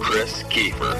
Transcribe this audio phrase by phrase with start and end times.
[0.00, 0.94] Chris Kiefer.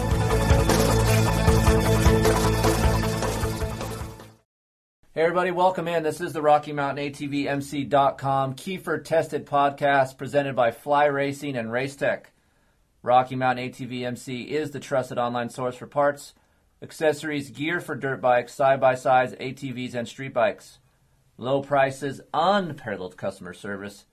[5.12, 6.03] Hey everybody, welcome in.
[6.03, 11.68] This is the Rocky Mountain ATV MC.com Kiefer Tested Podcast presented by Fly Racing and
[11.68, 12.26] Racetech.
[13.03, 16.34] Rocky Mountain ATV MC is the trusted online source for parts,
[16.81, 20.79] accessories, gear for dirt bikes, side by sides, ATVs, and street bikes.
[21.36, 24.04] Low prices, unparalleled customer service,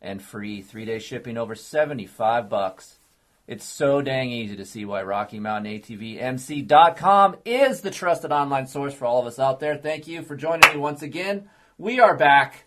[0.00, 2.97] and free three day shipping over 75 bucks.
[3.48, 8.66] It's so dang easy to see why Rocky Mountain ATV MC.com is the trusted online
[8.66, 9.74] source for all of us out there.
[9.74, 11.48] Thank you for joining me once again.
[11.78, 12.66] We are back,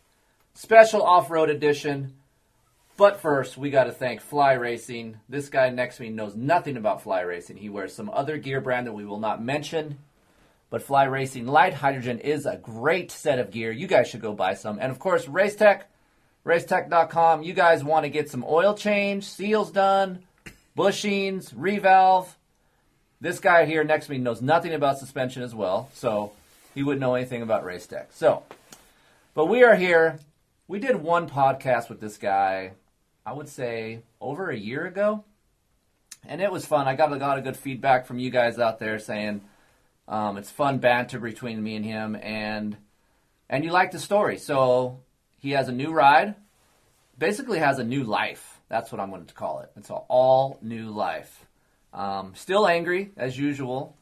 [0.55, 2.15] special off road edition.
[2.97, 5.19] But first, we got to thank Fly Racing.
[5.29, 7.57] This guy next to me knows nothing about Fly Racing.
[7.57, 9.99] He wears some other gear brand that we will not mention.
[10.71, 13.71] But Fly Racing Lite Hydrogen is a great set of gear.
[13.71, 14.79] You guys should go buy some.
[14.79, 15.81] And of course, Racetech,
[16.43, 17.43] racetech.com.
[17.43, 20.23] You guys want to get some oil change, seals done,
[20.81, 22.25] bushings, revalve.
[23.19, 26.31] This guy here next to me knows nothing about suspension as well, so
[26.73, 28.09] he wouldn't know anything about race tech.
[28.13, 28.41] So,
[29.35, 30.17] but we are here.
[30.67, 32.71] We did one podcast with this guy,
[33.23, 35.23] I would say over a year ago,
[36.27, 36.87] and it was fun.
[36.87, 39.41] I got a lot of good feedback from you guys out there saying
[40.07, 42.75] um, it's fun banter between me and him, and
[43.51, 44.39] and you like the story.
[44.39, 45.01] So
[45.37, 46.33] he has a new ride,
[47.19, 48.60] basically has a new life.
[48.71, 49.71] That's what I'm going to call it.
[49.75, 51.45] It's an all new life.
[51.93, 53.97] Um, still angry as usual,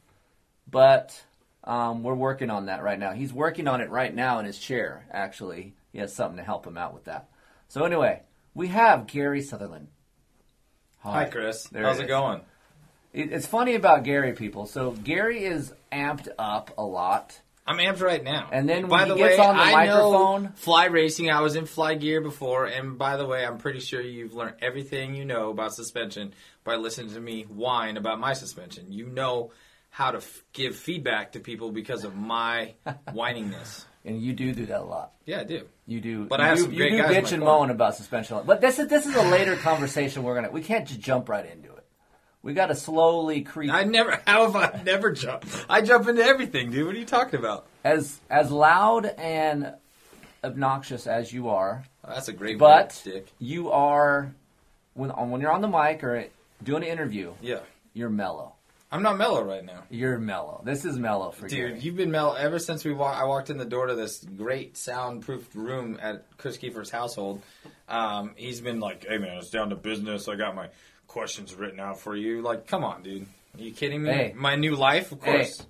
[0.70, 1.20] but
[1.64, 3.14] um, we're working on that right now.
[3.14, 5.08] He's working on it right now in his chair.
[5.12, 7.30] Actually, he has something to help him out with that.
[7.68, 8.22] So anyway,
[8.54, 9.88] we have Gary Sutherlin.
[11.00, 11.64] Hi, Chris.
[11.64, 12.42] There How's it it, going?
[13.12, 14.68] It- It's funny about Gary people.
[14.68, 17.42] So Gary is amped up a lot.
[17.70, 18.50] I'm amped right now.
[18.52, 21.30] And then when by he the gets way, on the I microphone- know fly racing.
[21.30, 24.56] I was in fly gear before, and by the way, I'm pretty sure you've learned
[24.62, 28.92] everything you know about suspension by listening to me whine about my suspension.
[28.92, 29.52] You know
[29.92, 32.74] how to f- give feedback to people because of my
[33.10, 33.86] whiningness.
[34.06, 35.12] And you do do that a lot.
[35.26, 35.68] Yeah, I do.
[35.86, 37.70] You do, But you I have do, some you great do guys bitch and moan
[37.70, 38.40] about suspension.
[38.46, 40.24] But this is this is a later conversation.
[40.24, 41.79] We're gonna we can't just jump right into it.
[42.42, 43.72] We got to slowly creep.
[43.72, 44.22] I never.
[44.28, 45.66] How have I never jumped?
[45.70, 46.86] I jump into everything, dude.
[46.86, 47.66] What are you talking about?
[47.84, 49.74] as as loud and
[50.44, 54.34] obnoxious as you are, that's a great but word, you are
[54.94, 56.26] when when you're on the mic or
[56.64, 57.60] doing an interview, Yeah,
[57.94, 58.54] you're mellow.
[58.92, 59.84] I'm not mellow right now.
[59.92, 60.62] You're mellow.
[60.66, 61.70] This is mellow for you.
[61.70, 64.26] Dude, you've been mellow ever since we walk, I walked in the door to this
[64.36, 67.42] great soundproofed room at Chris Kiefer's household.
[67.88, 70.28] Um, he's been like, "Hey man, it's down to business.
[70.28, 70.70] I got my
[71.10, 73.26] questions written out for you." Like, come on, dude.
[73.58, 74.10] Are you kidding me?
[74.12, 74.34] Hey.
[74.38, 75.32] My new life, of Hey.
[75.40, 75.66] course.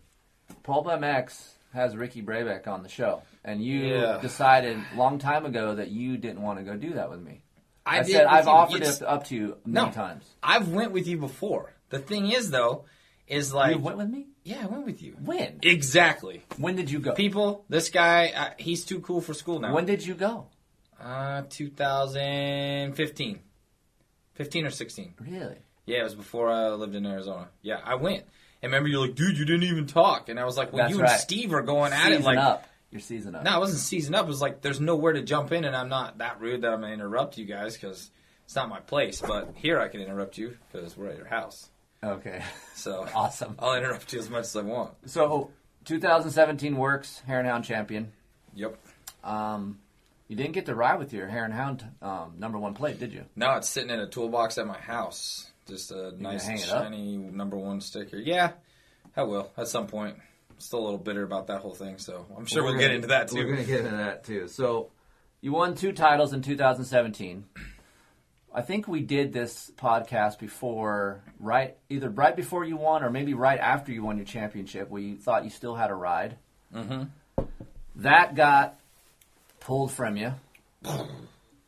[0.64, 4.20] Pulp MX has Ricky Brabec on the show, and you Yeah.
[4.22, 7.42] decided long time ago that you didn't want to go do that with me.
[7.86, 8.52] I, did said I've you.
[8.52, 9.92] offered It's- it up to you many No.
[9.92, 10.24] times.
[10.44, 11.74] I've went with you before.
[11.90, 12.86] The thing is, though,
[13.28, 14.28] is like, you went with me?
[14.44, 15.16] yeah, I went with you.
[15.24, 15.60] When?
[15.64, 16.44] Exactly.
[16.58, 17.14] When did you go?
[17.14, 19.74] People, this guy, uh, he's too cool for school now.
[19.74, 20.48] When did you go?
[21.00, 23.40] Uh, 2015.
[24.40, 25.16] 15 or 16.
[25.20, 25.58] Really?
[25.86, 27.50] Yeah, it was before I lived in Arizona.
[27.62, 28.24] Yeah, I went.
[28.62, 30.30] And remember, you're like, dude, you didn't even talk.
[30.30, 31.12] And I was like, well, That's you right.
[31.12, 32.66] and Steve are going at it like, up.
[32.90, 33.44] You're season up.
[33.44, 34.24] no, I wasn't season up.
[34.24, 36.80] It was like, there's nowhere to jump in, and I'm not that rude that I'm
[36.80, 38.10] going to interrupt you guys because
[38.46, 39.20] it's not my place.
[39.20, 41.70] But here I can interrupt you because we're at your house.
[42.02, 42.42] Okay.
[42.76, 43.58] So awesome.
[43.60, 44.92] I'll interrupt you as much as I want.
[45.06, 45.52] So
[45.84, 47.24] 2017 WORCS.
[47.28, 48.14] Hare and Hound champion.
[48.56, 48.78] Yep.
[49.22, 49.80] Um,
[50.30, 53.12] you didn't get to ride with your Hare and Hound um, number one plate, did
[53.12, 53.26] you?
[53.36, 55.52] No, it's sitting in a toolbox at my house.
[55.68, 58.16] Just a nice, hang shiny number one sticker.
[58.18, 58.52] Yeah,
[59.18, 60.16] I will at some point.
[60.60, 62.96] Still a little bitter about that whole thing, so I'm sure We're we'll gonna- get
[62.96, 63.36] into that too.
[63.38, 64.48] We're gonna get into that too.
[64.48, 64.90] So
[65.42, 67.46] you won two titles in 2017.
[68.54, 71.78] I think we did this podcast before, right?
[71.90, 74.90] Either right before you won, or maybe right after you won your championship.
[74.90, 76.38] We thought you still had a ride.
[76.74, 77.04] Mm-hmm.
[77.98, 78.79] That got
[79.70, 80.34] pulled from you.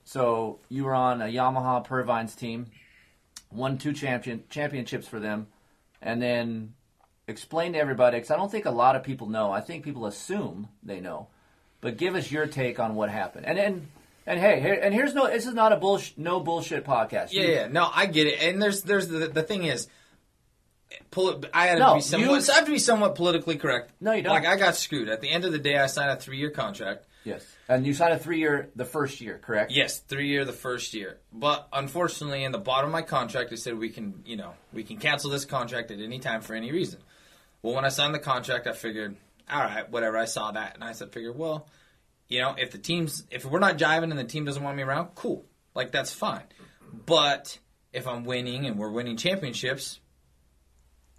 [0.06, 2.66] So you were on a Yamaha Purvines team,
[3.52, 5.46] won two champion championships for them,
[6.02, 6.74] and then
[7.28, 9.52] explain to everybody because I don't think a lot of people know.
[9.52, 11.28] I think people assume they know,
[11.80, 13.46] but give us your take on what happened.
[13.46, 13.88] And and
[14.26, 15.28] and hey, here, and here's no.
[15.28, 17.28] This is not a bullshit, no bullshit podcast.
[17.34, 18.42] Yeah, yeah, no, I get it.
[18.42, 19.88] And there's, there's the, the thing is,
[21.12, 22.26] Poli- I had to No, be somewhat.
[22.48, 23.92] you- I have to be somewhat politically correct.
[24.02, 24.34] No, you don't.
[24.34, 25.08] Like I got screwed.
[25.08, 27.06] At the end of the day, I signed a three-year contract.
[27.24, 27.46] Yes.
[27.72, 29.72] And you signed a three year the first year, correct?
[29.72, 31.20] Yes, three year the first year.
[31.32, 34.84] But unfortunately, in the bottom of my contract, it said we can, you know, we
[34.84, 37.00] can cancel this contract at any time for any reason.
[37.62, 39.16] Well, when I signed the contract, I figured,
[39.50, 40.18] all right, whatever.
[40.18, 41.66] I saw that, and I said, figured, well,
[42.28, 44.84] you know, if the team's, if we're not jiving and the team doesn't want me
[44.84, 46.44] around, cool, like that's fine.
[47.06, 47.58] But
[47.94, 50.02] if I'm winning and we're winning championships,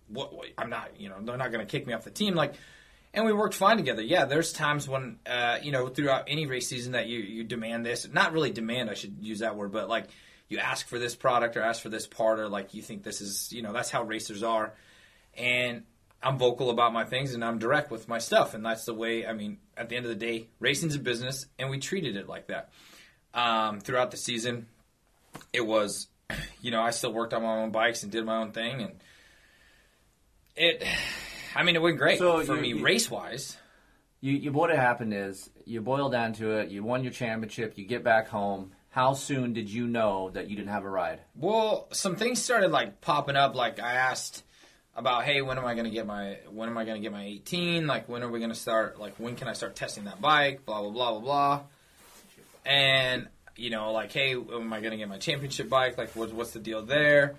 [0.06, 2.34] what, what I'm not, you know, they're not going to kick me off the team,
[2.34, 2.56] like
[3.14, 4.02] and we worked fine together.
[4.02, 7.84] Yeah, there's times when uh, you know throughout any race season that you you demand
[7.84, 10.08] this, not really demand, I should use that word, but like
[10.48, 13.20] you ask for this product or ask for this part or like you think this
[13.20, 14.74] is you know that's how racers are,
[15.36, 15.82] and
[16.22, 19.26] I'm vocal about my things and I'm direct with my stuff, and that's the way.
[19.26, 22.28] I mean, at the end of the day, racing's a business, and we treated it
[22.28, 22.70] like that
[23.34, 24.68] um, throughout the season.
[25.52, 26.08] It was,
[26.62, 28.92] you know, I still worked on my own bikes and did my own thing, and
[30.56, 30.82] it.
[31.54, 33.56] I mean, it went great So for you- me you- race wise.
[34.20, 36.70] You, you what had happened is you boil down to it.
[36.70, 37.76] You won your championship.
[37.76, 38.70] You get back home.
[38.90, 41.18] How soon did you know that you didn't have a ride?
[41.34, 43.56] Well, some things started like popping up.
[43.56, 44.44] Like I asked
[44.94, 47.10] about, hey, when am I going to get my when am I going to get
[47.10, 47.86] my 18?
[47.88, 49.00] Like when are we going to start?
[49.00, 50.64] Like when can I start testing that bike?
[50.66, 51.60] Blah blah blah blah blah.
[52.64, 55.98] And you know, like, hey, when am I going to get my championship bike?
[55.98, 57.34] Like, what's the deal there?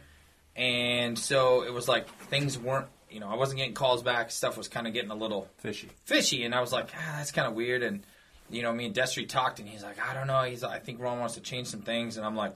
[0.56, 2.88] And so it was like things weren't.
[3.14, 4.32] You know, I wasn't getting calls back.
[4.32, 5.90] Stuff was kind of getting a little Fishy.
[6.06, 7.84] fishy, and I was like, ah, that's kind of weird.
[7.84, 8.06] And
[8.50, 10.44] you know, me and Destry talked, and he's like, I don't know.
[10.44, 12.56] He's like, I think Ron wants to change some things, and I'm like,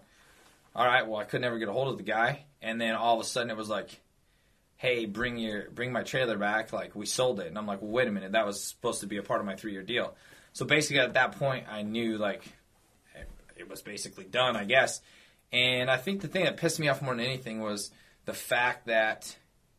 [0.76, 3.16] all right, well, I could never get a hold of the guy, and then all
[3.16, 4.00] of a sudden it was like,
[4.78, 6.74] hey, bring your bring my trailer back.
[6.74, 9.08] Like we sold it, and I'm like, well, wait a minute, that was supposed to
[9.08, 10.16] be a part of my three year deal.
[10.54, 12.44] So basically, at that point, I knew like
[13.56, 15.02] it was basically done, I guess.
[15.52, 17.92] And I think the thing that pissed me off more than anything was
[18.26, 19.36] the fact that,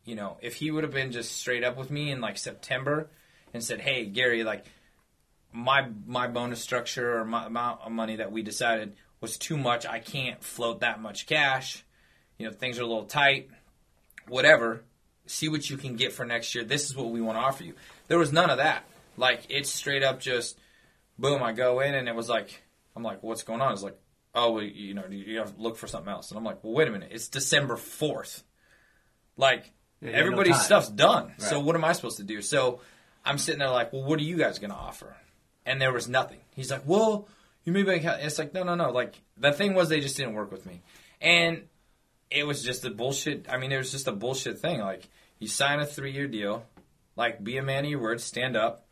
[0.08, 3.10] you know, if he would have been just straight up with me in like September
[3.52, 4.64] and said, "Hey, Gary, like
[5.52, 9.58] my my bonus structure or my amount uh, of money that we decided was too
[9.58, 9.84] much.
[9.84, 11.84] I can't float that much cash.
[12.38, 13.50] You know, things are a little tight.
[14.28, 14.82] Whatever.
[15.26, 16.64] See what you can get for next year.
[16.64, 17.74] This is what we want to offer you."
[18.06, 18.84] There was none of that.
[19.18, 20.58] Like it's straight up just
[21.18, 21.42] boom.
[21.42, 22.62] I go in and it was like
[22.96, 23.98] I'm like, "What's going on?" It's like,
[24.34, 26.72] "Oh, well, you know, you have to look for something else." And I'm like, "Well,
[26.72, 27.10] wait a minute.
[27.12, 28.42] It's December fourth.
[29.36, 29.70] Like
[30.00, 31.32] Yeah, have no everybody's stuff's done.
[31.38, 32.80] So what am I supposed to do?" So
[33.24, 35.16] I'm sitting there like, "Well, what are you guys going to offer?"
[35.66, 36.40] And there was nothing.
[36.54, 37.28] He's like, "Well,
[37.64, 38.90] you maybe I can-" it's like, no, no, no.
[38.90, 40.82] Like the thing was, they just didn't work with me,
[41.20, 41.62] and
[42.30, 43.46] it was just a bullshit.
[43.50, 44.80] I mean, it was just a bullshit thing.
[44.80, 45.08] Like
[45.38, 46.64] you sign a three year deal,
[47.16, 48.86] like be a man of your word, stand up,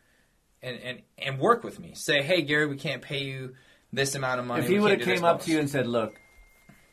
[0.62, 1.92] and and and work with me.
[1.94, 3.54] Say, hey, Gary, we can't pay you
[3.92, 4.62] this amount of money.
[4.62, 6.20] If he would have came up bonus." to you and said, "Look,"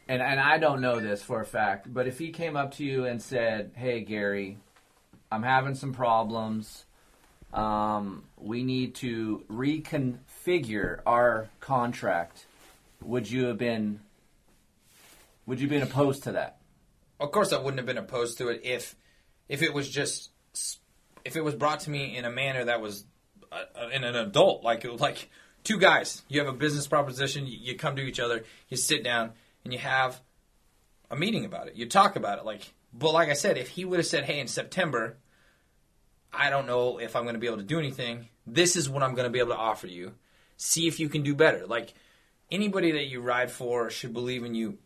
[0.08, 2.84] and and I don't know this for a fact, but if he came up to
[2.84, 4.58] you and said, "Hey, Gary,
[5.32, 6.86] I'm having some problems.
[7.54, 12.46] Um, we need to reconfigure our contract,"
[13.02, 14.00] would you have been?
[15.46, 16.58] Would you have been opposed to that?
[17.24, 18.96] of course I wouldn't have been opposed to it if
[19.48, 20.30] if it was just
[21.24, 23.06] if it was brought to me in a manner that was
[23.52, 25.30] uh, in an adult like like
[25.64, 29.32] two guys you have a business proposition you come to each other you sit down
[29.64, 30.20] and you have
[31.10, 33.86] a meeting about it you talk about it like but like I said if he
[33.86, 35.18] would have said hey in September
[36.32, 39.04] I don't know if I'm going to be able to do anything this is what
[39.04, 40.14] I'm going to be able to offer you
[40.58, 41.94] see if you can do better like
[42.52, 44.78] anybody that you ride for should believe in you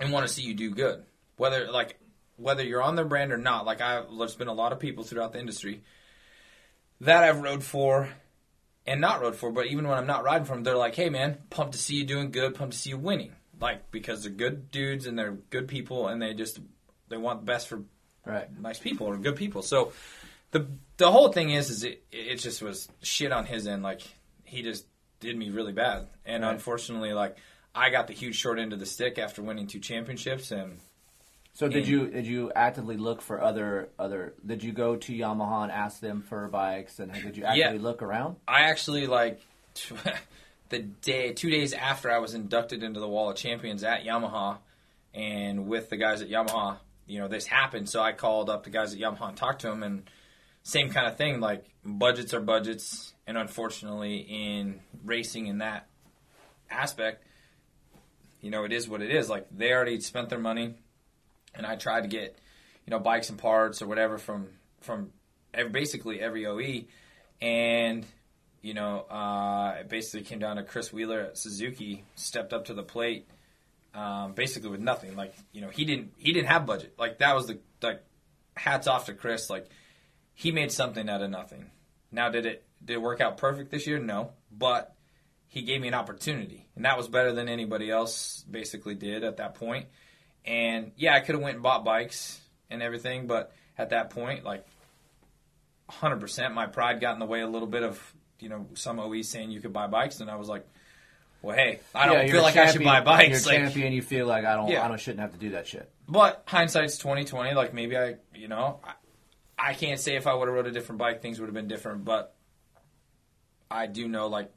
[0.00, 1.04] and want to see you do good.
[1.36, 1.98] Whether like
[2.36, 3.64] whether you're on their brand or not.
[3.64, 5.82] Like I, there's been a lot of people throughout the industry
[7.00, 8.08] that I've rode for
[8.86, 9.50] and not rode for.
[9.50, 11.96] But even when I'm not riding for them, they're like, "Hey, man, pumped to see
[11.96, 12.54] you doing good.
[12.54, 16.20] Pumped to see you winning." Like because they're good dudes and they're good people and
[16.20, 16.58] they just
[17.08, 17.82] they want the best for
[18.24, 18.48] Right.
[18.60, 19.62] nice people or good people.
[19.62, 19.92] So
[20.50, 23.82] the the whole thing is is it it just was shit on his end.
[23.82, 24.02] Like
[24.44, 24.84] he just
[25.20, 26.52] did me really bad, and Right.
[26.52, 27.36] unfortunately, like
[27.74, 30.78] I got the huge short end of the stick after winning two championships, and
[31.54, 34.34] So did And- you did you actively look for other other?
[34.44, 36.98] Did you go to Yamaha and ask them for bikes?
[36.98, 38.36] And did you actively look around?
[38.46, 39.40] I actually like
[40.68, 44.58] the day two days after I was inducted into the Wall of Champions at Yamaha,
[45.14, 47.88] and with the guys at Yamaha, you know this happened.
[47.88, 50.08] So I called up the guys at Yamaha and talked to them, and
[50.62, 51.40] same kind of thing.
[51.40, 55.86] Like budgets are budgets, and unfortunately, in racing in that
[56.70, 57.24] aspect,
[58.40, 59.28] you know it is what it is.
[59.28, 60.74] Like they already spent their money,
[61.54, 62.36] and I tried to get
[62.86, 64.48] you know bikes and parts or whatever from
[64.80, 65.12] from
[65.54, 66.86] ev- basically every OE,
[67.40, 68.04] and
[68.66, 72.74] you know, uh, it basically came down to Chris Wheeler at Suzuki stepped up to
[72.74, 73.28] the plate,
[73.94, 75.14] um, basically with nothing.
[75.14, 76.94] Like, you know, he didn't he didn't have budget.
[76.98, 78.02] Like that was the like
[78.56, 79.48] hats off to Chris.
[79.48, 79.68] Like
[80.34, 81.70] he made something out of nothing.
[82.10, 84.00] Now, did it did it work out perfect this year?
[84.00, 84.96] No, but
[85.46, 89.36] he gave me an opportunity, and that was better than anybody else basically did at
[89.36, 89.86] that point.
[90.44, 94.42] And yeah, I could have went and bought bikes and everything, but at that point,
[94.42, 94.66] like
[95.88, 99.28] 100%, my pride got in the way a little bit of you know some OEs
[99.28, 100.66] saying you could buy bikes, and I was like,
[101.42, 103.28] well, hey, I don't Yeah, feel like I should buy champion- bikes.
[103.46, 103.92] You're a Like, champion.
[103.92, 104.68] You feel like I don't.
[104.68, 104.84] Yeah.
[104.84, 105.90] I don't shouldn't have to do that shit.
[106.08, 107.54] but hindsight's twenty twenty.
[107.54, 108.92] Like maybe I, you know, I,
[109.70, 111.68] I can't say if I would have rode a different bike, things would have been
[111.68, 112.04] different.
[112.04, 112.34] But
[113.70, 114.52] I do know, like,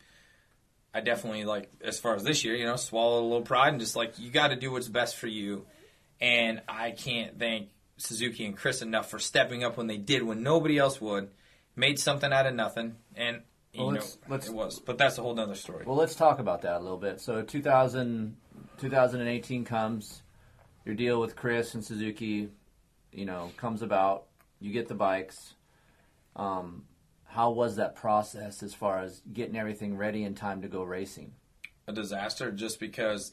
[0.93, 3.79] I definitely like as far as this year, you know, swallow a little pride and
[3.79, 5.65] just like you got to do what's best for you.
[6.21, 10.43] And I can't thank Suzuki and Chris enough for stepping up when they did when
[10.43, 11.29] nobody else would.
[11.75, 13.41] Made something out of nothing, and
[13.73, 14.79] you Well, know let's- let's- it was.
[14.79, 15.85] But that's a whole nother story.
[15.85, 17.21] Well, let's talk about that a little bit.
[17.21, 18.35] So 2000,
[18.77, 20.23] 2018 comes,
[20.85, 22.49] your deal with Chris and Suzuki,
[23.11, 24.25] you know, comes about.
[24.59, 25.53] You get the bikes.
[26.35, 26.85] Um,
[27.25, 31.33] how was that process as far as getting everything ready in time to go racing?
[31.87, 33.31] a disaster just because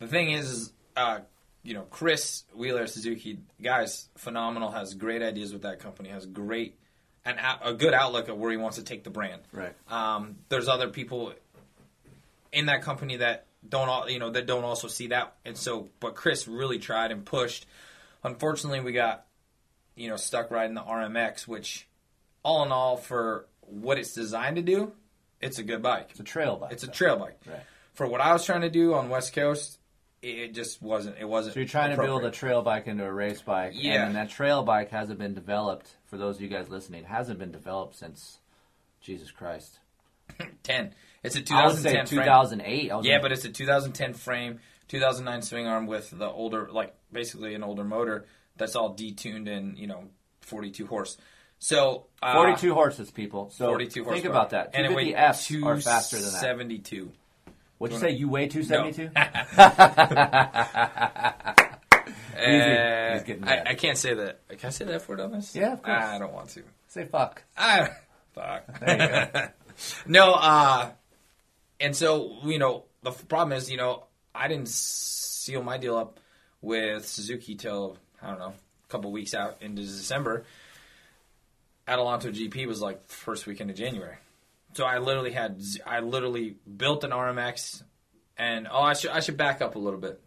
[0.00, 1.20] the thing is, is uh,
[1.62, 6.78] you know, Chris Wheeler Suzuki, guys, phenomenal, has great ideas with that company, has great
[7.26, 9.42] and a good outlook of where he wants to take the brand.
[9.52, 9.74] Right.
[9.90, 11.32] Um, there's other people
[12.52, 15.88] in that company that don't, all, you know, that don't also see that, and so,
[15.98, 17.66] but Chris really tried and pushed.
[18.22, 19.26] Unfortunately, we got,
[19.96, 21.88] you know, stuck riding the RMX, which,
[22.44, 24.92] all in all, for what it's designed to do,
[25.40, 26.08] it's a good bike.
[26.10, 26.72] It's a trail bike.
[26.72, 27.38] It's a trail bike.
[27.46, 27.60] Right.
[27.94, 29.78] For what I was trying to do on West Coast,
[30.22, 31.16] it just wasn't.
[31.18, 31.54] It wasn't.
[31.54, 34.06] So you're trying to build a trail bike into a race bike, Yeah.
[34.06, 35.88] and that trail bike hasn't been developed.
[36.06, 38.38] For those of you guys listening, it hasn't been developed since
[39.00, 39.78] Jesus Christ.
[40.62, 40.92] ten.
[41.22, 42.24] It's a I would say 2010 frame.
[42.24, 42.90] 2008.
[42.92, 46.94] I was Yeah, but it's a 2010 frame, 2009 swing arm with the older, like
[47.12, 50.04] basically an older motor that's all detuned and you know
[50.42, 51.16] 42 horse.
[51.58, 53.50] So uh, 42 horses, people.
[53.50, 54.30] So 42 think horsepower.
[54.30, 54.70] about that.
[54.74, 56.40] and it weighed 250Fs are faster than that.
[56.42, 57.12] 272.
[57.78, 58.10] What'd you say?
[58.10, 59.10] You weigh 272?
[62.36, 63.62] Uh, He's getting I, mad.
[63.66, 64.46] I can't say that.
[64.48, 65.56] Can I say that word on this?
[65.56, 66.04] Yeah, of course.
[66.04, 66.62] I don't want to.
[66.88, 67.42] Say fuck.
[67.56, 67.88] I
[68.34, 68.78] fuck.
[68.80, 69.48] There you go.
[70.06, 70.90] no, uh,
[71.80, 74.04] and so you know the f- problem is you know
[74.34, 76.20] I didn't seal my deal up
[76.60, 80.44] with Suzuki till I don't know a couple weeks out into December.
[81.88, 84.16] Adelanto GP was like first weekend of January,
[84.76, 87.82] so I literally had I literally built an RMX,
[88.36, 90.20] and oh I should I should back up a little bit.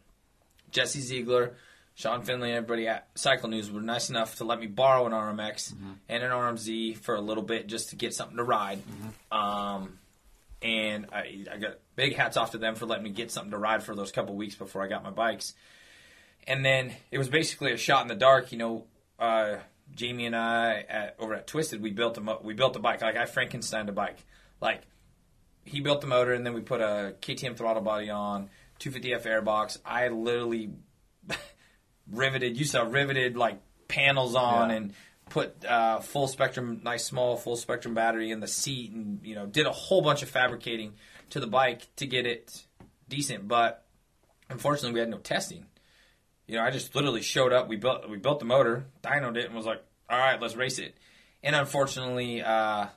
[0.71, 1.55] Jesse Ziegler,
[1.93, 5.11] Sean Finley, and everybody at Cycle News were nice enough to let me borrow an
[5.11, 5.73] RMX
[6.07, 8.79] and an RMZ for a little bit just to get something to ride.
[9.31, 9.99] Um,
[10.61, 13.57] and I, I got big hats off to them for letting me get something to
[13.57, 15.53] ride for those couple weeks before I got my bikes.
[16.47, 18.51] And then it was basically a shot in the dark.
[18.51, 18.83] You know,
[19.19, 19.57] uh,
[19.95, 23.01] Jamie and I at, over at Twisted, we built a we built a bike.
[23.01, 24.17] Like I Frankensteined a bike.
[24.61, 24.81] Like
[25.65, 28.49] he built the motor, and then we put a KTM throttle body on,
[28.79, 29.77] 250F airbox.
[29.85, 30.71] I literally
[32.11, 32.57] riveted.
[32.57, 34.75] You saw riveted like panels on Yeah.
[34.75, 34.93] and
[35.29, 39.45] put uh, full spectrum, nice small full spectrum battery in the seat, and you know
[39.45, 40.93] did a whole bunch of fabricating
[41.31, 42.65] to the bike to get it
[43.07, 43.47] decent.
[43.47, 43.85] But
[44.49, 45.65] unfortunately, we had no testing.
[46.47, 47.67] You know, I just literally showed up.
[47.67, 50.79] We built we built the motor, dynoed it, and was like, "All right, let's race
[50.79, 50.97] it."
[51.43, 52.87] And unfortunately, uh,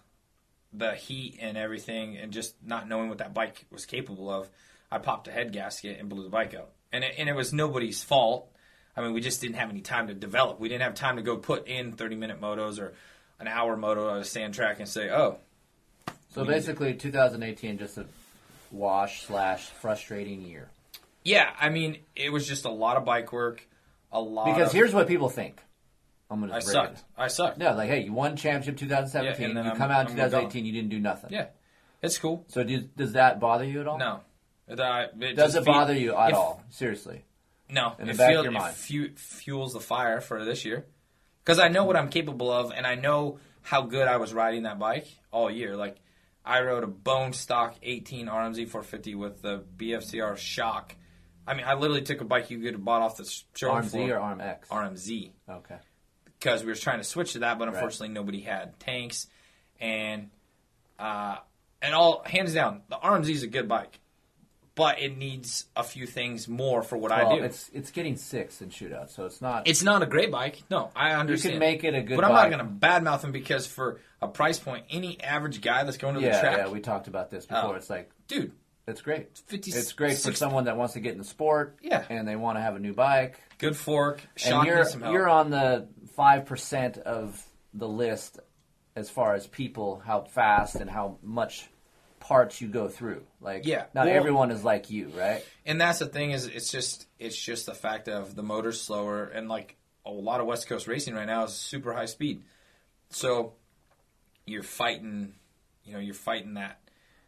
[0.73, 4.49] the heat and everything, and just not knowing what that bike was capable of,
[4.91, 6.71] I popped a head gasket and blew the bike out.
[6.93, 8.49] And it, and it was nobody's fault.
[8.97, 10.61] I mean, we just didn't have any time to develop.
[10.61, 12.93] We didn't have time to go put in 30 minute motos or
[13.41, 15.39] an hour moto on a sand track and say, oh,
[16.35, 18.07] So basically, 2018 just a
[18.71, 20.69] wash slash frustrating year.
[21.25, 21.51] yeah.
[21.59, 23.67] I mean, it was just a lot of bike work,
[24.13, 24.47] a lot.
[24.47, 25.61] Because of, here's what people think.
[26.33, 26.53] I'm gonna.
[26.53, 26.99] I break sucked.
[26.99, 27.05] it.
[27.17, 27.61] I sucked.
[27.61, 29.41] Yeah, like hey, you won championship 2017.
[29.43, 30.27] Yeah, and you I'm- come out in I'm gone.
[30.31, 31.31] 2018, you didn't do nothing.
[31.33, 31.47] Yeah,
[32.01, 32.45] it's cool.
[32.49, 33.99] So do, does that bother you at all?
[33.99, 34.21] No,
[34.69, 36.63] it, uh, it Does it feel- bother you at if- all?
[36.71, 37.25] Seriously.
[37.69, 38.75] No, In the it, back of your mind.
[38.75, 40.85] fu- fuels the fire for this year
[41.45, 44.65] because I know what I'm capable of, and I know how good I was riding
[44.65, 45.75] that bike all year.
[45.77, 45.97] Like
[46.45, 50.95] I rode a bone stock 18 RMZ 450 with the BFCR shock.
[51.47, 53.85] I mean, I literally took a bike you could have bought off the sh- showroom
[53.85, 54.19] RMZ floor.
[54.19, 54.69] or RMX?
[54.69, 55.77] RMZ Okay.
[56.43, 59.27] Because we were trying to switch to that, but unfortunately nobody had tanks,
[59.81, 60.31] and
[60.99, 61.37] uh,
[61.81, 63.99] and all hands down, the RMZ is a good bike,
[64.75, 67.45] but it needs a few things more for what Well, I do.
[67.45, 69.67] it's it's getting six in shootout, so it's not.
[69.69, 70.63] It's not a great bike.
[70.71, 71.55] No, I understand.
[71.55, 72.17] You can make it a good bike.
[72.17, 72.51] but I'm bike.
[72.51, 76.15] not going to badmouth him because for a price point, any average guy that's going
[76.15, 76.69] to the yeah, track, yeah.
[76.69, 77.71] We talked about this before.
[77.71, 77.75] Oh.
[77.75, 78.53] It's like dude,
[78.87, 79.39] it's great.
[79.47, 81.77] 50, It's great for someone that wants to get in the sport.
[81.83, 82.05] Yeah.
[82.09, 83.39] And they want to have a new bike.
[83.59, 85.13] good fork, And shock you're some help.
[85.13, 87.43] you're on the five percent of
[87.75, 88.39] the list
[88.95, 91.69] as far as people, how fast and how much
[92.21, 93.25] parts you go through.
[93.41, 93.87] Like, Yeah.
[93.95, 95.45] not Well- everyone is like you, right?
[95.67, 99.25] And that's the thing is, it's just it's just the fact of the motor's slower,
[99.25, 102.43] and like a lot of West Coast racing right now is super high speed.
[103.11, 103.55] So
[104.47, 105.35] you're fighting,
[105.85, 106.81] you know, you're fighting that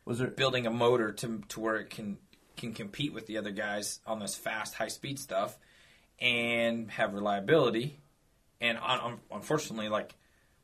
[0.04, 0.28] Was there?
[0.28, 2.18] building a motor to to where it can
[2.56, 5.58] can compete with the other guys on this fast high speed stuff
[6.20, 8.00] and have reliability.
[8.64, 10.14] And un- un- unfortunately, like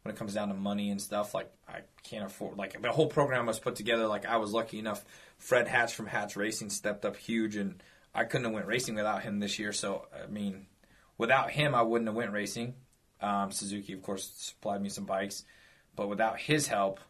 [0.02, 2.56] when it comes down to money and stuff, like I can't afford.
[2.56, 4.06] Like the whole program was put together.
[4.06, 5.04] Like I was lucky enough.
[5.36, 7.82] Fred Hatch from Hatch Racing stepped up huge, and
[8.14, 9.72] I couldn't have went racing without him this year.
[9.72, 10.66] So I mean,
[11.18, 12.74] without him, I wouldn't have went racing.
[13.20, 15.44] Um, Suzuki, of course, supplied me some bikes,
[15.94, 17.00] but without his help,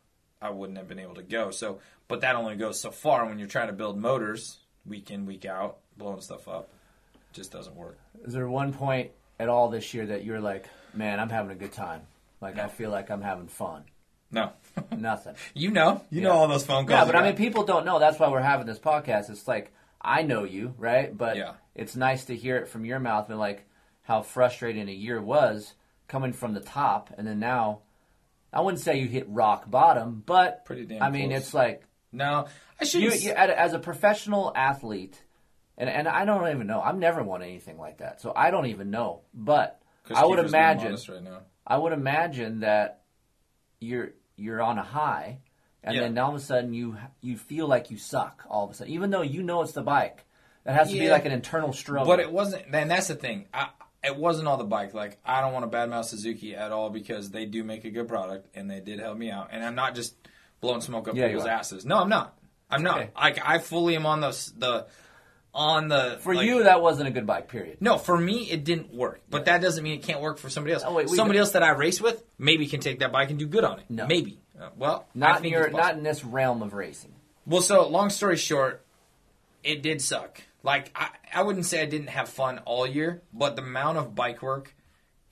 [0.43, 1.53] I wouldn't have been able to go.
[1.53, 1.79] So,
[2.09, 5.45] but that only goes so far when you're trying to build motors week in, week
[5.45, 6.69] out, blowing stuff up.
[7.15, 7.97] It just doesn't work.
[8.25, 11.55] Is there one point at all this year that you're like, man, I'm having a
[11.55, 12.03] good time?
[12.41, 13.85] Like, I feel like I'm having fun.
[14.33, 14.53] No,
[14.97, 15.35] Nothing.
[15.55, 16.99] you know, you know all those phone calls.
[17.01, 17.99] Yeah, but you I mean, people don't know.
[17.99, 19.29] That's why we're having this podcast.
[19.29, 21.17] It's like I know you, right?
[21.17, 21.55] But Yeah.
[21.75, 23.67] it's nice to hear it from your mouth and like
[24.03, 25.75] how frustrating a year was
[26.07, 27.81] coming from the top, and then now,
[28.53, 31.43] I wouldn't say you hit rock bottom, but Pretty damn I mean, close.
[31.43, 31.83] it's like
[32.13, 32.47] no,
[32.81, 33.21] I shouldn't.
[33.23, 35.21] you as as a professional athlete,
[35.77, 36.81] and and I don't even know.
[36.81, 39.23] I've never won anything like that, so I don't even know.
[39.35, 39.80] But
[40.15, 41.41] I would imagine right now.
[41.67, 43.03] I would imagine that
[43.81, 45.39] you're you're on a high,
[45.85, 46.03] and Yeah.
[46.03, 48.45] then all of a sudden you you feel like you suck.
[48.49, 50.25] All of a sudden, even though you know it's the bike,
[50.65, 52.07] that has to be like an internal struggle.
[52.07, 52.65] But it wasn't.
[52.75, 53.47] And that's the thing.
[53.55, 53.69] I,
[54.03, 54.95] it wasn't all the bike.
[54.95, 58.09] Like I don't want to badmouth Suzuki at all because they do make a good
[58.09, 59.49] product and they did help me out.
[59.53, 60.15] And I'm not just
[60.61, 61.85] blowing smoke up Yeah, people's asses.
[61.85, 62.37] No, I'm not.
[62.71, 62.99] I'm not.
[63.01, 63.11] okay.
[63.17, 64.87] Like I fully am on the the
[65.55, 67.49] on the For like- you, that wasn't a good bike.
[67.49, 67.79] Period.
[67.81, 69.21] No, for me it didn't work.
[69.29, 70.83] But that doesn't mean it can't work for somebody else.
[70.87, 73.47] Oh, wait, somebody else that I race with maybe can take that bike and do
[73.47, 73.87] good on it.
[73.89, 74.07] No.
[74.07, 74.39] Maybe.
[74.61, 77.13] Uh, well, Not in your not in this realm of racing.
[77.47, 78.85] Well, so long story short,
[79.65, 80.41] it did suck.
[80.63, 84.15] Like I, I wouldn't say I didn't have fun all year, but the amount of
[84.15, 84.75] bike work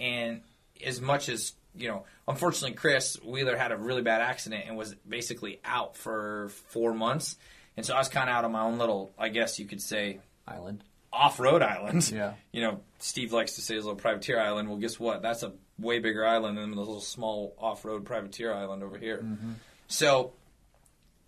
[0.01, 0.41] and
[0.85, 4.95] as much as you know, unfortunately, Chris Wheeler had a really bad accident and was
[5.09, 7.37] basically out for four months,
[7.79, 9.81] and so I was kind of out on my own little, I guess you could
[9.81, 10.83] say, Island.
[11.13, 12.11] off-road island.
[12.11, 12.35] Yeah.
[12.53, 14.69] You know, Steve likes to say his little privateer island.
[14.69, 15.23] Well, guess what?
[15.23, 19.19] That's a way bigger island than the little small off-road privateer island over here.
[19.19, 19.53] Mm-hmm.
[19.87, 20.33] So,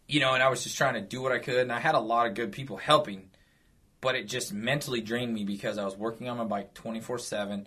[0.09, 1.95] you know, and I was just trying to do what I could, and I had
[1.95, 3.31] a lot of good people helping,
[4.01, 7.67] but it just mentally drained me because I was working on my bike 24/7,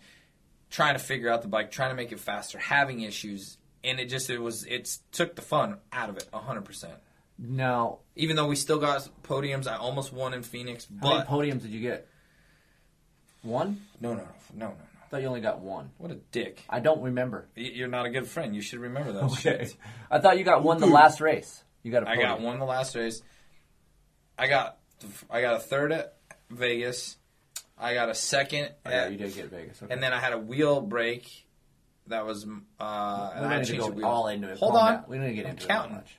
[0.69, 4.07] trying to figure out the bike, trying to make it faster, having issues, and it
[4.09, 6.89] just it was it took the fun out of it 100%.
[7.37, 11.61] Now, Even though we still got podiums, I almost won in Phoenix, how many podiums
[11.63, 12.07] did you get?
[13.41, 13.81] One.
[13.99, 14.73] no, no, no, no, no.
[15.03, 15.91] I thought you only got one.
[15.97, 16.63] What a dick.
[16.69, 17.47] I don't remember.
[17.57, 18.55] Y- You're not a good friend.
[18.55, 19.35] You should remember that Okay.
[19.65, 19.75] shit.
[20.09, 21.63] I thought you got one the last race.
[21.83, 22.29] You got a I podium.
[22.29, 23.21] got one the last race.
[24.37, 24.77] I got
[25.29, 26.15] I got a third at
[26.49, 27.17] Vegas.
[27.77, 29.83] I got a second Oh, yeah, at, you did get Vegas.
[29.83, 29.93] Okay.
[29.93, 31.29] and then I had a wheel break.
[32.07, 34.05] That was uh, we and don't I changed go wheel.
[34.05, 34.57] all into it.
[34.57, 34.93] Hold Calm on.
[34.93, 35.03] down.
[35.09, 35.91] We don't need to get I'm into counting.
[35.91, 36.17] it that much.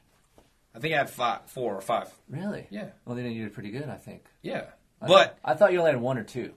[0.74, 2.08] I think I had five, four or five.
[2.28, 2.66] Really?
[2.70, 2.88] Yeah.
[3.04, 4.24] Well, then you did pretty good, I think.
[4.42, 4.66] Yeah,
[5.00, 6.52] I- but I thought you only had one or two.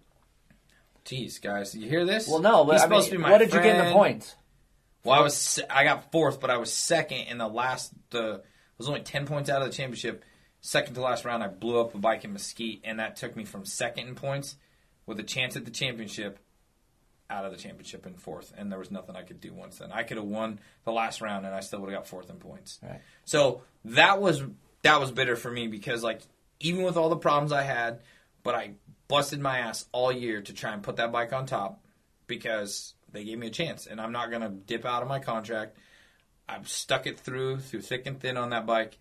[1.06, 2.28] geez, guys, you hear this?
[2.28, 3.78] Well, no, but He's I supposed mean, to be my what did you get in
[3.78, 3.96] the friend.
[3.96, 4.36] points?
[5.04, 7.94] Well, I was I got fourth, but I was second in the last.
[8.10, 8.44] The it
[8.78, 10.26] was only ten points out of the championship.
[10.60, 13.46] Second to last round, I blew up a bike in Mesquite, and that took me
[13.46, 14.58] from second in points
[15.06, 16.40] with a chance at the championship
[17.30, 18.54] out of the championship in fourth.
[18.58, 19.92] And there was nothing I could do once then.
[19.92, 22.38] I could have won the last round, and I still would have got fourth in
[22.38, 22.80] points.
[22.82, 23.02] Right.
[23.26, 24.44] So that was
[24.84, 26.22] that was bitter for me because like
[26.60, 28.02] even with all the problems I had,
[28.44, 28.72] but I
[29.08, 31.84] busted my ass all year to try and put that bike on top
[32.28, 35.78] because they gave me a chance, and I'm not gonna dip out of my contract.
[36.50, 38.98] I've stuck it through through thick and thin on that bike,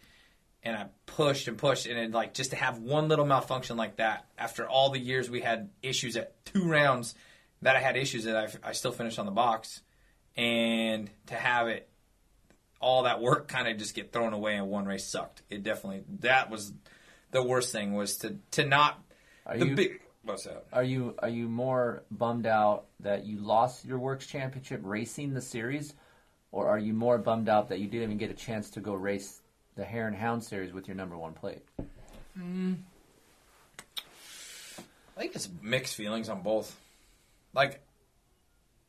[0.63, 3.97] and I pushed and pushed, and it, like just to have one little malfunction like
[3.97, 7.15] that after all the years we had issues at two rounds
[7.63, 9.83] that I had issues that I, I still finished on the box,
[10.37, 11.89] and to have it
[12.81, 15.43] all that work kind of just get thrown away in one race sucked.
[15.51, 16.73] It definitely that was
[17.31, 19.03] the worst thing was to to not
[19.47, 20.67] Are the you big what's that?
[20.73, 25.41] are you are you more bummed out that you lost your WORCS championship racing the
[25.41, 25.95] series,
[26.53, 28.93] or are you more bummed out that you didn't even get a chance to go
[28.95, 29.41] race
[29.77, 31.63] the Hare and Hound series with your number one plate?
[32.39, 32.77] Mm.
[35.17, 36.77] I think it's mixed feelings on both.
[37.57, 37.81] Like,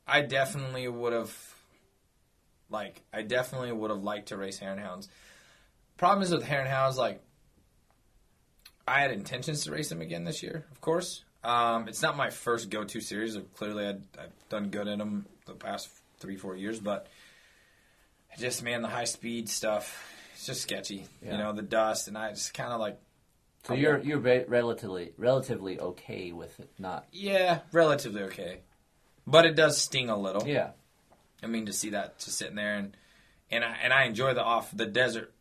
[0.06, 1.34] I definitely would have,
[2.70, 5.08] like, I definitely would have liked to race Hare and Hounds.
[5.96, 7.22] Problem is with Hare and Hounds, like,
[8.86, 11.24] I had intentions to race them again this year, of course.
[11.44, 13.38] Um, it's not my first go-to series.
[13.56, 17.08] Clearly, I'd, I've done good in them the past three four years, but
[18.38, 20.04] just man, the high speed stuff,
[20.34, 21.06] it's just sketchy.
[21.22, 21.32] Yeah.
[21.34, 23.00] You know, the dust, and I just kind of like
[23.68, 28.60] So you're you're re- relatively relatively okay with it, not yeah, relatively okay,
[29.26, 30.48] but it does sting a little.
[30.48, 30.72] yeah.
[31.44, 32.96] I mean, to see that just sitting there and
[33.52, 35.34] and I and I enjoy the off the desert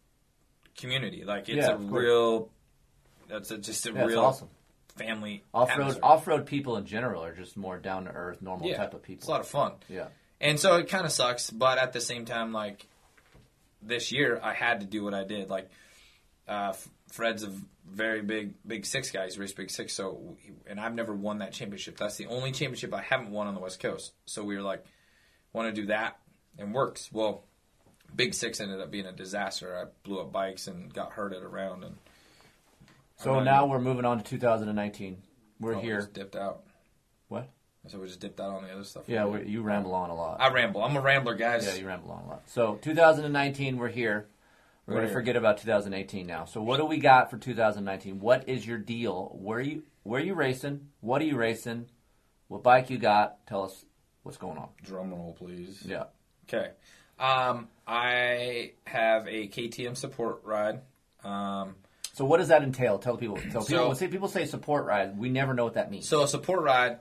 [0.76, 1.24] community.
[1.24, 2.50] Like it's Yeah, a real.
[3.28, 4.48] That's a, just a Yeah, real awesome.
[4.96, 8.68] family Off road off road people in general are just more down to earth, normal
[8.68, 9.20] Yeah, type of people.
[9.20, 9.72] It's a lot of fun.
[9.88, 10.08] yeah.
[10.40, 12.86] And so it kind of sucks, but at the same time, like
[13.82, 15.48] this year, I had to do what I did.
[15.48, 15.70] Like
[16.46, 16.74] uh,
[17.08, 17.52] Fred's a
[17.88, 19.24] very big, big six guy.
[19.24, 21.96] He's raced big six, so and I've never won that championship.
[21.96, 24.12] That's the only championship I haven't won on the West Coast.
[24.26, 24.84] So we were like,
[25.52, 26.18] want to do that
[26.58, 27.10] and WORCS.
[27.12, 27.44] Well,
[28.14, 29.76] big six ended up being a disaster.
[29.76, 31.96] I blew up bikes and got hurt at a round, and
[33.18, 35.22] So now even- we're moving on to 2019.
[35.58, 35.96] We're oh, here.
[36.00, 36.64] just dipped out.
[37.28, 37.48] What?
[37.88, 39.04] So we just dipped out on the other stuff.
[39.06, 40.40] Yeah, we you ramble on a lot.
[40.40, 40.82] I ramble.
[40.82, 41.64] I'm a rambler, guys.
[41.64, 42.42] Yeah, you ramble on a lot.
[42.46, 44.26] So 2019, we're here.
[44.86, 46.44] We're, We're going to forget about 2018 now.
[46.44, 48.20] So what do we got for 2019?
[48.20, 49.30] What is your deal?
[49.34, 50.88] Where you where you racing?
[51.00, 51.86] What are you racing?
[52.48, 53.44] What bike you got?
[53.48, 53.84] Tell us
[54.22, 54.68] what's going on.
[54.84, 55.82] Drum roll, please.
[55.84, 56.04] Yeah.
[56.48, 56.70] Okay.
[57.18, 60.80] Um, I have a KTM support ride.
[61.24, 61.74] Um,
[62.12, 62.98] So what does that entail?
[62.98, 63.36] Tell people.
[63.36, 63.64] Tell people.
[63.64, 65.18] So- when say people say support ride.
[65.18, 66.08] We never know what that means.
[66.08, 66.98] so a support ride.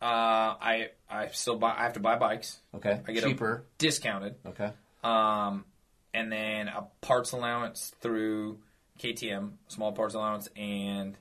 [0.00, 1.74] Uh, I I still buy.
[1.76, 3.02] I have to buy bikes okay.
[3.06, 3.66] I get Cheaper.
[3.76, 4.36] discounted.
[4.46, 4.72] Okay.
[5.04, 5.66] Um,
[6.14, 8.58] and then a parts allowance through
[8.98, 11.16] KTM, small parts allowance, and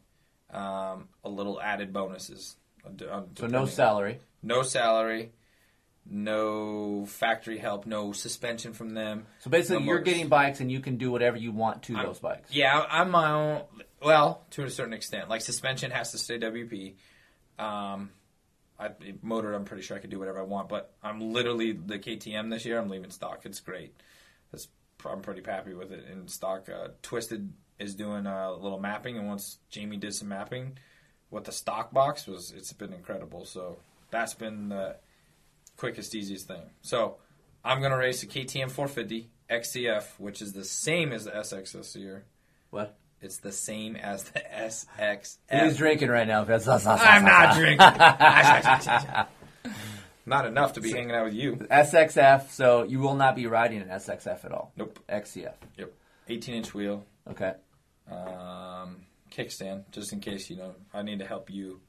[0.52, 2.56] um, a little added bonuses.
[3.38, 4.20] So no salary.
[4.42, 5.32] no salary,
[6.10, 9.26] no factory help, no suspension from them.
[9.40, 10.14] So basically, no you're motors.
[10.14, 12.54] getting bikes and you can do whatever you want to I'm- those bikes.
[12.54, 13.62] Yeah, I'm my own.
[14.02, 16.96] Well, to a certain extent, like suspension has to stay WP.
[17.60, 18.12] Um,
[18.80, 22.00] I, motor, I'm pretty sure I could do whatever I want, but I'm literally the
[22.00, 22.80] KTM this year.
[22.80, 23.42] I'm leaving stock.
[23.44, 23.94] It's great.
[25.06, 26.68] I'm pretty happy with it in stock.
[26.70, 30.78] Uh, Twisted is doing a little mapping, and once Jamie did some mapping,
[31.30, 33.46] what the stock box was, it's been incredible.
[33.46, 33.78] So
[34.12, 34.98] that's been the
[35.78, 36.64] quickest, easiest thing.
[36.82, 37.18] So
[37.64, 41.96] I'm gonna race a KTM 450 XCF, which is the same as the SX this
[41.96, 42.26] year.
[42.70, 42.98] What?
[43.22, 45.38] It's the same as the SX.
[45.52, 46.46] He's drinking right now.
[47.02, 49.26] I'm not drinking.
[50.30, 51.56] not enough to be hanging out with you.
[51.56, 52.50] SXF.
[52.52, 54.72] So you will not be riding an SXF at all.
[54.78, 54.98] Nope.
[55.10, 55.54] XCF.
[55.78, 55.94] Yep.
[56.30, 57.54] 18 inch wheel, Okay.
[58.10, 61.82] um, kickstand, just in case you know I need to help you.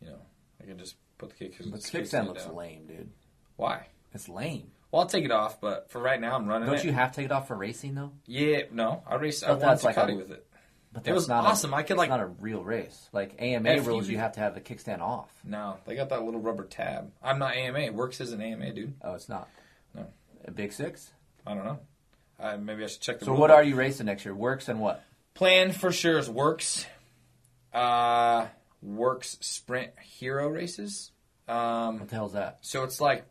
[0.00, 0.18] You know,
[0.60, 1.54] I can just put the kick.
[1.70, 3.10] But kickstand looks lame, dude.
[3.56, 3.86] Why?
[4.12, 4.72] It's lame.
[4.90, 6.84] Well, I'll take it off, but for right now, I'm running Don't it.
[6.84, 8.12] you have to take it off for racing though?
[8.26, 9.42] Yeah, no, I race.
[9.42, 10.46] I won that's like Ducati a- with it.
[10.92, 11.72] But It was awesome.
[11.72, 13.08] A, I could, like- not a real race.
[13.12, 15.30] Like AMA If rules, you- have to have the kickstand off.
[15.42, 17.10] No, they got that little rubber tab.
[17.22, 17.92] I'm not AMA.
[17.92, 18.94] WORCS as an AMA, dude.
[19.02, 19.48] Oh, it's not.
[19.94, 20.06] No.
[20.44, 21.10] A big six.
[21.46, 21.78] I don't know.
[22.38, 23.24] Uh, maybe I should check the.
[23.24, 23.56] So what book.
[23.56, 24.34] are you racing next year?
[24.34, 25.02] WORCS and what?
[25.34, 26.84] Plan for sure is WORCS.
[27.72, 28.48] Uh,
[28.82, 31.10] Works Sprint Hero races.
[31.48, 32.58] Um, What the hell's that?
[32.60, 33.24] so it's like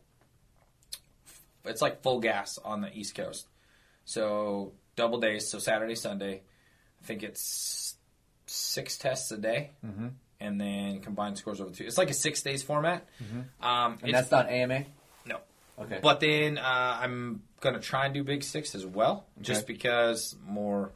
[1.65, 3.47] it's like full gas on the East Coast.
[4.05, 5.47] So double days.
[5.47, 6.41] So Saturday, Sunday.
[7.01, 7.95] I think it's
[8.45, 10.09] six tests a day, mm-hmm.
[10.39, 11.85] and then combined scores over two.
[11.85, 13.07] It's like a six days format.
[13.61, 14.85] Um, And that's not AMA.
[15.25, 15.39] no.
[15.79, 15.99] Okay.
[16.01, 20.91] But then uh, I'm gonna try and do Big Six as well, just because more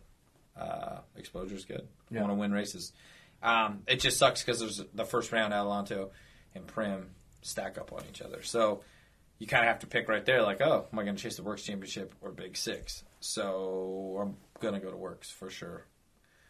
[0.59, 1.87] uh, exposure is good.
[2.15, 2.91] I want to win races.
[3.41, 6.09] Um, it just sucks because there's the first round Adelanto
[6.53, 7.05] and Primm
[7.41, 8.83] stack up on each other, so
[9.39, 10.41] you kind of have to pick right there.
[10.43, 13.03] Like, oh, am I going to chase the WORCS Championship or Big Six?
[13.19, 15.85] So I'm gonna go to WORCS for sure.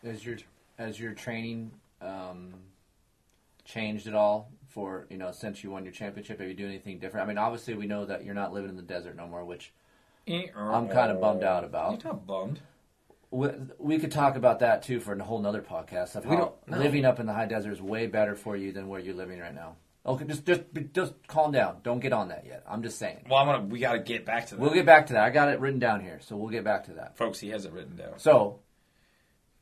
[0.05, 0.37] Has your
[0.77, 2.53] has your training um,
[3.63, 6.39] changed at all for you know since you won your championship?
[6.39, 7.25] Have you done anything different?
[7.25, 9.73] I mean, obviously we know that you're not living in the desert no more, which
[10.27, 12.03] I'm kinda bummed out about.
[12.03, 12.59] You're not bummed.
[13.31, 16.37] we, we could talk about that too for a whole nother podcast of We how
[16.37, 16.77] don't- no.
[16.77, 19.39] living up in the high desert is way better for you than where you're living
[19.39, 19.75] right now.
[20.05, 20.61] Okay, just just
[20.93, 21.77] just calm down.
[21.81, 22.63] Don't get on that yet.
[22.69, 23.25] I'm just saying.
[23.27, 23.63] Well, I'm gonna.
[23.65, 25.23] We got to get back to that, We'll get back to that.
[25.23, 27.17] I got it written down here, so we'll get back to that.
[27.17, 27.39] folks.
[27.39, 28.19] He has it written down.
[28.19, 28.59] So,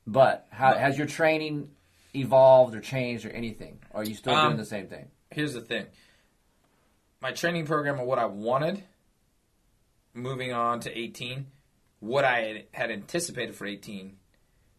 [0.07, 0.77] but how, No.
[0.77, 1.69] has your training
[2.15, 3.79] evolved or changed or anything?
[3.91, 5.09] Or are you still Um, doing the same thing?
[5.31, 5.87] here's the thing
[7.19, 8.83] my training program of what i wanted
[10.13, 11.47] moving on to 18
[12.01, 14.17] what i had, had anticipated for 18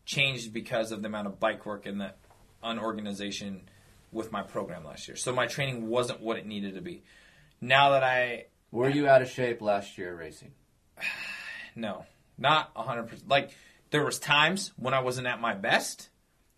[0.04, 2.12] changed because of the amount of bike work and the
[2.62, 3.62] unorganization
[4.12, 7.02] with my program last year so my training wasn't what it needed to be
[7.60, 10.52] now that i Were you out of shape last year racing?
[11.74, 12.04] no
[12.38, 13.50] not 100% like
[13.94, 16.08] there was times when i wasn't at my best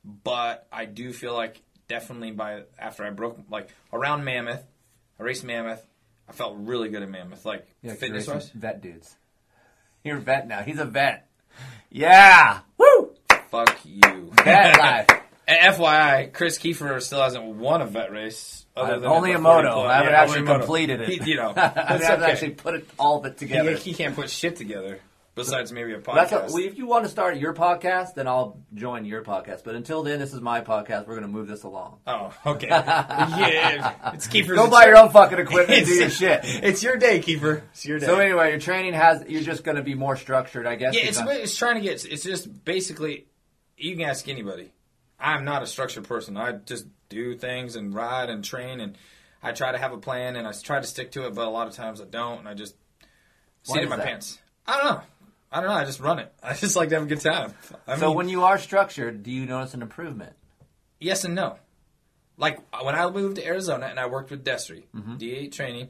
[0.04, 4.64] but i do feel like definitely by after i broke like around mammoth
[5.20, 5.84] i raced mammoth
[6.28, 8.50] I felt really good at Mammoth, like Yeah, fitness wise.
[8.50, 9.14] Vet dudes.
[10.02, 10.62] You're a vet now.
[10.62, 11.28] He's a vet.
[11.88, 12.62] Yeah.
[12.78, 13.12] Woo.
[13.48, 14.32] Fuck you.
[14.42, 15.06] Vet life.
[15.46, 18.66] And FYI, Chris Kiefer still hasn't won a vet race.
[18.76, 19.82] Other Uh, than only a the 40 moto.
[19.82, 21.08] I haven't Yeah, actually completed it.
[21.10, 22.32] He- you know, I haven't okay.
[22.32, 23.76] actually put it all of it together.
[23.76, 24.98] He, he can't put shit together
[25.36, 26.32] besides maybe a podcast.
[26.32, 29.62] What, well, if you want to start your podcast, then I'll join your podcast.
[29.62, 31.06] But until then, this is my podcast.
[31.06, 31.98] We're going to move this along.
[32.08, 32.66] oh, okay.
[32.70, 34.56] yeah, it's Kiefer's.
[34.56, 36.40] Go buy your own fucking equipment and do your shit.
[36.42, 37.62] It's your day, Kiefer.
[37.70, 38.06] It's your day.
[38.06, 40.96] So anyway, your training has you're just going to be more structured, I guess.
[40.96, 42.04] yeah, it's it's trying to get.
[42.04, 43.26] It's just basically.
[43.76, 44.72] You can ask anybody.
[45.20, 46.36] I'm not a structured person.
[46.36, 48.96] I just do things and ride and train and
[49.42, 51.34] I try to have a plan and I try to stick to it.
[51.34, 52.74] But a lot of times I don't, and I just
[53.62, 54.06] sit in my that?
[54.06, 54.38] pants.
[54.66, 55.02] I don't know.
[55.52, 55.76] I don't know.
[55.76, 56.32] I just run it.
[56.42, 57.54] I just like to have a good time.
[57.86, 60.32] I so mean, when you are structured, do you notice an improvement?
[60.98, 61.56] yes and no.
[62.38, 65.16] Like when I moved to Arizona and I worked with Destry, Mm-hmm.
[65.16, 65.88] D8 training,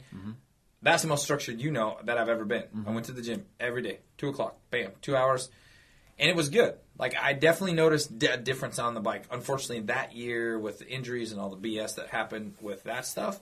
[0.83, 2.63] that's the most structured you know that I've ever been.
[2.63, 2.89] Mm-hmm.
[2.89, 5.49] I went to the gym every day, two o'clock, bam, two hours,
[6.19, 6.75] and it was good.
[6.99, 9.25] Like I definitely noticed a difference on the bike.
[9.31, 13.41] Unfortunately, that year with the injuries and all the BS that happened with that stuff,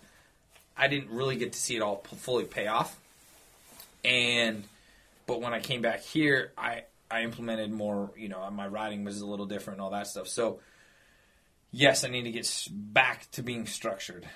[0.76, 2.98] I didn't really get to see it all p- fully pay off.
[4.04, 4.64] And
[5.26, 8.12] but when I came back here, I I implemented more.
[8.16, 10.28] You know, my riding was a little different and all that stuff.
[10.28, 10.60] So
[11.70, 14.28] yes, I need to get back to being structured,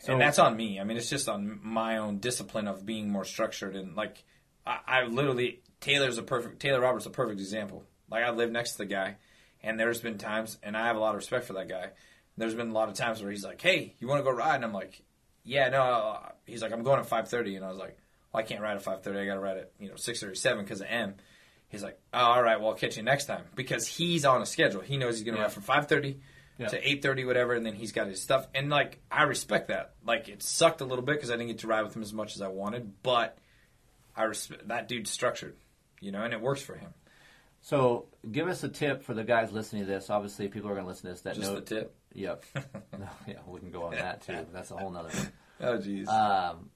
[0.00, 0.80] So- and that's on me.
[0.80, 4.24] I mean, it's just on my own discipline of being more structured and like
[4.66, 7.84] I, I literally Taylor's a perfect Taylor Roberts a perfect example.
[8.10, 9.16] Like I live next to the guy,
[9.62, 11.90] and there's been times, and I have a lot of respect for that guy.
[12.36, 14.56] There's been a lot of times where he's like, "Hey, you want to go ride?"
[14.56, 15.02] And I'm like,
[15.44, 17.96] "Yeah, no." uh," He's like, "I'm going at 5:30," and I was like,
[18.32, 19.18] "Well, I can't ride at 5:30.
[19.20, 21.14] I got to ride at you know 6:37 because of M."
[21.68, 24.46] He's like, oh, "All right, well, I'll catch you next time," because he's on a
[24.46, 24.80] schedule.
[24.82, 25.44] He knows he's going to Yeah.
[25.44, 26.20] ride from 5:30
[26.58, 26.68] Yeah.
[26.68, 28.46] to 8:30, whatever, and then he's got his stuff.
[28.54, 29.94] And like, I respect that.
[30.04, 32.12] Like, it sucked a little bit because I didn't get to ride with him as
[32.12, 33.38] much as I wanted, but
[34.14, 35.56] I respect that dude's structured,
[36.00, 36.92] you know, and it works for him.
[37.62, 40.10] So give us a tip for the guys listening to this.
[40.10, 41.60] Obviously, people are going to listen to this that Just know.
[41.60, 41.94] the tip.
[42.12, 42.44] Yep.
[42.98, 44.32] no, yeah, we can go on that too.
[44.34, 45.08] but That's a whole nother.
[45.08, 45.32] One.
[45.60, 46.08] Oh, jeez.
[46.08, 46.70] Um,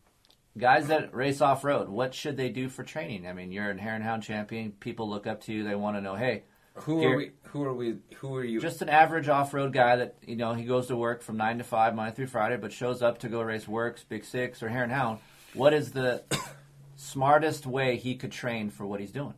[0.56, 3.26] guys that race off road, what should they do for training?
[3.26, 4.72] I mean, you're an Hare and Hound champion.
[4.72, 5.64] People look up to you.
[5.64, 7.30] They want to know, hey, who are we?
[7.44, 7.96] Who are we?
[8.16, 8.60] Who are you?
[8.60, 11.58] just an average off road guy that you know he goes to work from nine
[11.58, 14.68] to five Monday through Friday, but shows up to go race WORCS, Big Six, or
[14.68, 15.20] Hare and Hound.
[15.54, 16.22] What is the
[16.96, 19.34] smartest way he could train for what he's doing?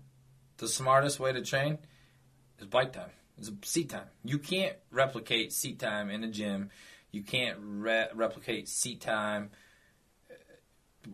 [0.58, 1.78] the smartest way to train
[2.58, 3.10] is bike time.
[3.38, 4.08] It's seat time.
[4.24, 6.70] You can't replicate seat time in a gym.
[7.12, 9.50] You can't re- replicate seat time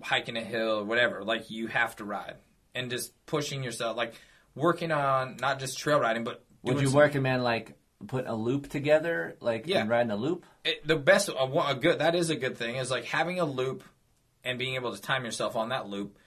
[0.03, 1.25] hiking a hill or whatever.
[1.25, 2.37] Like you have to ride
[2.75, 4.15] and just pushing yourself, like
[4.55, 7.77] working on not just trail riding, but Would you some- recommend like
[8.07, 9.81] putting a loop together, like Yeah.
[9.81, 10.45] and riding a loop?
[10.65, 13.45] it, the best a, a good that is a good thing is like having a
[13.45, 13.83] loop
[14.45, 16.19] and being able to time yourself on that loop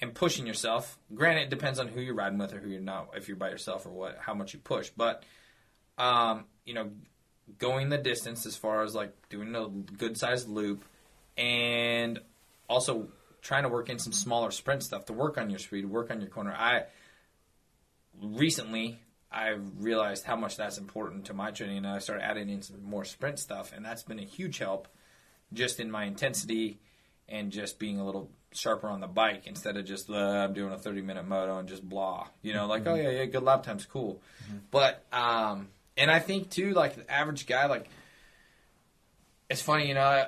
[0.00, 3.10] and pushing yourself granted it depends on who you're riding with or who you're not
[3.16, 5.22] if you're by yourself or what how much you push but
[5.96, 6.90] um, you know
[7.58, 10.84] going the distance as far as like doing a good sized loop
[11.36, 12.18] and
[12.68, 13.08] also
[13.42, 16.20] trying to work in some smaller sprint stuff to work on your speed work on
[16.20, 16.52] your corner.
[16.52, 16.84] I
[18.22, 18.98] recently
[19.30, 22.82] I've realized how much that's important to my training, and I started adding in some
[22.84, 24.86] more sprint stuff, and that's been a huge help,
[25.52, 26.78] just in my intensity
[27.28, 30.72] and just being a little sharper on the bike instead of just uh, I'm doing
[30.72, 33.64] a 30 minute moto and just blah, you know, like oh yeah yeah good lap
[33.64, 34.22] time's cool,
[34.70, 37.88] but um and I think too like the average guy like
[39.50, 40.26] it's funny you know I,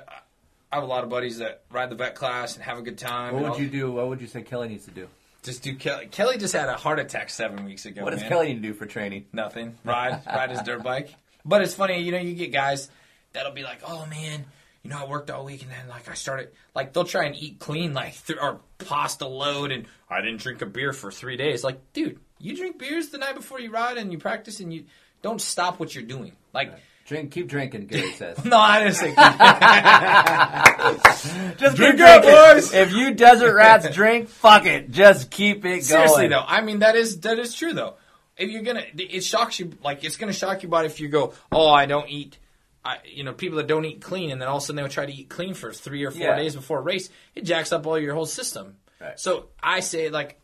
[0.77, 2.99] I have a lot of buddies that ride the vet class and have a good
[2.99, 3.33] time.
[3.33, 3.91] What would all- you do?
[3.91, 5.07] What would you say Kelly needs to do?
[5.41, 6.05] Just do Kelly.
[6.05, 8.03] Kelly just had a heart attack seven weeks ago.
[8.03, 8.29] What does man.
[8.29, 9.25] Kelly need to do for training?
[9.33, 9.75] Nothing.
[9.83, 11.09] Ride, ride his dirt bike.
[11.43, 12.91] But it's funny, you know, you get guys
[13.33, 14.45] that'll be like, "Oh man,
[14.83, 17.35] you know, I worked all week and then like I started like they'll try and
[17.35, 21.37] eat clean like th- or pasta load and I didn't drink a beer for three
[21.37, 24.71] days." Like, dude, you drink beers the night before you ride and you practice and
[24.71, 24.83] you
[25.23, 26.33] don't stop what you're doing.
[26.53, 26.71] Like,
[27.07, 27.87] Drink, keep drinking.
[27.87, 28.43] Gary says.
[28.45, 29.15] no, I didn't say.
[31.57, 32.31] Just Drink keep up, drinking.
[32.53, 32.73] boys.
[32.73, 34.91] If you desert rats drink, fuck it.
[34.91, 36.31] Just keep it Seriously going.
[36.31, 37.95] though, I mean that is that is true though.
[38.37, 39.71] If you're gonna, it shocks you.
[39.83, 42.37] Like it's gonna shock your body if you go, oh, I don't eat.
[42.85, 44.81] I, you know, people that don't eat clean, and then all of a sudden they
[44.83, 46.35] would try to eat clean for three or four Yeah.
[46.35, 47.09] days before a race.
[47.35, 48.75] It jacks up all your whole system.
[49.01, 49.19] Right.
[49.19, 50.39] So I say, like,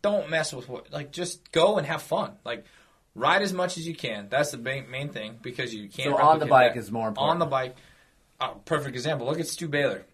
[0.00, 0.92] don't mess with what.
[0.92, 2.32] Like, just go and have fun.
[2.44, 2.64] Like,
[3.14, 4.28] ride as much as you can.
[4.28, 6.16] That's the main, main thing because you can't.
[6.16, 6.80] So on the bike that.
[6.80, 7.30] is more important.
[7.32, 7.76] On the bike,
[8.40, 9.26] uh, perfect example.
[9.26, 10.04] Look at Stu Baylor.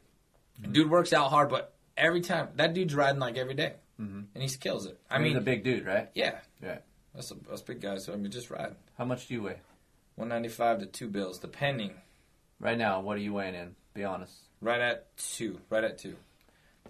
[0.72, 3.74] Dude works out hard, but every time that dude's riding like every day.
[3.98, 4.98] and he kills it.
[5.10, 6.08] I He's mean, a big dude, right?
[6.14, 6.78] yeah, Yeah.
[7.14, 7.98] that's a that's big guy.
[7.98, 9.58] So I mean, just ride How much do you weigh?
[10.16, 11.92] one ninety five to two bills, depending.
[12.58, 13.74] Right now, what are you weighing in?
[13.94, 14.34] Be honest.
[14.60, 15.60] Right at two.
[15.70, 16.16] Right at two.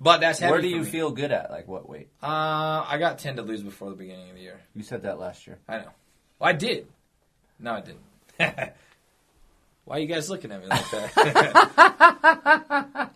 [0.01, 0.85] But that's heavy Where do you me.
[0.91, 1.51] feel good at?
[1.51, 2.09] Like what weight?
[2.23, 2.27] Uh,
[2.89, 4.59] I got ten to lose before the beginning of the year.
[4.75, 5.59] You said that last year.
[5.69, 5.91] I know.
[6.41, 6.87] Well, I did.
[7.59, 8.01] No, I didn't.
[9.85, 11.11] Why are you guys looking at me like that?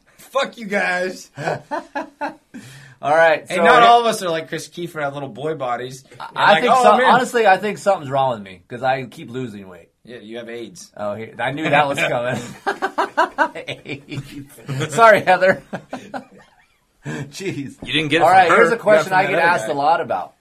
[0.18, 1.30] Fuck you guys.
[1.38, 3.46] All right.
[3.48, 6.04] Hey, so not all of us are like Chris Kiefer, have little boy bodies.
[6.12, 9.04] And I like, think oh, some, honestly, I think something's wrong with me because I
[9.04, 9.90] keep losing weight.
[10.04, 10.90] Yeah, you have AIDS.
[10.96, 12.36] Oh, here, I knew that was coming.
[14.90, 15.62] Sorry, Heather.
[17.04, 17.76] Jeez.
[17.86, 18.56] You didn't get it All from right, her.
[18.56, 19.72] here's a You got it question I get asked guy.
[19.72, 20.34] a lot about.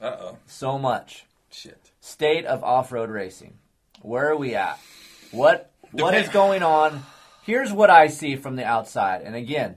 [0.00, 0.36] Uh-oh.
[0.46, 1.26] So much.
[1.50, 1.89] Shit.
[2.00, 3.58] State of off-road racing.
[4.02, 4.78] Where are we at?
[5.30, 7.02] What what is going on?
[7.42, 9.22] Here's what I see from the outside.
[9.22, 9.76] And again,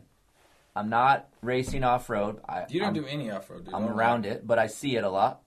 [0.76, 2.40] I'm not racing off-road.
[2.48, 3.74] I, You don't I'm, do any off-road, dude.
[3.74, 5.42] I'm around it, but I see it a lot.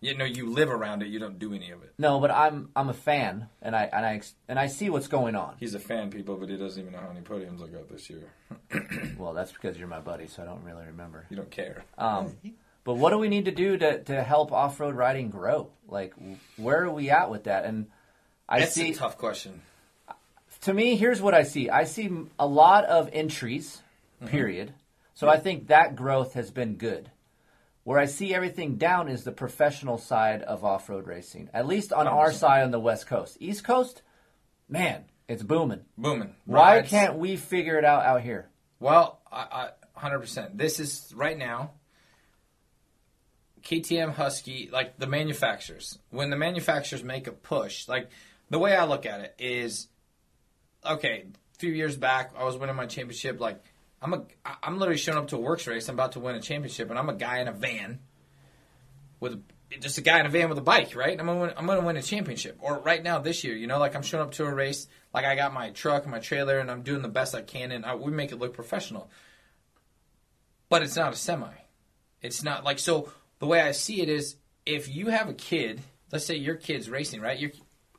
[0.00, 1.08] Yeah, no, you live around it.
[1.08, 1.92] You don't do any of it.
[1.96, 5.06] No, but I'm I'm a fan, and I and I ex- and I see what's
[5.06, 5.54] going on.
[5.60, 8.10] He's a fan, people, but he doesn't even know how many podiums I got this
[8.10, 8.24] year.
[9.16, 11.26] Well, that's because you're my buddy, so I don't really remember.
[11.30, 11.84] You don't care.
[11.98, 12.36] Um,
[12.84, 15.70] but what do we need to do to, to help off road riding grow?
[15.88, 16.14] Like,
[16.56, 17.64] where are we at with that?
[17.64, 17.86] And
[18.48, 19.62] I That's see, a tough question.
[20.62, 23.80] to me, here's what I see I see a lot of entries,
[24.20, 24.30] mm-hmm.
[24.30, 24.74] period.
[25.14, 27.10] So I think that growth has been good.
[27.84, 31.92] Where I see everything down is the professional side of off road racing, at least
[31.92, 32.34] on our 100%.
[32.34, 33.36] side on the West Coast.
[33.40, 34.02] East Coast,
[34.68, 35.84] man, it's booming.
[35.98, 36.34] Booming.
[36.44, 36.90] Why Rides.
[36.90, 38.48] can't we figure it out out here?
[38.78, 40.56] Well, I, I, 100%.
[40.56, 41.72] This is right now.
[43.62, 48.10] KTM Husky, like the manufacturers, when the manufacturers make a push, like
[48.50, 49.88] the way I look at it is,
[50.84, 53.40] okay, a few years back, I was winning my championship.
[53.40, 53.62] Like,
[54.00, 54.22] I'm a,
[54.62, 55.88] I'm literally showing up to a WORCS race.
[55.88, 58.00] I'm about to win a championship, and I'm a guy in a van
[59.20, 59.42] with
[59.80, 61.18] just a guy in a van with a bike, right?
[61.18, 62.58] I'm gonna win, I'm gonna win a championship.
[62.60, 65.24] Or right now this year, you know, like I'm showing up to a race, like
[65.24, 67.86] I got my truck and my trailer, and I'm doing the best I can, and
[67.86, 69.10] I, we make it look professional.
[70.68, 71.52] But it's not a semi.
[72.20, 73.12] It's not like so.
[73.42, 75.80] The way I see it is, if you have a kid,
[76.12, 77.36] let's say your kid's racing, right?
[77.36, 77.50] Your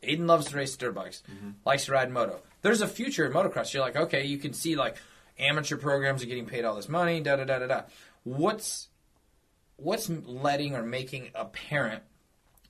[0.01, 1.49] Aiden loves to race dirt bikes, mm-hmm.
[1.65, 2.39] likes to ride moto.
[2.61, 3.73] There's a future in motocross.
[3.73, 4.95] You're like, okay, you can see like
[5.37, 7.81] amateur programs are getting paid all this money, da da da da da.
[8.23, 8.87] What's
[9.75, 12.03] what's letting or making a parent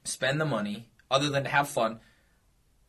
[0.03, 1.99] spend the money other than to have fun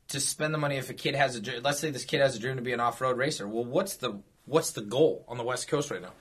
[0.09, 2.39] to spend the money if a kid has a let's say this kid has a
[2.39, 5.69] dream to be an off-road racer well what's the what's the goal on the west
[5.69, 6.13] coast right now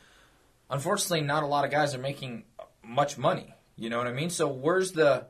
[0.69, 2.43] unfortunately not a lot of guys are making
[2.83, 4.29] much money you know what i mean?
[4.29, 5.27] So where's the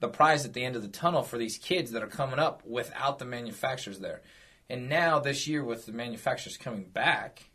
[0.00, 2.62] the prize at the end of the tunnel for these kids that are coming up
[2.64, 4.22] without the manufacturers there?
[4.70, 7.50] And now this year with the manufacturers coming back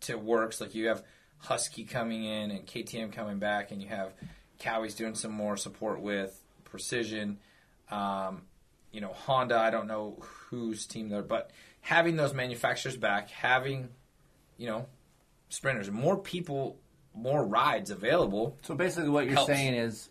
[0.00, 1.04] to WORCS like you have
[1.38, 4.12] husky coming in and ktm coming back and you have
[4.58, 7.38] cowie's doing some more support with precision
[7.90, 8.42] um,
[8.92, 13.88] you know honda i don't know whose team there but having those manufacturers back having
[14.58, 14.86] you know
[15.48, 16.78] sprinters more people
[17.14, 19.48] more rides available So basically, what you're Helps.
[19.52, 20.08] saying is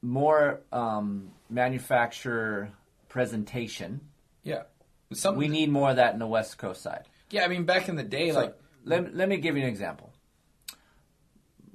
[0.00, 2.70] more um, manufacturer
[3.08, 4.00] presentation.
[4.42, 4.62] yeah
[5.12, 7.04] some We need more of that in the West Coast side.
[7.30, 9.68] yeah i mean back in the day So, like let, let me give you an
[9.68, 10.12] example.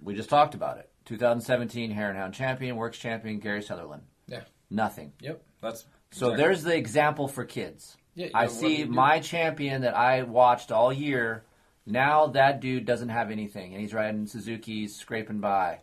[0.01, 0.89] We just talked about it.
[1.05, 4.01] 2017 Hare and Hound champion, WORCS champion, Gary Sutherlin.
[4.27, 5.13] yeah Nothing.
[5.21, 7.95] yep that's So exactly- there's the example for kids.
[8.15, 11.43] Yeah, I do see my champion that I watched all year.
[11.87, 15.79] Now that dude doesn't have anything, and he's riding Suzuki's, scraping by.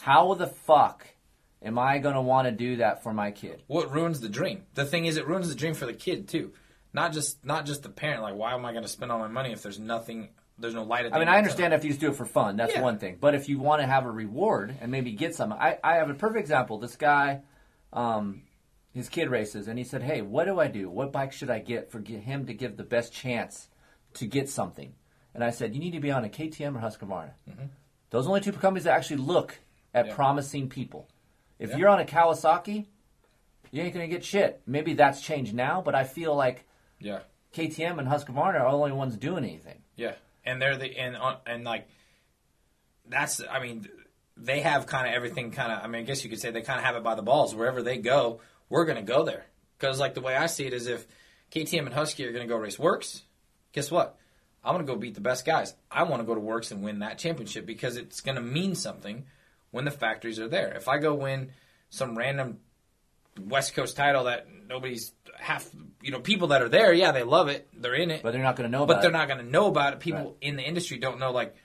[0.00, 1.06] How the fuck
[1.62, 3.62] am I going to want to do that for my kid?
[3.68, 6.52] what ruins the dream the thing is it ruins the dream for the kid too
[6.92, 9.28] not just not just the parent like why am i going to spend all my
[9.28, 11.48] money if there's nothing there's no light at the I mean, end I of the
[11.50, 12.82] understand if you just do it for fun, that's Yeah.
[12.82, 13.16] one thing.
[13.20, 16.08] But if you want to have a reward and maybe get some, I, I have
[16.10, 16.78] a perfect example.
[16.78, 17.40] This guy,
[17.92, 18.42] um,
[18.92, 20.88] his kid races, and he said, "Hey, what do I do?
[20.88, 23.68] What bike should I get for him to give the best chance
[24.14, 24.94] to get something?"
[25.34, 27.30] And I said, "You need to be on a KTM or Husqvarna.
[28.10, 29.58] Those are the only two companies that actually look
[29.92, 30.08] at Mm-hmm.
[30.10, 30.14] Yeah.
[30.16, 31.08] promising people.
[31.58, 31.76] If Yeah.
[31.76, 32.86] you're on a Kawasaki,
[33.70, 34.60] you ain't gonna get shit.
[34.66, 36.64] Maybe that's changed now, but I feel like
[37.00, 37.20] yeah
[37.52, 39.82] KTM and Husqvarna are the only ones doing anything.
[39.96, 41.86] Yeah, and they're the and and like
[43.08, 43.88] that's I mean
[44.36, 46.62] they have kind of everything kind of I mean I guess you could say they
[46.62, 49.44] kind of have it by the balls wherever they go we're gonna go there
[49.78, 51.06] because like the way I see it is if
[51.52, 53.22] KTM and Husky are gonna go race WORCS
[53.72, 54.16] guess what
[54.64, 57.00] I'm gonna go beat the best guys I want to go to WORCS and win
[57.00, 59.24] that championship because it's gonna mean something
[59.70, 61.50] when the factories are there if I go win
[61.90, 62.58] some random
[63.40, 65.68] West Coast title that nobody's half
[66.00, 68.42] you know people that are there yeah they love it they're in it But they're
[68.42, 68.86] not gonna know.
[68.86, 69.12] but they're it.
[69.12, 70.00] not going to know about it.
[70.00, 70.34] People Right.
[70.40, 71.32] in the industry don't know.
[71.32, 71.56] Like,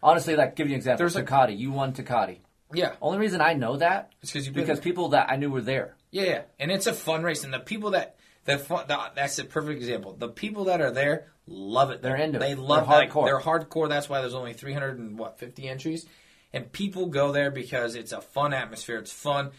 [0.00, 0.98] Honestly, like give you an example.
[0.98, 2.38] There's a- Takati, you won Takati.
[2.72, 4.84] yeah, Only reason I know that It's 'cause you've is because there.
[4.84, 5.96] people that I knew were there.
[6.12, 7.42] yeah, yeah, and it's a fun race.
[7.42, 8.14] And the people that
[8.60, 10.12] fun, the, that's a perfect example.
[10.14, 12.02] The people that are there love it.
[12.02, 12.58] They're into They it.
[12.58, 13.24] love They're hardcore.
[13.24, 13.88] They're hardcore.
[13.88, 16.06] That's why there's only 300 and what 50 entries,
[16.52, 18.98] and people go there because it's a fun atmosphere.
[18.98, 19.50] It's fun.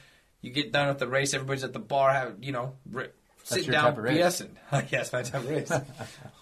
[0.42, 3.10] You get done with the race, everybody's at the bar, have you know, ri-
[3.44, 4.42] sitting down, type of race.
[4.42, 4.90] BSing.
[4.92, 5.72] yes, my type of race.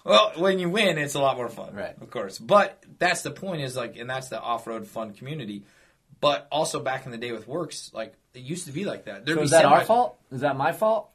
[0.04, 2.00] well, when you win, it's a lot more fun, Right.
[2.00, 3.62] Of course, but that's the point.
[3.62, 5.64] Is like, and that's the off-road fun community.
[6.20, 9.24] But also back in the day with WORCS, like it used to be like that.
[9.24, 10.18] There'd So be is that our fault?
[10.32, 11.10] Is that my fault?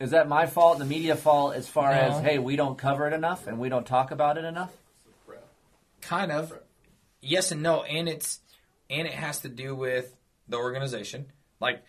[0.00, 0.78] Is that my fault?
[0.78, 1.98] The media fault as far No.
[1.98, 4.72] as hey, we don't cover it enough and we don't talk about it enough.
[6.00, 6.52] kind of
[7.22, 8.40] yes and no and it's
[8.90, 10.14] and it has to do with
[10.48, 11.24] the organization
[11.60, 11.82] like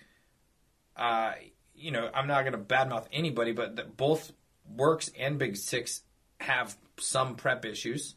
[0.96, 1.34] uh
[1.76, 4.32] you know i'm not going to badmouth anybody but the, both
[4.74, 6.02] WORCS and big six
[6.40, 8.16] have some prep issues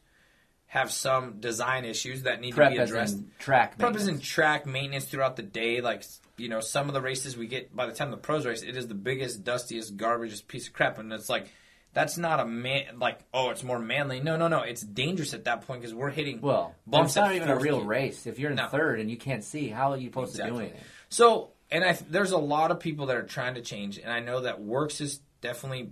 [0.66, 5.06] have some design issues that need Prep to be addressed prep is in track maintenance
[5.06, 6.04] throughout the day like
[6.38, 8.76] you know some of the races we get by the time the pros race it
[8.76, 11.48] is the biggest dustiest garbagest piece of crap and it's like
[11.94, 15.44] that's not a man like oh it's more manly no no no it's dangerous at
[15.44, 17.86] that point because we're hitting Well, bumps it's not even a real gear.
[17.88, 18.26] race.
[18.26, 18.68] If you're in No.
[18.68, 20.64] third and you can't see, how are you supposed to do Exactly.
[20.66, 20.80] anything?
[21.08, 24.20] So, and I there's a lot of people that are trying to change, and I
[24.20, 25.90] know that WORCS is definitely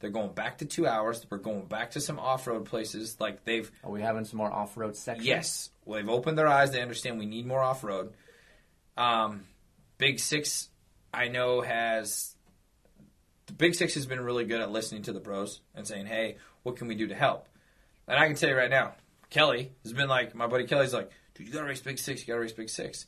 [0.00, 1.26] they're going back to two hours.
[1.28, 3.16] We're going back to some off road places.
[3.18, 5.26] Like they've Are we having some more off-road sections?
[5.26, 6.70] yes, well, they've opened their eyes.
[6.70, 8.12] They understand we need more off road.
[8.96, 9.44] Um,
[9.98, 10.68] Big Six,
[11.12, 12.34] I know has
[13.46, 16.36] the Big Six has been really good at listening to the pros and saying, "Hey,
[16.62, 17.46] what can we do to help?"
[18.06, 18.94] And I can tell you right now,
[19.30, 22.20] Kelly has been like my buddy Kelly's like, "Dude, you gotta race Big Six.
[22.22, 23.06] You gotta race Big Six.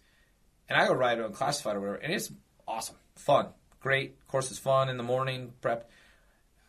[0.69, 2.31] And I go ride it on classified or whatever, and it's
[2.69, 3.49] awesome, fun,
[3.81, 4.15] great.
[4.29, 5.91] Course is fun in the morning prep.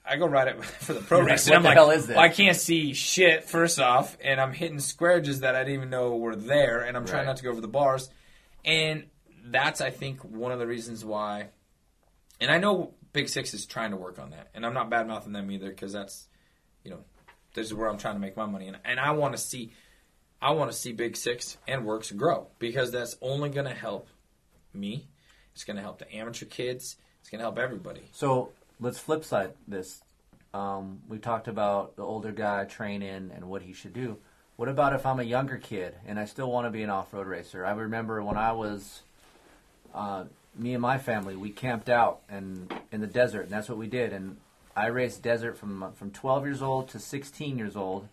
[0.03, 1.47] I go ride it for the pro You're like, race.
[1.47, 2.15] what and the I'm hell like, is this?
[2.15, 5.75] well, I can't see shit first off, and I'm hitting square edges that I didn't
[5.75, 8.09] even know were there, and I'm trying not to go over the bars,
[8.65, 9.05] and
[9.43, 11.47] that's I think one of the reasons why.
[12.39, 15.07] And I know Big Six is trying to work on that, and I'm not bad
[15.07, 16.27] mouthing them either because that's,
[16.83, 16.99] you know,
[17.53, 19.71] this is where I'm trying to make my money, and and I want to see,
[20.41, 24.07] I want to see Big Six and WORCS grow because that's only going to help
[24.73, 25.07] me.
[25.53, 26.95] It's going to help the amateur kids.
[27.19, 28.09] It's going to help everybody.
[28.13, 30.01] So let's flip side this.
[30.53, 34.17] Um, we talked about the older guy training and what he should do.
[34.55, 37.27] What about if I'm a younger kid and I still want to be an off-road
[37.27, 37.65] racer?
[37.65, 39.01] I remember when I was,
[39.93, 40.25] uh,
[40.57, 43.87] me and my family, we camped out and in the desert, and that's what we
[43.87, 44.13] did.
[44.13, 44.37] And
[44.75, 48.07] I raced desert from from 12 years old to 16 years old,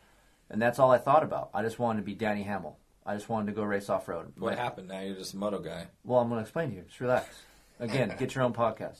[0.51, 1.51] and that's all I thought about.
[1.55, 2.79] I just wanted to be Danny Hamel.
[3.07, 4.33] I just wanted to go race off-road.
[4.39, 4.89] What But- happened?
[4.89, 5.87] Now you're just a moto guy.
[6.05, 6.83] Well, I'm going to explain to you.
[6.83, 7.27] Just relax.
[7.81, 8.99] Again, get your own podcast.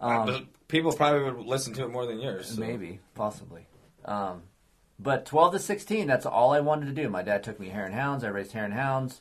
[0.00, 2.50] Um, People probably would listen to it more than yours.
[2.54, 3.66] so- Maybe, possibly.
[4.04, 4.42] Um,
[4.98, 7.08] but 12 to 16, that's all I wanted to do.
[7.08, 8.22] My dad took me Hare and Hounds.
[8.22, 9.20] I raced Hare and Hounds.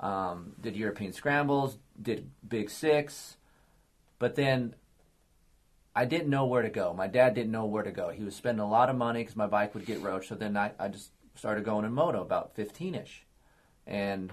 [0.00, 1.78] Um, did European Scrambles.
[2.00, 3.36] Did Big Six.
[4.18, 4.74] But then
[5.94, 6.92] I didn't know where to go.
[6.92, 8.10] My dad didn't know where to go.
[8.10, 10.28] He was spending a lot of money because my bike would get roached.
[10.28, 13.24] So then I, I just started going in moto about 15 ish.
[13.86, 14.32] And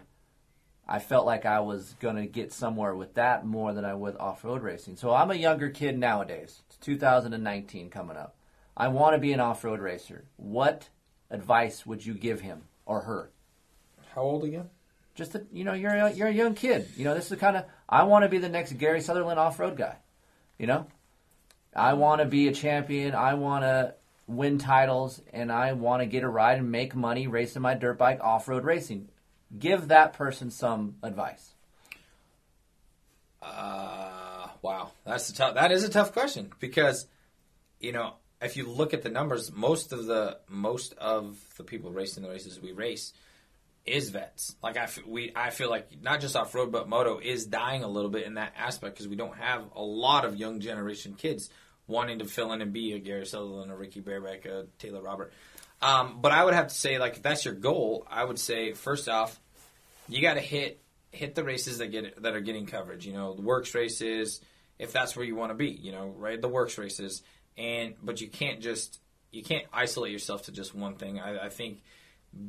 [0.88, 4.18] I felt like I was going to get somewhere with that more than I would
[4.18, 4.98] off road racing.
[4.98, 6.62] So I'm a younger kid nowadays.
[6.68, 8.36] It's 2019 coming up.
[8.76, 10.26] I want to be an off road racer.
[10.36, 10.90] What
[11.30, 13.32] advice would you give him or her?
[14.14, 14.70] How old again?
[15.16, 16.88] Just that you know, you're a, you're a young kid.
[16.96, 19.38] You know, this is the kind of I want to be the next Gary Sutherlin
[19.38, 19.98] off road guy.
[20.58, 20.88] You know,
[21.76, 23.14] I want to be a champion.
[23.14, 23.96] I want to
[24.28, 27.98] win titles, and I want to get a ride and make money racing my dirt
[27.98, 29.10] bike off road racing.
[29.58, 31.54] Give that person some advice.
[33.42, 35.56] Uh, wow, that's a tough.
[35.56, 37.08] That is a tough question because,
[37.80, 41.92] you know, if you look at the numbers, most of the most of the people
[41.92, 43.14] racing the races we race
[43.86, 44.56] is vets.
[44.64, 47.84] Like I, f- we, I feel like not just off road, but moto is dying
[47.84, 51.16] a little bit in that aspect because we don't have a lot of young generation
[51.16, 51.50] kids
[51.88, 55.34] wanting to fill in and be a Gary Sutherlin, a Ricky Brabec, a Taylor Robert.
[55.82, 58.72] Um, but I would have to say, like, if that's your goal, I would say
[58.72, 59.38] first off,
[60.08, 60.80] you got to hit
[61.12, 63.06] hit the races that get that are getting coverage.
[63.06, 64.42] You know, the WORCS races,
[64.80, 65.70] if that's where you want to be.
[65.70, 67.22] You know, right, the WORCS races,
[67.58, 69.00] and but you can't just
[69.32, 71.20] you can't isolate yourself to just one thing.
[71.20, 71.82] I, I think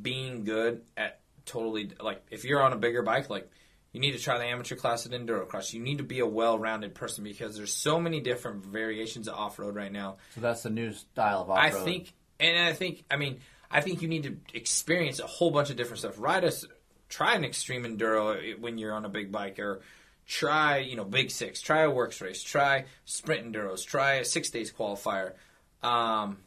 [0.01, 3.49] being good at totally like if you're on a bigger bike, like
[3.91, 5.73] you need to try the amateur class at enduro cross.
[5.73, 9.75] You need to be a well-rounded person because there's so many different variations of off-road
[9.75, 10.17] right now.
[10.33, 11.81] So that's the new style of off road.
[11.81, 13.39] I think, and I think, I mean,
[13.71, 16.15] I think you need to experience a whole bunch of different stuff.
[16.17, 16.65] Ride a, s-
[17.07, 19.79] try an extreme enduro when you're on a big bike, or
[20.27, 21.61] try, you know, big six.
[21.61, 22.43] Try a WORCS race.
[22.43, 23.85] Try sprint enduros.
[23.85, 25.33] Try a six days qualifier.
[25.81, 26.39] Um,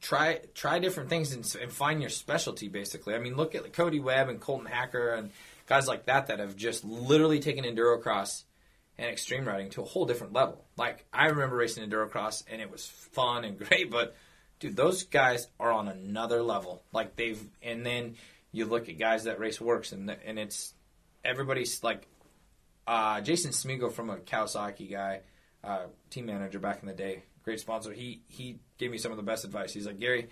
[0.00, 2.68] try try different things and, and find your specialty.
[2.68, 5.30] Basically, I mean, look at Cody Webb and Colton Haaker and
[5.66, 8.44] guys like that that have just literally taken endurocross
[8.98, 10.64] and extreme riding to a whole different level.
[10.76, 14.16] Like I remember racing endurocross and it was fun and great, but
[14.60, 16.82] dude, those guys are on another level.
[16.92, 18.16] Like they've, and then
[18.52, 20.74] you look at guys that race WORCS, and and it's
[21.24, 22.06] everybody's like
[22.86, 25.20] uh, Jason Smigo from a Kawasaki guy,
[25.64, 27.92] uh, team manager back in the day, great sponsor.
[27.92, 29.72] He he gave me some of the best advice.
[29.72, 30.28] He's like Gary,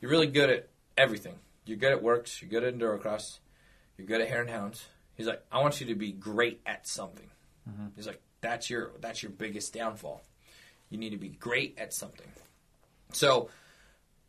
[0.00, 1.34] you're really good at everything.
[1.64, 2.42] You're good at WORCS.
[2.42, 3.38] You're good at endurocross.
[3.96, 4.86] You're good at hare and hounds.
[5.14, 7.28] He's like, I want you to be great at something.
[7.68, 7.86] Mm-hmm.
[7.96, 10.22] He's like, that's your that's your biggest downfall.
[10.90, 12.26] You need to be great at something.
[13.12, 13.48] So,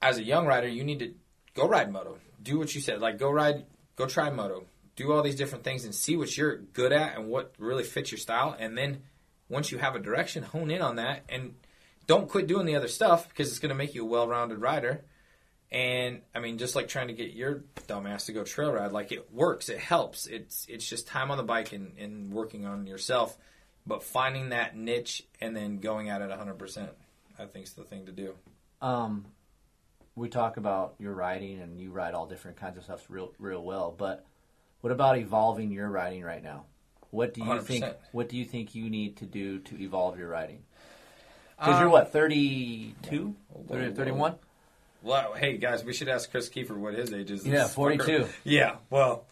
[0.01, 1.13] as a young rider, you need to
[1.53, 2.17] go ride moto.
[2.41, 3.01] Do what you said.
[3.01, 3.65] Like go ride,
[3.97, 4.63] go try moto.
[4.95, 8.11] Do all these different things and see what you're good at and what really fits
[8.11, 8.55] your style.
[8.57, 9.01] And then
[9.49, 11.55] once you have a direction, hone in on that and
[12.09, 15.05] don't quit doing the other stuff because it's going to make you a well-rounded rider.
[15.71, 19.11] And I mean, just like trying to get your dumbass to go trail ride, like
[19.11, 20.25] it works, it helps.
[20.25, 23.37] It's it's just time on the bike and, and working on yourself,
[23.85, 26.89] but finding that niche and then going at it 100%,
[27.37, 28.33] I think is the thing to do.
[28.81, 29.25] Um,
[30.15, 33.63] we talk about your riding, and you ride all different kinds of stuff real, real
[33.63, 33.93] well.
[33.95, 34.25] But
[34.81, 36.65] what about evolving your riding right now?
[37.11, 37.85] What do you think?
[37.85, 37.95] 100%.
[38.13, 40.63] What do you think you need to do to evolve your riding?
[41.59, 44.35] Because Um, you're what 32, Whoa, 30, 31?
[45.01, 47.45] Well, hey guys, we should ask Chris Kiefer what his age is.
[47.45, 48.03] Yeah, 42.
[48.05, 49.25] fucker- Yeah, well,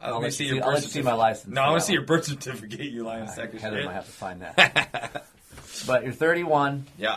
[0.00, 1.62] uh, I'll let me see you your see- I'll let you see my license No,
[1.62, 2.80] I want to see your birth certificate.
[2.90, 3.84] You lying sack right, of Heather shit.
[3.86, 5.26] might have to find that.
[5.86, 6.86] but you're 31.
[6.98, 7.16] Yeah,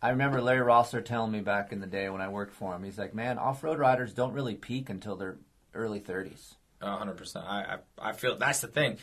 [0.00, 2.82] I remember Larry Roeseler telling me back in the day when I worked for him.
[2.82, 5.36] He's like, "Man, off-road riders don't really peak until their
[5.74, 7.44] early 30s." hundred percent.
[7.46, 8.98] I, I I feel that's the thing.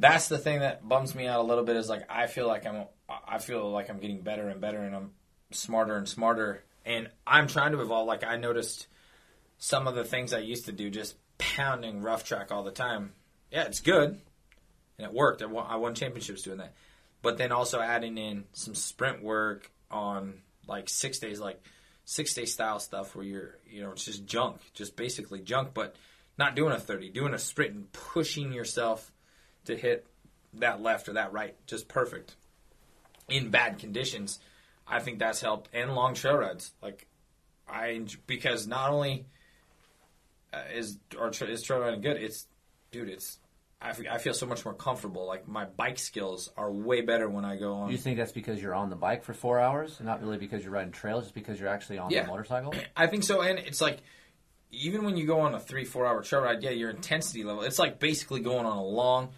[0.00, 1.76] That's the thing that bums me out a little bit.
[1.76, 2.84] Is like I feel like I'm
[3.28, 5.10] I feel like I'm getting better and better, and I'm
[5.50, 8.06] smarter and smarter, and I'm trying to evolve.
[8.06, 8.86] Like I noticed
[9.58, 13.12] some of the things I used to do, just pounding rough track all the time.
[13.50, 14.18] Yeah, it's good,
[14.98, 15.42] and it worked.
[15.42, 16.74] I won, I won championships doing that.
[17.22, 20.34] But then also adding in some sprint work on
[20.66, 21.60] like six days, like
[22.04, 25.96] six day style stuff where you're, you know, it's just junk, just basically junk, but
[26.38, 29.10] not doing a 30, doing a sprint and pushing yourself
[29.64, 30.06] to hit
[30.54, 32.36] that left or that right just perfect
[33.28, 34.38] in bad conditions.
[34.86, 36.72] I think that's helped and long trail rides.
[36.82, 37.06] Like
[37.68, 39.26] I because not only
[40.52, 42.46] uh, is or is trail riding good, it's
[42.90, 43.38] dude, it's
[43.80, 45.26] I I feel so much more comfortable.
[45.26, 47.90] Like my bike skills are way better when I go on.
[47.90, 50.62] You think that's because you're on the bike for four hours, and not really because
[50.64, 52.22] you're riding trails, just because you're actually on Yeah.
[52.22, 52.74] the motorcycle?
[52.96, 53.98] I think so, and it's like
[54.70, 57.62] even when you go on a three four hour trail ride, yeah, your intensity level
[57.62, 59.30] it's like basically going on a long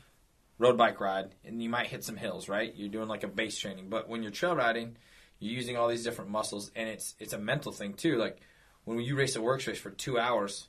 [0.60, 2.72] road bike ride, and you might hit some hills, right?
[2.76, 4.96] You're doing like a base training, but when you're trail riding,
[5.40, 8.16] you're using all these different muscles, and it's it's a mental thing too.
[8.16, 8.38] Like
[8.84, 10.68] when you race a WORCS race for two hours,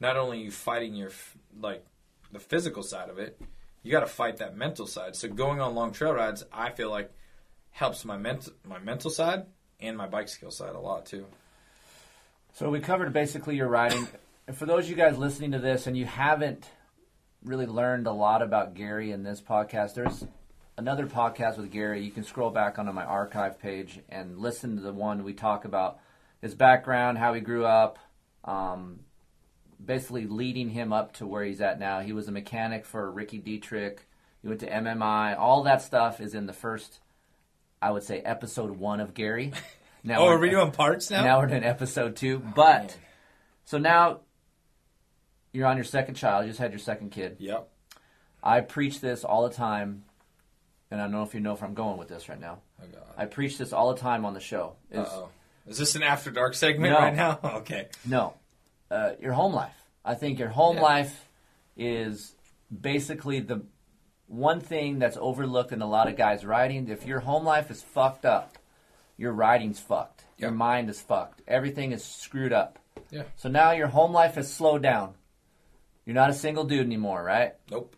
[0.00, 1.12] not only are you fighting your
[1.58, 1.86] like
[2.32, 3.40] the physical side of it,
[3.82, 5.14] you got to fight that mental side.
[5.14, 7.12] So going on long trail rides, I feel like
[7.70, 9.46] helps my mental my mental side
[9.80, 11.26] and my bike skill side a lot too.
[12.54, 14.08] So we covered basically your riding.
[14.52, 16.68] For those of you guys listening to this and you haven't
[17.44, 20.24] really learned a lot about Gary in this podcast, there's
[20.78, 22.02] another podcast with Gary.
[22.04, 25.64] You can scroll back onto my archive page and listen to the one we talk
[25.64, 25.98] about
[26.40, 27.98] his background, how he grew up,
[28.44, 29.00] um,
[29.84, 32.00] basically leading him up to where he's at now.
[32.00, 34.06] He was a mechanic for Ricky Dietrich.
[34.42, 35.38] He went to MMI.
[35.38, 37.00] All that stuff is in the first,
[37.80, 39.52] I would say, episode one of Gary.
[40.04, 41.22] Now Oh, we're- are we doing parts now?
[41.22, 42.40] now we're doing episode two.
[42.40, 42.96] But
[43.64, 44.22] so now
[45.52, 46.44] you're on your second child.
[46.44, 47.36] You just had your second kid.
[47.38, 47.68] Yep.
[48.42, 50.04] I preach this all the time,
[50.90, 52.58] and I don't know if you know if I'm going with this right now.
[52.82, 53.02] Oh god.
[53.16, 54.74] I preach this all the time on the show.
[54.90, 55.28] Is Uh-oh.
[55.66, 56.98] Is this an after dark segment No.
[56.98, 57.38] right now?
[57.58, 57.88] Okay.
[58.04, 58.34] no,
[58.90, 59.76] uh, your home life.
[60.04, 60.82] I think your home Yeah.
[60.82, 61.28] life
[61.76, 62.34] is
[62.80, 63.62] basically the
[64.26, 66.88] one thing that's overlooked in a lot of guys' writing.
[66.88, 68.58] If your home life is fucked up,
[69.16, 70.24] your writing's fucked.
[70.38, 71.42] Your mind is fucked.
[71.46, 72.78] Everything is screwed up.
[73.10, 73.22] Yeah.
[73.36, 75.14] So now your home life has slowed down.
[76.04, 77.54] You're not a single dude anymore, right?
[77.70, 77.96] Nope.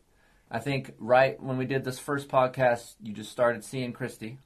[0.51, 4.39] I think right when we did this first podcast, you just started seeing Christy.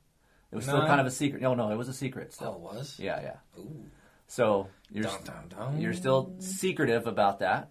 [0.51, 0.87] It was still No.
[0.87, 1.43] kind of a secret.
[1.43, 2.55] No, no, it was a secret Oh, still.
[2.55, 2.99] it was?
[2.99, 3.37] Yeah, yeah.
[3.61, 3.85] Ooh.
[4.27, 5.81] So you're Dun, dun, dun.
[5.81, 7.71] you're still secretive about that,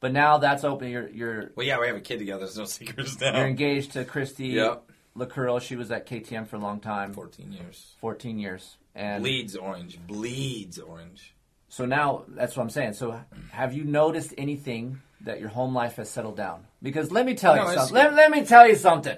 [0.00, 0.88] but now that's open.
[0.88, 2.40] You're you're Well, yeah, we have a kid together.
[2.40, 3.36] There's no secrets now.
[3.36, 4.90] you're engaged to Christy Yep.
[5.16, 5.60] LaCurl.
[5.60, 7.94] She was at KTM for a long time, 14 years.
[8.00, 9.98] 14 years, and Bleeds orange.
[10.06, 11.34] Bleeds orange.
[11.68, 12.94] So now that's what I'm saying.
[12.94, 13.20] So
[13.50, 16.66] have you noticed anything that your home life has settled down?
[16.82, 17.94] Because let me tell No, you something.
[17.94, 19.16] Let, let me tell you something.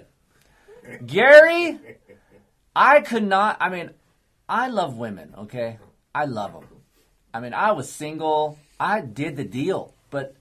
[1.07, 1.79] Gary,
[2.75, 3.57] I could not.
[3.61, 3.91] I mean,
[4.49, 5.35] I love women.
[5.39, 5.79] Okay,
[6.15, 6.65] I love them.
[7.33, 8.59] I mean, I was single.
[8.79, 10.35] I did the deal, but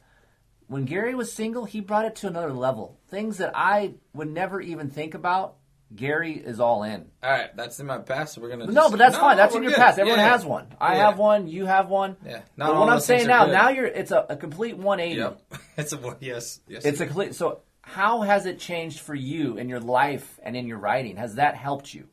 [0.68, 2.98] when Gary was single, he brought it to another level.
[3.10, 5.56] Things that I would never even think about.
[5.96, 7.06] Gary is all in.
[7.24, 8.36] All right, that's in my past.
[8.36, 8.68] So we're gonna.
[8.68, 9.38] No, just- but that's No, fine.
[9.38, 9.78] no, That's in your good.
[9.80, 9.98] past.
[10.00, 10.68] Everyone Yeah, has one.
[10.80, 11.06] I yeah.
[11.10, 11.48] have one.
[11.48, 12.16] You have one.
[12.26, 12.42] Yeah.
[12.58, 15.20] But Not all what I'm saying now, now you're it's a, a complete 180.
[15.20, 15.42] Yep.
[15.78, 16.60] It's a yes.
[16.68, 16.86] Yes.
[16.86, 17.34] It's it a complete.
[17.36, 21.16] So how has it changed for you in your life and in your writing?
[21.18, 22.08] Has that helped you?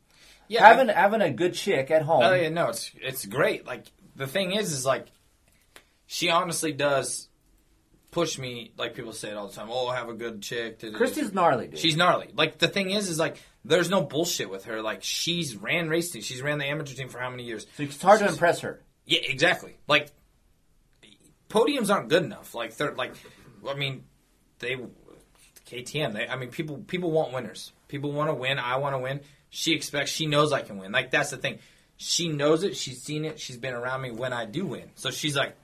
[0.47, 2.23] yeah, having having a good chick at home.
[2.23, 3.67] Oh yeah, no, it's it's great.
[3.67, 5.07] Like the thing is, is like
[6.07, 7.27] she honestly does
[8.11, 8.71] push me.
[8.77, 9.67] Like people say it all the time.
[9.69, 10.81] Oh, have a good chick.
[10.95, 11.79] Christy's gnarly, dude.
[11.79, 12.29] She's gnarly.
[12.33, 13.37] Like the thing is, is like
[13.67, 14.81] there's no bullshit with her.
[14.81, 16.21] Like she's ran race team.
[16.21, 17.67] She's ran the amateur team for how many years?
[17.75, 18.81] so it's hard to impress her.
[19.05, 19.77] Yeah, exactly.
[19.87, 20.11] Like
[21.49, 22.55] podiums aren't good enough.
[22.55, 23.13] Like they're like,
[23.67, 24.05] I mean,
[24.59, 24.77] they
[25.67, 26.13] KTM.
[26.13, 27.71] They, I mean, people people want winners.
[27.87, 28.57] People want to win.
[28.57, 29.21] I want to win.
[29.49, 30.11] She expects.
[30.11, 30.91] She knows I can win.
[30.91, 31.59] Like that's the thing.
[31.97, 32.77] She knows it.
[32.77, 33.39] She's seen it.
[33.39, 34.91] She's been around me when I do win.
[34.95, 35.55] So she's like,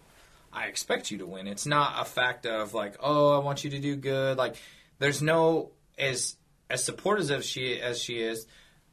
[0.52, 1.48] I expect you to win.
[1.48, 4.38] It's not a fact of like, oh, I want you to do good.
[4.38, 4.56] Like,
[5.00, 6.36] there's no as
[6.74, 8.48] as supportive as she as she is.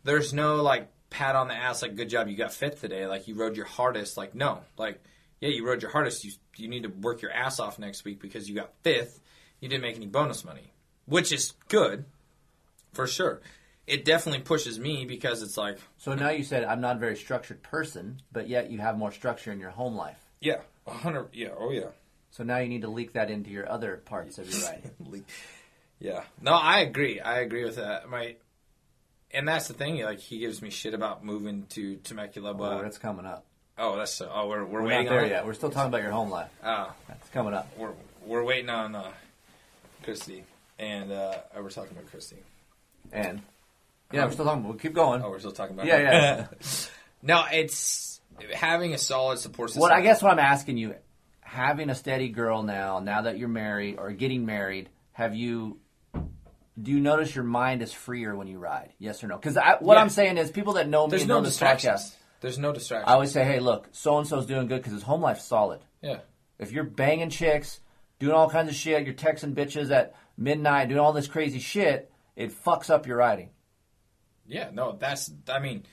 [0.05, 3.07] There's no like pat on the ass like, good job, you got fifth today.
[3.07, 4.17] Like you rode your hardest.
[4.17, 5.03] Like no, like
[5.41, 6.25] yeah, you rode your hardest.
[6.25, 9.21] You you need to work your ass off next week because you got fifth.
[9.61, 10.73] You didn't make any bonus money,
[11.07, 12.05] which is good
[12.93, 13.41] for sure.
[13.87, 17.17] It definitely pushes me because it's like, So now you said I'm not a very
[17.17, 20.19] structured person, but yet you have more structure in your home life.
[20.41, 21.89] yeah, hundred, yeah, oh yeah.
[22.31, 25.25] So now you need to leak that into your other parts of your writing.
[26.01, 26.23] Yeah.
[26.41, 27.21] No, I agree.
[27.21, 28.09] I agree with that.
[28.09, 28.37] My
[29.33, 30.03] and that's the thing.
[30.03, 33.45] Like he gives me shit about moving to Temecula, oh, but it's coming up.
[33.79, 35.47] oh, that's oh, we're we're, We're waiting not there on yet.
[35.47, 36.51] We're still talking about your home life.
[36.65, 37.69] Oh, It's coming up.
[37.77, 37.93] we're
[38.25, 39.11] we're waiting on uh,
[40.03, 40.45] Christy,
[40.79, 42.37] and uh, oh, we're talking about Christy.
[43.13, 43.43] And
[44.13, 44.65] yeah, we're still talking.
[44.65, 45.23] We'll keep going.
[45.23, 46.03] Oh, we're still talking about Yeah, her.
[46.03, 46.47] yeah.
[47.23, 48.21] no, it's
[48.55, 49.83] having a solid support system.
[49.83, 50.95] What I guess what I'm asking you,
[51.43, 55.79] having a steady girl now, now that you're married or getting married, have you?
[56.81, 58.93] Do you notice your mind is freer when you ride?
[58.99, 59.37] Yes or no?
[59.37, 60.01] Because what Yeah.
[60.01, 62.01] I'm saying is, people that know me there's and no know this distractions.
[62.01, 63.11] podcast, There's no distractions.
[63.11, 65.81] I always say, "Hey, look, so and so's doing good because his home life's solid."
[66.03, 66.21] yeah.
[66.59, 67.81] If you're banging chicks,
[68.19, 72.11] doing all kinds of shit, you're texting bitches at midnight, doing all this crazy shit,
[72.37, 73.51] it fucks up your riding.
[74.47, 75.31] Yeah, no, that's.
[75.49, 75.85] I mean,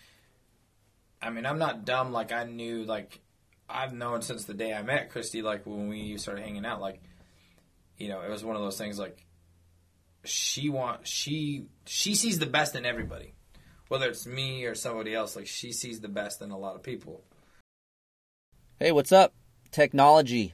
[1.22, 2.12] I mean, I'm not dumb.
[2.12, 3.20] Like I knew, like
[3.70, 5.42] I've known since the day I met Christy.
[5.42, 7.02] Like when we started hanging out, like
[7.98, 8.98] you know, it was one of those things.
[9.00, 9.26] Like
[10.24, 13.34] she want she she sees the best in everybody,
[13.88, 15.36] whether it's me or somebody else.
[15.36, 17.24] Like she sees the best in a lot of people.
[18.80, 19.34] Hey, what's up?
[19.72, 20.54] Technology.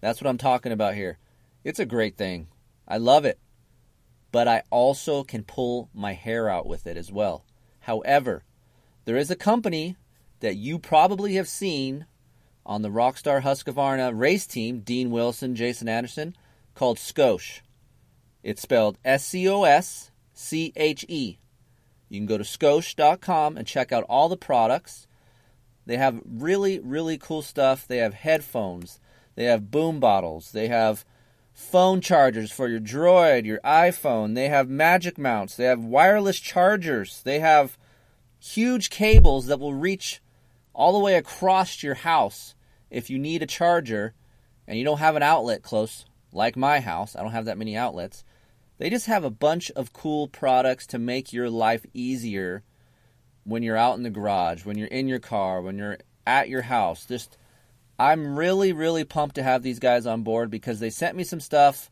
[0.00, 1.18] That's what I'm talking about here.
[1.64, 2.48] It's a great thing.
[2.86, 3.38] I love it.
[4.30, 7.44] But I also can pull my hair out with it as well.
[7.80, 8.44] However,
[9.04, 9.96] there is a company
[10.40, 12.06] that you probably have seen
[12.64, 16.36] on the Rockstar Husqvarna race team, Dean Wilson, Jason Anderson,
[16.74, 17.60] called Scosche.
[18.48, 21.38] It's spelled S C O S C H E.
[22.08, 25.06] You can go to scosche.com and check out all the products.
[25.84, 27.86] They have really, really cool stuff.
[27.86, 29.00] They have headphones,
[29.34, 31.04] they have boom bottles, they have
[31.52, 37.20] phone chargers for your Droid, your iPhone, they have magic mounts, they have wireless chargers,
[37.24, 37.76] they have
[38.38, 40.22] huge cables that will reach
[40.72, 42.54] all the way across your house
[42.88, 44.14] if you need a charger
[44.66, 47.14] and you don't have an outlet close, like my house.
[47.14, 48.24] I don't have that many outlets.
[48.78, 52.62] They just have a bunch of cool products to make your life easier
[53.44, 56.62] when you're out in the garage, when you're in your car, when you're at your
[56.62, 57.04] house.
[57.06, 57.36] Just
[57.98, 61.40] I'm really really pumped to have these guys on board because they sent me some
[61.40, 61.90] stuff.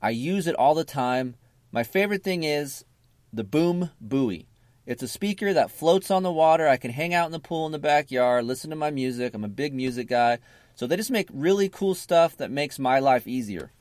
[0.00, 1.36] I use it all the time.
[1.72, 2.84] My favorite thing is
[3.32, 4.46] the Boom Buoy.
[4.84, 6.68] It's a speaker that floats on the water.
[6.68, 9.32] I can hang out in the pool in the backyard, listen to my music.
[9.32, 10.38] I'm a big music guy.
[10.74, 13.72] So they just make really cool stuff that makes my life easier.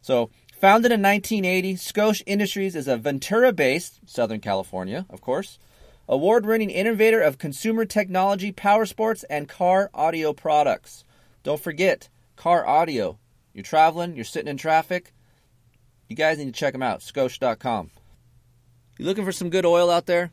[0.00, 0.30] So,
[0.60, 5.58] founded in 1980, Scosche Industries is a Ventura based, Southern California, of course,
[6.08, 11.04] award winning innovator of consumer technology, power sports, and car audio products.
[11.44, 13.18] Don't forget, car audio.
[13.52, 15.14] You're traveling, you're sitting in traffic.
[16.08, 17.90] You guys need to check them out, Scosche.com.
[18.98, 20.32] You looking for some good oil out there?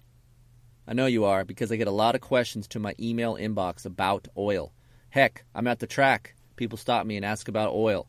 [0.88, 3.86] I know you are because I get a lot of questions to my email inbox
[3.86, 4.72] about oil.
[5.10, 6.36] Heck, I'm at the track.
[6.56, 8.08] People stop me and ask about oil.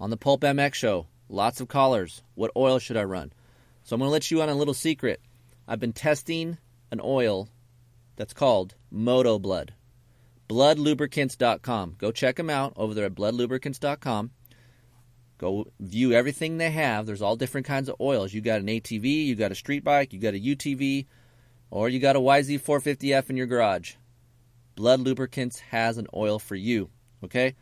[0.00, 2.22] On the Pulp MX show, lots of callers.
[2.34, 3.32] What oil should I run?
[3.82, 5.20] So I'm going to let you on a little secret.
[5.66, 6.58] I've been testing
[6.90, 7.48] an oil
[8.16, 9.74] that's called Moto Blood.
[10.48, 11.96] Bloodlubricants.com.
[11.98, 14.30] Go check them out over there at bloodlubricants.com.
[15.38, 17.06] Go view everything they have.
[17.06, 18.32] There's all different kinds of oils.
[18.32, 21.06] You got an ATV, you got a street bike, you got a UTV,
[21.70, 23.94] or you got a YZ450F in your garage.
[24.76, 26.90] Blood Lubricants has an oil for you.
[27.24, 27.54] Okay?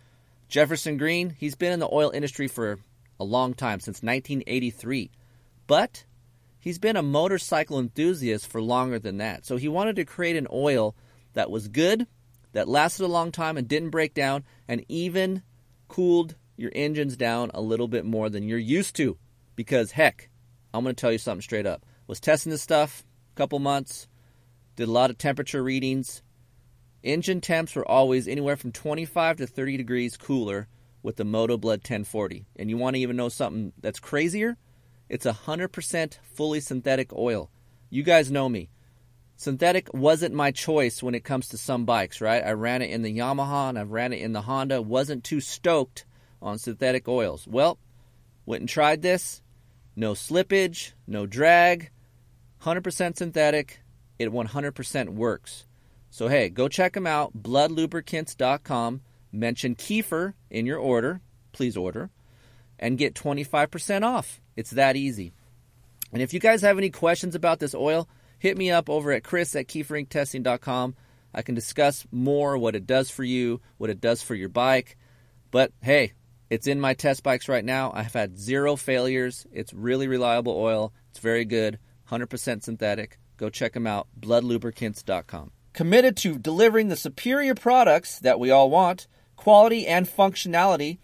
[0.49, 2.81] Jefferson Green, he's been in the oil industry for
[3.21, 5.13] a long time, since 1983.
[5.67, 6.05] But
[6.61, 9.47] He's been a motorcycle enthusiast for longer than that.
[9.47, 10.95] So he wanted to create an oil
[11.33, 12.07] that was good,
[12.53, 15.43] that lasted a long time and didn't break down, and even
[15.89, 19.17] cooled your engines down a little bit more than you're used to.
[19.57, 20.29] Because heck,
[20.75, 21.87] I'm going to tell you something straight up.
[22.07, 23.05] Was testing this stuff
[23.35, 24.07] a couple months,
[24.77, 26.23] did a lot of temperature readings.
[27.03, 30.69] Engine temps were always anywhere from 25 to 30 degrees cooler
[31.03, 32.47] with the Moto Blood 1040.
[32.57, 34.57] And you want to even know something that's crazier?
[35.09, 37.51] It's 100% fully synthetic oil.
[37.89, 38.71] You guys know me.
[39.37, 42.45] Synthetic wasn't my choice when it comes to some bikes, right?
[42.45, 44.83] I ran it in the Yamaha and I've ran it in the Honda.
[44.83, 46.05] Wasn't too stoked
[46.43, 47.49] on synthetic oils.
[47.49, 47.79] Well,
[48.45, 49.43] went and tried this.
[49.97, 51.91] No slippage, no drag,
[52.63, 53.81] 100% synthetic.
[54.19, 55.67] It 100% works.
[56.11, 57.43] So hey, go check them out.
[57.43, 59.01] Bloodlubricants.com.
[59.33, 61.21] Mention Kiefer in your order.
[61.53, 62.11] Please order.
[62.79, 64.41] And get 25% off.
[64.57, 65.33] It's that easy.
[66.13, 68.09] And if you guys have any questions about this oil,
[68.39, 70.97] hit me up over at chris at kieferinctesting.com.
[71.33, 74.97] I can discuss more what it does for you, what it does for your bike.
[75.51, 76.15] But hey,
[76.49, 77.93] it's in my test bikes right now.
[77.95, 79.47] I've had zero failures.
[79.53, 80.93] It's really reliable oil.
[81.11, 81.79] It's very good,
[82.11, 83.19] 100% synthetic.
[83.37, 85.53] Go check them out, bloodlubricants.com.
[85.73, 89.07] Committed to delivering the superior products that we all want,
[89.41, 90.99] quality and functionality,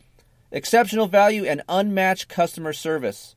[0.51, 3.34] exceptional value, and unmatched customer service.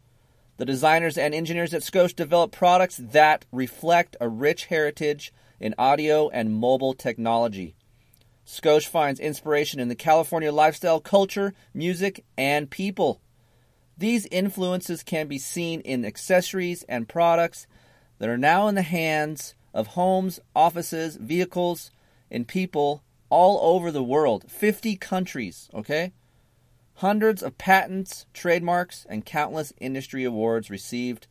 [0.57, 6.27] The designers and engineers at Scosche develop products that reflect a rich heritage in audio
[6.27, 7.75] and mobile technology.
[8.45, 13.21] Scosche finds inspiration in the California lifestyle, culture, music, and people.
[13.97, 17.67] These influences can be seen in accessories and products
[18.17, 21.89] that are now in the hands of homes, offices, vehicles,
[22.29, 24.45] and people all over the world.
[24.49, 26.13] 50 countries, okay?
[26.95, 31.27] Hundreds of patents, trademarks, and countless industry awards received.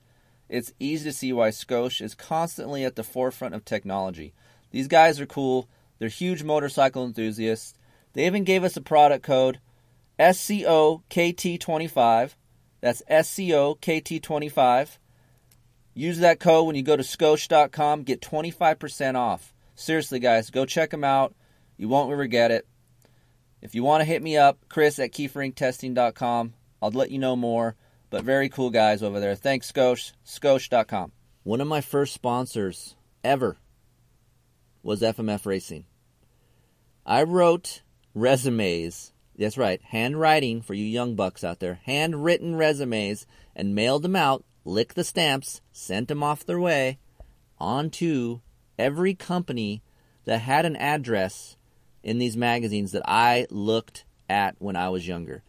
[0.49, 4.33] It's easy to see why Scosche is constantly at the forefront of technology.
[4.71, 5.69] These guys are cool.
[5.99, 7.75] They're huge motorcycle enthusiasts.
[8.15, 9.61] They even gave us a product code
[10.19, 12.31] SCOKT25.
[12.81, 14.99] That's SCOKT25.
[15.95, 18.05] Use that code when you go to scosche.com.
[18.05, 19.53] Get 25% off.
[19.75, 21.35] Seriously, guys, go check them out.
[21.79, 22.67] You won't ever regret it.
[23.63, 26.55] If you want to hit me up, Chris at kieferinctesting.com.
[26.83, 27.77] I'll let you know more.
[28.11, 29.35] But very cool guys over there.
[29.35, 30.13] Thanks, Scosche.
[30.27, 31.13] Scosche.com.
[31.45, 33.59] One of my first sponsors ever
[34.83, 35.85] was FMF Racing.
[37.05, 37.83] I wrote
[38.15, 39.13] resumes.
[39.37, 41.81] That's right, handwriting for you young bucks out there.
[41.85, 46.99] Handwritten resumes and mailed them out, licked the stamps, sent them off their way
[47.59, 48.41] onto
[48.79, 49.83] every company
[50.25, 51.57] that had an address
[52.09, 55.43] in these magazines that I looked at when I was younger.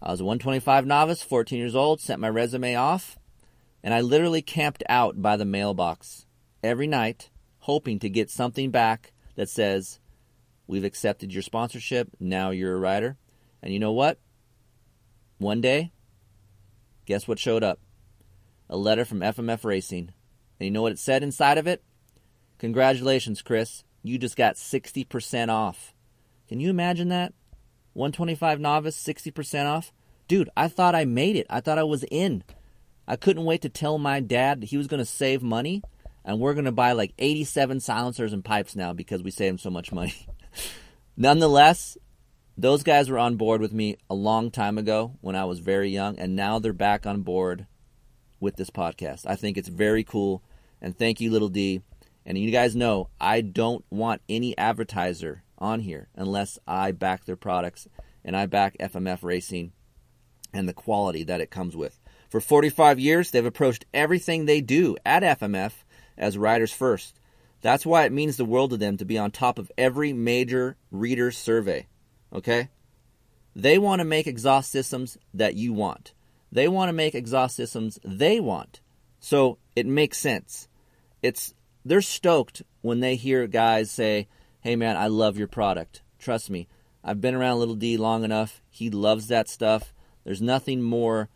[0.00, 3.18] I was a 125 novice, 14 years old, sent my resume off,
[3.82, 6.24] and I literally camped out by the mailbox
[6.62, 9.98] every night, hoping to get something back that says,
[10.68, 13.16] We've accepted your sponsorship, now you're a rider.
[13.60, 14.20] And you know what?
[15.38, 15.90] One day,
[17.04, 17.80] guess what showed up?
[18.70, 20.12] A letter from FMF Racing.
[20.60, 21.82] And you know what it said inside of it?
[22.58, 23.82] Congratulations, Chris.
[24.04, 25.94] You just got 60% off.
[26.48, 27.32] Can you imagine that?
[27.94, 29.92] 125 novice, 60% off?
[30.28, 31.46] Dude, I thought I made it.
[31.48, 32.44] I thought I was in.
[33.08, 35.82] I couldn't wait to tell my dad that he was going to save money,
[36.24, 39.70] and we're going to buy like 87 silencers and pipes now because we saved so
[39.70, 40.26] much money.
[41.16, 41.96] Nonetheless,
[42.58, 45.90] those guys were on board with me a long time ago when I was very
[45.90, 47.66] young, and now they're back on board
[48.40, 49.26] with this podcast.
[49.26, 50.42] I think it's very cool,
[50.82, 51.82] and thank you, Little D.
[52.24, 57.36] And you guys know I don't want any advertiser on here unless I back their
[57.36, 57.88] products
[58.24, 59.72] and I back FMF Racing
[60.52, 62.00] and the quality that it comes with.
[62.28, 65.72] For 45 years, they've approached everything they do at FMF
[66.18, 67.20] as riders first.
[67.62, 70.76] That's why it means the world to them to be on top of every major
[70.90, 71.86] reader survey.
[72.32, 72.68] Okay?
[73.54, 76.12] They want to make exhaust systems that you want.
[76.52, 78.80] They want to make exhaust systems they want.
[79.18, 80.68] So it makes sense.
[81.22, 81.54] It's
[81.84, 84.28] they're stoked when they hear guys say,
[84.66, 86.02] "Hey man, I love your product.
[86.18, 86.66] Trust me.
[87.04, 88.60] I've been around Little D long enough.
[88.68, 89.94] He loves that stuff.
[90.24, 91.28] There's nothing more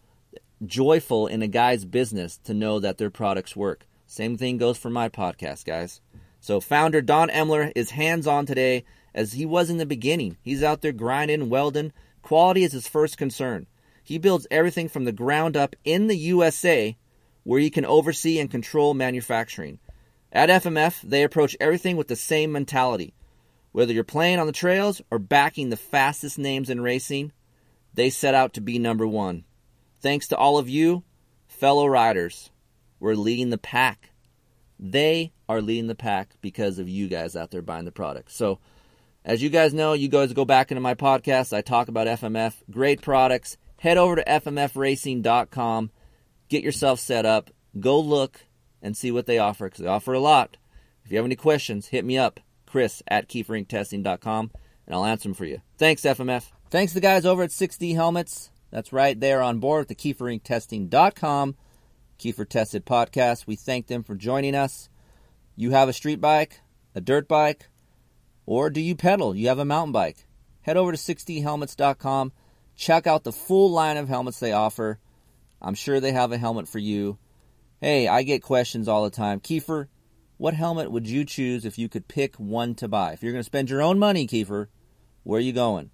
[0.67, 3.87] joyful in a guy's business to know that their products work.
[4.05, 6.01] Same thing goes for my podcast, guys.
[6.41, 10.37] So founder Don Emler is hands-on today as he was in the beginning.
[10.43, 11.93] He's out there grinding, welding.
[12.23, 13.69] Quality is his first concern.
[14.03, 16.97] He builds everything from the ground up in the USA
[17.45, 19.79] where he can oversee and control manufacturing.
[20.33, 23.15] At FMF, they approach everything with the same mentality.
[23.73, 27.33] Whether you're playing on the trails or backing the fastest names in racing,
[27.95, 29.45] they set out to be number one.
[30.01, 31.05] Thanks to all of you,
[31.47, 32.51] fellow riders.
[32.99, 34.11] We're leading the pack.
[34.79, 38.33] They are leading the pack because of you guys out there buying the product.
[38.33, 38.59] So,
[39.25, 41.53] as you guys know, you guys go back into my podcast.
[41.53, 43.57] I talk about FMF, great products.
[43.79, 45.91] Head over to fmfracing.com,
[46.49, 48.43] get yourself set up, go look
[48.83, 50.57] and see what they offer because they offer a lot.
[51.05, 52.41] If you have any questions, hit me up,
[52.71, 54.51] Chris at KieferInkTesting.com,
[54.87, 55.61] and I'll answer them for you.
[55.77, 56.51] Thanks, FMF.
[56.71, 58.51] Thanks to the guys over at 6D Helmets.
[58.71, 61.57] That's right, they're on board with the KieferInkTesting.com
[62.21, 63.47] Kiefer Tested podcast.
[63.47, 64.91] We thank them for joining us.
[65.57, 66.61] You have a street bike,
[66.95, 67.69] a dirt bike,
[68.45, 69.35] or do you pedal?
[69.35, 70.27] You have a mountain bike.
[70.61, 72.33] Head over to 6dhelmets.com.
[72.77, 74.99] Check out the full line of helmets they offer.
[75.63, 77.19] I'm sure they have a helmet for you.
[77.81, 79.41] Hey, I get questions all the time.
[79.41, 79.89] Kiefer,
[80.41, 83.13] what helmet would you choose if you could pick one to buy?
[83.13, 84.69] If you're going to spend your own money, Kiefer,
[85.23, 85.91] where are you going?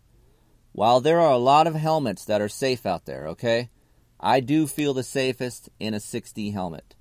[0.70, 3.70] While there are a lot of helmets that are safe out there, okay?
[4.20, 6.94] I do feel the safest in a 6D helmet.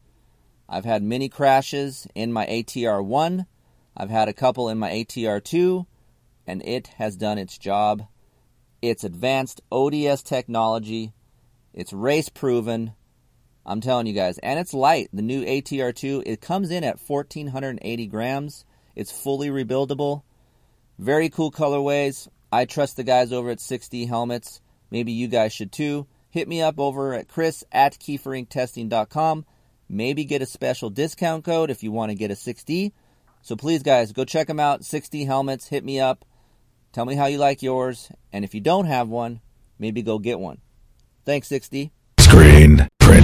[0.67, 3.45] I've had many crashes in my ATR 1.
[3.95, 5.85] I've had a couple in my ATR 2,
[6.47, 8.07] and it has done its job.
[8.81, 11.13] It's advanced ODS technology.
[11.75, 12.93] It's race proven.
[13.65, 15.09] I'm telling you guys, and it's light.
[15.11, 18.65] The new ATR 2, it comes in at 1480 grams.
[18.95, 20.21] It's fully rebuildable.
[20.99, 22.27] Very cool colorways.
[22.51, 24.61] I trust the guys over at 6D Helmets.
[24.91, 26.07] Maybe you guys should too.
[26.29, 29.45] Hit me up over at chris at kieferinkTesting.com.
[29.89, 32.91] Maybe get a special discount code if you want to get a 6D.
[33.41, 34.81] So please, guys, go check them out.
[34.81, 35.67] 6D Helmets.
[35.67, 36.25] Hit me up.
[36.93, 38.11] Tell me how you like yours.
[38.31, 39.41] And if you don't have one,
[39.77, 40.59] maybe go get one.
[41.25, 41.91] Thanks, 6D.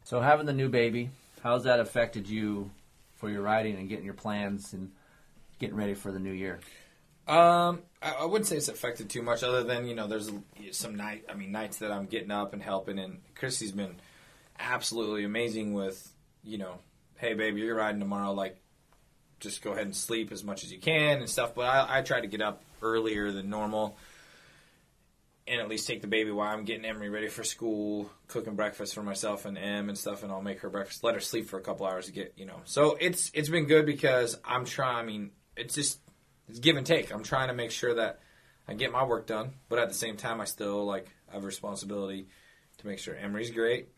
[0.03, 1.11] So having the new baby,
[1.43, 2.71] how's that affected you
[3.17, 4.91] for your writing and getting your plans and
[5.59, 6.59] getting ready for the new year?
[7.27, 10.31] Um, I, I wouldn't say it's affected too much, other than you know, there's
[10.71, 11.25] some night.
[11.29, 13.97] I mean, nights that I'm getting up and helping, and Christy's been
[14.59, 16.11] absolutely amazing with
[16.43, 16.79] you know,
[17.17, 18.33] hey baby, you're riding tomorrow.
[18.33, 18.57] Like,
[19.39, 21.55] just go ahead and sleep as much as you can and stuff.
[21.55, 23.97] But I, I try to get up earlier than normal.
[25.47, 28.93] And at least take the baby while I'm getting Emery ready for school, cooking breakfast
[28.93, 31.03] for myself and Em and stuff, and I'll make her breakfast.
[31.03, 32.61] Let her sleep for a couple hours to get, you know.
[32.65, 34.97] So it's it's been good because I'm trying.
[34.97, 35.99] I mean, it's just
[36.49, 37.11] it's give and take.
[37.11, 38.19] I'm trying to make sure that
[38.67, 41.45] I get my work done, but at the same time, I still like have a
[41.47, 42.27] responsibility
[42.77, 43.89] to make sure Emery's great,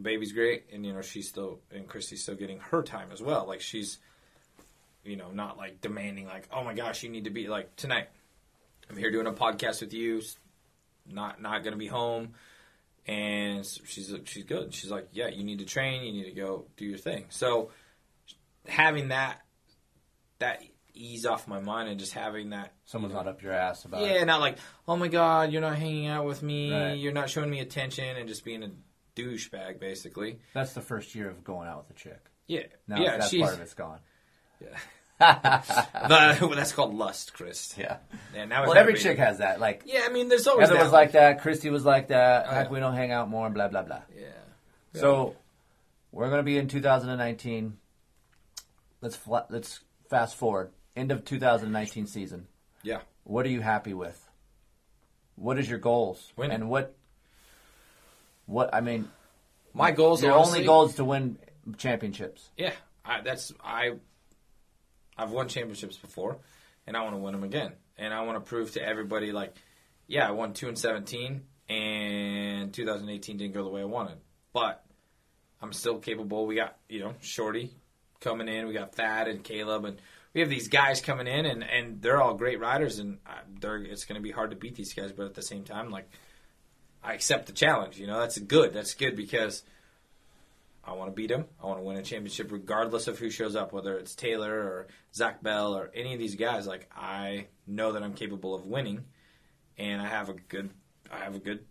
[0.00, 3.46] baby's great, and you know she's still and Christy's still getting her time as well.
[3.46, 3.98] Like she's,
[5.04, 8.08] you know, not like demanding like, oh my gosh, you need to be like tonight.
[8.88, 10.22] I'm here doing a podcast with you.
[11.06, 12.34] Not not gonna be home,
[13.06, 14.74] and she's she's good.
[14.74, 16.02] She's like, yeah, you need to train.
[16.04, 17.26] You need to go do your thing.
[17.30, 17.70] So
[18.66, 19.40] having that
[20.38, 24.02] that ease off my mind and just having that Someone's not up your ass about
[24.02, 26.94] yeah, not like, oh my god, you're not hanging out with me, Right.
[26.94, 28.70] you're not showing me attention, and just being a
[29.16, 30.40] douchebag, basically.
[30.52, 32.26] That's the first year of going out with a chick.
[32.46, 34.00] Yeah, Now yeah, that part of it's gone.
[34.60, 34.76] The,
[36.40, 37.74] well, that's called lust, Chris.
[37.76, 37.98] Yeah.
[38.34, 39.60] Yeah, now Well, every chick has that.
[39.60, 40.84] Like Yeah, I mean, there's always Heather that.
[40.84, 41.40] was like that.
[41.42, 42.46] Christy was like that.
[42.48, 42.72] Oh, Heck, yeah.
[42.72, 43.46] we don't hang out more.
[43.46, 44.00] and Blah blah blah.
[44.18, 44.28] yeah,
[45.00, 45.36] So
[46.12, 47.76] we're going to be in 2019.
[49.02, 50.70] Let's fla- let's fast forward.
[50.96, 52.46] End of 2019 season.
[52.82, 53.00] yeah.
[53.24, 54.18] What are you happy with?
[55.36, 56.32] What is your goals?
[56.36, 56.54] Winning.
[56.56, 56.94] And what?
[58.46, 59.08] What I mean,
[59.72, 60.22] My goals.
[60.22, 61.38] your honestly, only goal is to win
[61.76, 62.48] championships.
[62.56, 62.72] Yeah,
[63.04, 63.92] I, that's I.
[65.20, 66.38] I've won championships before,
[66.86, 67.72] and I want to win them again.
[67.98, 69.54] And I want to prove to everybody, like,
[70.06, 74.16] yeah, I won two and seventeen, and 2018 didn't go the way I wanted,
[74.54, 74.82] but
[75.60, 76.46] I'm still capable.
[76.46, 77.70] We got you know Shorty
[78.20, 80.00] coming in, we got Thad and Caleb, and
[80.32, 83.18] we have these guys coming in, and and they're all great riders, and
[83.60, 85.90] they're it's going to be hard to beat these guys, but at the same time,
[85.90, 86.08] like.
[87.02, 87.98] I accept the challenge.
[87.98, 88.74] You know, that's good.
[88.74, 89.62] That's good because
[90.90, 91.44] I want to beat him.
[91.62, 94.88] I want to win a championship regardless of who shows up, whether it's Taylor or
[95.14, 96.66] Zach Bell or any of these guys.
[96.66, 99.04] Like I know that I'm capable of winning,
[99.78, 100.70] and I have a good,
[101.12, 101.64] I have a good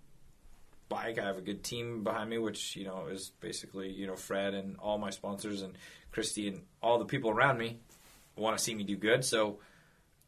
[0.87, 1.19] bike.
[1.19, 4.53] I have a good team behind me, which you know is basically you know Fred
[4.53, 5.73] and all my sponsors and
[6.11, 7.79] Christy and all the people around me
[8.37, 9.25] want to see me do good.
[9.25, 9.59] So,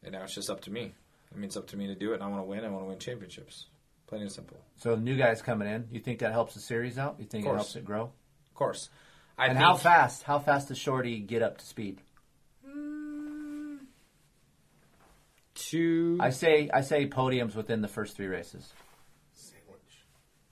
[0.04, 0.94] and now it's just up to me.
[1.34, 2.66] I mean, it's up to me to do it, and I want to win.
[2.66, 3.68] I want to win championships.
[4.08, 4.58] Plain and simple.
[4.76, 7.16] So the new guys coming in, you think that helps the series out?
[7.20, 8.12] You think it helps it grow?
[8.62, 8.90] Of course.
[9.40, 10.22] I and think, how fast?
[10.24, 12.00] How fast does Shorty get up to speed?
[15.56, 16.18] Two.
[16.20, 18.72] I say I say podiums within the first three races.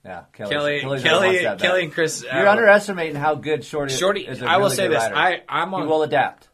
[0.04, 0.50] Yeah, Kelly.
[0.50, 2.22] Kelly, Kelly's Kelly, one Kelly, and Chris.
[2.24, 4.26] You're uh, underestimating how good Shorty, Shorty.
[4.26, 4.42] is.
[4.42, 5.02] I will really say good this.
[5.10, 5.14] rider.
[5.14, 5.88] I I'm he on.
[5.88, 6.48] will adapt.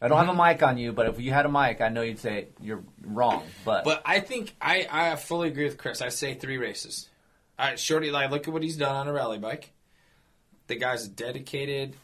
[0.00, 0.26] I don't Mm-hmm.
[0.28, 2.48] have a mic on you, but if you had a mic, I know you'd say
[2.60, 3.42] you're wrong.
[3.66, 6.00] But, But I think I, I fully agree with Chris.
[6.00, 7.08] I say three races.
[7.58, 9.72] All right, Shorty, like look at what he's done on a rally bike.
[10.70, 11.96] The guy's dedicated.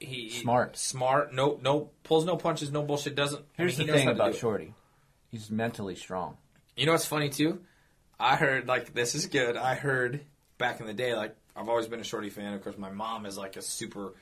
[0.00, 0.76] He Smart.
[0.76, 1.32] smart.
[1.32, 3.14] No, no pulls, no punches, no bullshit.
[3.14, 3.42] Doesn't.
[3.42, 4.34] I here's mean, the he thing about.
[4.34, 4.74] Shorty:
[5.30, 6.36] he's mentally strong.
[6.76, 7.60] You know what's funny too?
[8.18, 9.56] I heard like this is good.
[9.56, 10.20] I heard
[10.58, 12.54] back in the day, like I've always been a Shorty fan.
[12.54, 14.14] Of course, my mom is like a super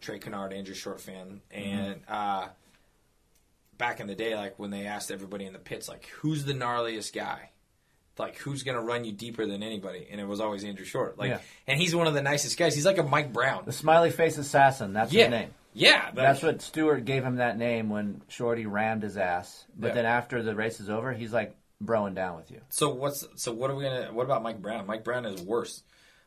[0.00, 2.48] Trey Kennard, Andrew Short fan, and uh,
[3.76, 6.54] back in the day, like when they asked everybody in the pits, like who's the
[6.54, 7.50] gnarliest guy,
[8.18, 11.18] like who's gonna run you deeper than anybody, and it was always Andrew Short.
[11.18, 11.40] Like, Yeah.
[11.66, 12.74] and he's one of the nicest guys.
[12.74, 13.64] He's like a Mike Brown.
[13.64, 14.92] The smiley face assassin.
[14.92, 15.54] That's yeah, his name.
[15.72, 16.10] yeah.
[16.14, 19.64] That's what Stewart gave him that name when Shorty rammed his ass.
[19.76, 19.94] But Yeah.
[19.94, 22.60] then after the race is over, he's like broing down with you.
[22.68, 24.12] So what's so what are we gonna?
[24.12, 24.86] What about Mike Brown?
[24.86, 25.82] Mike Brown is worse.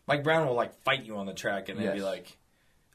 [0.08, 2.38] Mike Brown will like fight you on the track and then be like,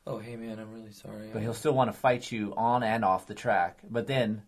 [0.07, 3.05] "Oh, hey man, I'm really sorry." But he'll still want to fight you on and
[3.05, 3.79] off the track.
[3.91, 4.43] But then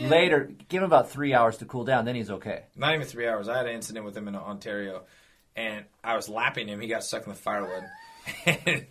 [0.00, 2.04] later, give him about three hours to cool down.
[2.04, 2.64] Then he's okay.
[2.76, 3.48] Not even three hours.
[3.48, 5.02] I had an incident with him in Ontario,
[5.56, 6.80] and I was lapping him.
[6.80, 7.84] He got stuck in the firewood.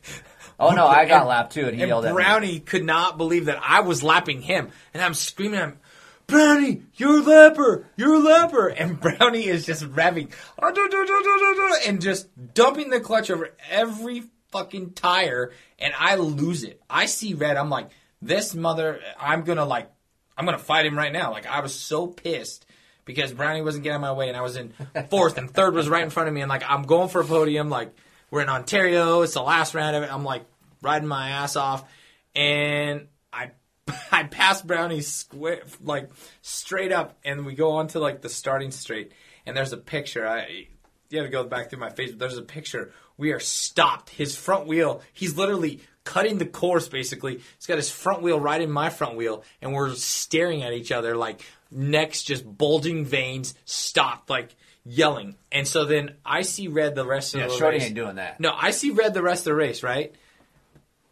[0.60, 2.24] Oh no, I got and- lapped too, and he and yelled at me.
[2.24, 5.80] Brownie could not believe that I was lapping him, and I'm screaming at him.
[6.26, 12.28] Brownie, you're a lapper, you're a lapper, and Brownie is just revving ah, and just
[12.54, 16.82] dumping the clutch over every fucking tire, and I lose it.
[16.90, 17.56] I see red.
[17.56, 17.92] I'm like,
[18.22, 19.00] this mother.
[19.20, 19.92] I'm gonna like,
[20.38, 21.32] I'm gonna fight him right now.
[21.32, 22.66] Like I was so pissed
[23.06, 24.74] because Brownie wasn't getting my way, and I was in
[25.10, 27.26] fourth, and third was right in front of me, and like I'm going for a
[27.26, 27.70] podium.
[27.70, 27.96] Like
[28.30, 30.14] we're in Ontario, it's the last round of it.
[30.14, 30.46] I'm like
[30.82, 31.90] riding my ass off,
[32.36, 33.52] and I
[34.12, 36.10] I pass Brownie square like
[36.42, 39.14] straight up, and we go on to like the starting straight,
[39.46, 40.28] and there's a picture.
[40.28, 40.68] I
[41.10, 42.20] you have to go back through my Facebook.
[42.20, 42.92] There's a picture.
[43.18, 44.10] We are stopped.
[44.10, 45.02] His front wheel.
[45.14, 46.88] He's literally cutting the course.
[46.88, 50.74] Basically, he's got his front wheel right in my front wheel, and we're staring at
[50.74, 51.42] each other like
[51.72, 54.56] necks just bulging veins, stopped like
[54.86, 55.36] yelling.
[55.52, 57.86] And so then I see red the rest of Yeah, the Shorty race.
[57.88, 58.40] ain't doing that.
[58.40, 60.14] No, I see red the rest of the race, right?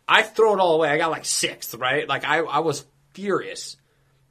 [0.07, 0.89] I throw it all away.
[0.89, 2.07] I got like sixth, right?
[2.07, 3.75] Like I, I was furious.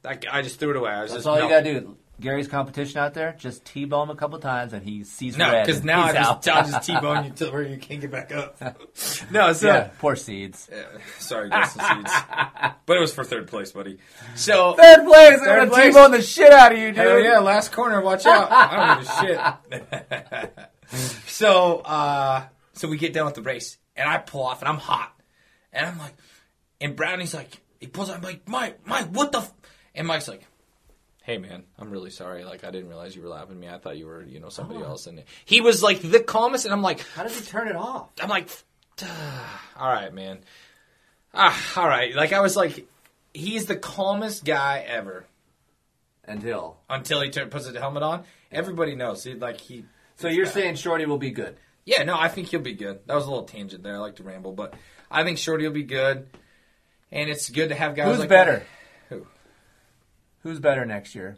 [0.03, 0.91] Like I just threw it away.
[0.91, 1.97] I was That's just all you gotta do.
[2.19, 5.65] Gary's competition out there, just T-bone him a couple times, and he sees No, red.
[5.65, 6.47] because now I just.
[6.49, 8.57] I'll just T-bone you to where you can't get back up.
[9.31, 10.69] no, so yeah, poor seeds.
[11.19, 12.11] sorry, Justin Seeds,
[12.85, 13.97] but it was for third place, buddy.
[14.35, 15.39] So Third place.
[15.39, 15.83] Third I'm gonna.
[15.87, 16.97] T-bone the shit out of you, dude.
[16.97, 18.49] Hell yeah, last corner, watch out.
[18.51, 20.69] I don't give a shit.
[21.27, 24.77] so, uh, so we get done with the race, and I pull off, and I'm
[24.77, 25.11] hot.
[25.73, 26.13] And I'm like,
[26.79, 29.39] and Brownie's like, he pulls out, I'm like, Mike, Mike, what the?
[29.39, 29.53] F-?
[29.93, 30.45] And Mike's like,
[31.25, 32.45] hey man, I'm really sorry.
[32.45, 33.67] Like, I didn't realize you were laughing at me.
[33.67, 35.07] I thought you were, you know, somebody else.
[35.07, 38.09] And he was like the calmest, and I'm like, How does he turn it off?
[38.21, 38.47] I'm like,
[39.77, 40.39] all right, man.
[41.33, 42.15] Ah, all right.
[42.15, 42.87] Like, I was like,
[43.33, 45.25] he's the calmest guy ever
[46.25, 46.77] Until.
[46.89, 48.23] until he turn, puts the helmet on.
[48.51, 49.23] Everybody knows.
[49.23, 49.85] He, like he.
[50.17, 51.57] So you're saying Shorty will be good?
[51.85, 52.99] Yeah, no, I think he'll be good.
[53.05, 53.95] That was a little tangent there.
[53.95, 54.75] I like to ramble, but
[55.11, 56.27] I think Shorty will be good.
[57.11, 58.57] And it's good to have guys Who's like better?
[58.59, 58.65] that.
[60.45, 60.49] Who?
[60.51, 61.37] Who's better next year?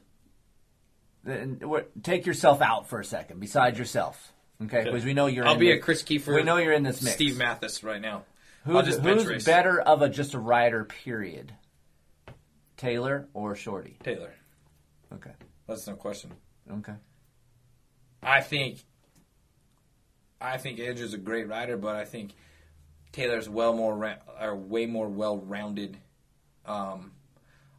[1.24, 4.34] Then what- Take yourself out for a second, besides yourself.
[4.64, 5.45] Okay, because we know you're.
[5.45, 6.36] I'll in be the- a Chris Kiefer.
[6.36, 7.16] We know you're in this mix.
[7.16, 8.24] Steve Mathis right now.
[8.66, 9.45] I'll Who's, just who's race.
[9.45, 10.84] better of a just a rider?
[10.84, 11.53] Period.
[12.76, 13.97] Taylor or Shorty?
[14.03, 14.34] Taylor.
[15.14, 15.32] Okay.
[15.68, 16.32] That's no question.
[16.72, 16.93] Okay.
[18.22, 18.80] I think.
[20.41, 22.32] I think Andrew's a great rider, but I think
[23.12, 25.97] Taylor's well more ra- or way more well rounded.
[26.66, 27.12] Um,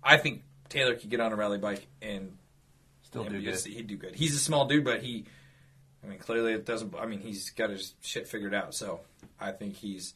[0.02, 2.36] I think Taylor could get on a rally bike and
[3.08, 3.58] Still do good.
[3.64, 4.14] He'd do good.
[4.14, 5.24] He's a small dude, but he,
[6.04, 6.94] I mean, clearly it doesn't.
[6.94, 8.74] I mean, he's got his shit figured out.
[8.74, 9.00] So
[9.40, 10.12] I think he's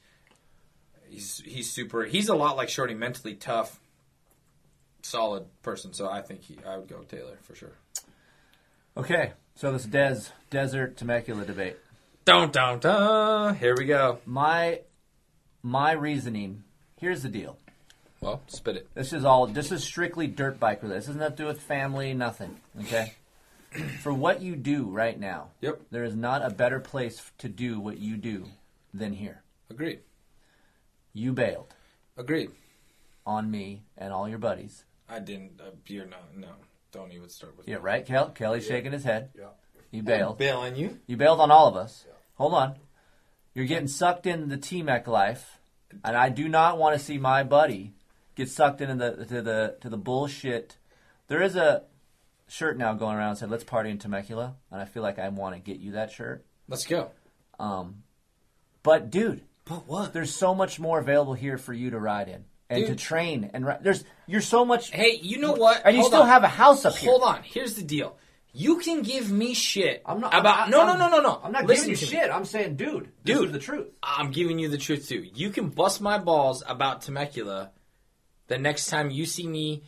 [1.09, 2.05] he's he's super.
[2.05, 3.81] He's a lot like Shorty, mentally tough,
[5.01, 5.95] solid person.
[5.95, 7.73] So I think he, I would go Taylor for sure.
[8.95, 9.33] Okay.
[9.55, 11.79] So this Des Desert Temecula debate.
[12.27, 13.57] Dun dun dun.
[13.57, 14.19] Here we go.
[14.27, 14.81] My
[15.63, 16.65] my reasoning.
[17.01, 17.57] Here's the deal.
[18.23, 18.89] Well, spit it.
[18.95, 19.47] This is all.
[19.49, 21.01] This is strictly dirt bike related.
[21.03, 22.15] This has nothing to do with family.
[22.15, 22.61] Nothing.
[22.81, 23.15] Okay.
[24.03, 25.81] For what you do right now, Yep.
[25.91, 28.47] there is not a better place to do what you do
[28.95, 29.43] than here.
[29.71, 30.01] Agreed.
[31.13, 31.75] You bailed
[32.17, 32.51] Agreed.
[33.27, 34.85] on me and all your buddies.
[35.09, 35.61] I didn't.
[35.61, 36.37] Uh, you're not.
[36.37, 36.49] No.
[36.93, 37.83] Don't even start with Yeah, me.
[37.83, 38.07] right.
[38.07, 39.31] Kel- Kelly's shaking his head.
[39.37, 39.47] Yeah.
[39.91, 40.39] You bailed.
[40.39, 41.01] Bailing you.
[41.07, 42.07] You bailed on all of us.
[42.37, 42.77] Hold on.
[43.55, 45.59] You're getting sucked into the T-Mec life,
[46.05, 47.95] and I do not want to see my buddy
[48.35, 50.77] get sucked into the to the to the bullshit.
[51.29, 51.85] There is a
[52.49, 55.29] shirt now going around that said "Let's party in Temecula," and I feel like I
[55.29, 56.45] want to get you that shirt.
[56.69, 57.11] Let's go.
[57.59, 58.03] Um,
[58.83, 60.13] but dude, But what?
[60.13, 63.67] there's so much more available here for you to ride in and to train and
[63.67, 65.83] ri- there's you're so much Hey, you know what?
[65.85, 66.29] and you Hold still on.
[66.29, 67.11] have a house up here.
[67.11, 67.43] Hold on.
[67.45, 68.17] Here's the deal.
[68.55, 71.41] You can give me shit I'm not about I'm- no no no no no.
[71.45, 72.21] I'm not Listen giving you to me.
[72.23, 72.31] shit.
[72.31, 73.47] I'm saying, dude, this Dude.
[73.47, 73.89] is the truth.
[74.03, 75.25] I'm giving you the truth too.
[75.35, 77.71] You can bust my balls about Temecula
[78.49, 79.83] the next time you see me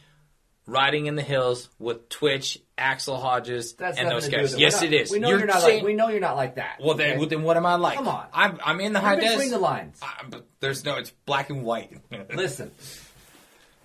[0.67, 4.57] riding in the hills with Twitch, Axell Hodges, That's and those guys.
[4.59, 5.11] Yes, We're it not- is.
[5.11, 6.79] We know you're, you're, not saying, like we know you're not like that.
[6.83, 7.19] well, then, okay?
[7.19, 7.97] well, then what am I like?
[7.99, 8.27] Come on.
[8.33, 9.55] I'm, I'm in the Read high between des.
[9.55, 10.01] the lines.
[10.03, 10.97] I- but there's no.
[10.97, 11.93] It's black and white.
[12.35, 12.71] Listen,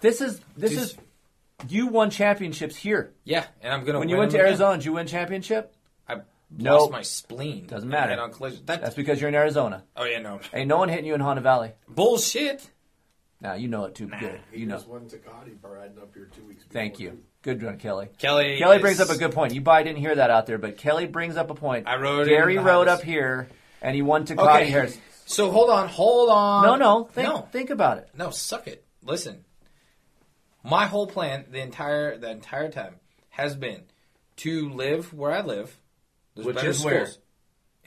[0.02, 0.98] this is this Just- is
[1.68, 3.12] you won championships here.
[3.26, 4.00] yeah, and I'm gonna.
[4.00, 4.52] When win you went to them again.
[4.54, 5.76] Arizona, did you win championship?
[6.08, 6.24] I lost
[6.58, 6.92] Nope.
[6.92, 7.68] my spleen.
[7.68, 8.12] Doesn't matter.
[8.12, 8.62] head-on collision.
[8.68, 9.84] That, That's because you're in Arizona.
[9.98, 11.74] oh yeah, no Ain't no one hitting you in Honda Valley.
[11.90, 12.70] bullshit.
[13.42, 14.42] Now you know it too good.
[14.52, 14.76] He You know.
[14.76, 16.66] just won Takati riding up here two weeks.
[16.72, 17.12] Thank you.
[17.12, 17.24] too.
[17.42, 18.10] Good one, Kelly.
[18.18, 18.58] Kelly.
[18.58, 19.54] Kelly is- brings up a good point.
[19.54, 21.88] You probably didn't hear that out there, but Kelly brings up a point.
[21.88, 23.00] I rode Gary in the rode highs.
[23.00, 23.48] up here,
[23.82, 24.70] and he won Takati Okay.
[24.70, 24.98] Harris.
[25.26, 26.66] So hold on, hold on.
[26.66, 28.10] No, no, think, no, think about it.
[28.14, 28.30] no.
[28.32, 28.84] Suck it.
[29.04, 29.46] Listen,
[30.64, 32.96] my whole plan the entire the entire time
[33.30, 33.84] has been
[34.38, 35.78] to live where I live.
[36.36, 37.06] There's Which better is where?
[37.06, 37.20] schools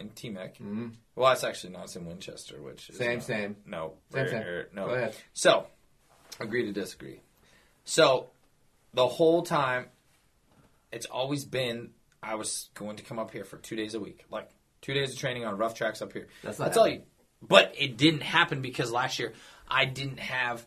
[0.02, 0.52] in TMEC.
[0.56, 0.88] Mm-hmm.
[1.16, 1.84] Well, that's actually not.
[1.84, 3.56] It's in Winchester, which is Same, not- same.
[3.66, 4.64] No, Same, same.
[4.74, 4.86] no.
[4.88, 5.14] Go ahead.
[5.32, 5.66] So,
[6.40, 7.20] agree to disagree.
[7.84, 8.28] So,
[8.94, 9.86] the whole time,
[10.92, 11.90] it's always been
[12.22, 14.48] I was going to come up here for two days a week, like
[14.80, 16.28] two days of training on rough tracks up here.
[16.42, 17.02] That's not That's all you.
[17.40, 19.32] But it didn't happen because last year
[19.68, 20.64] I didn't have.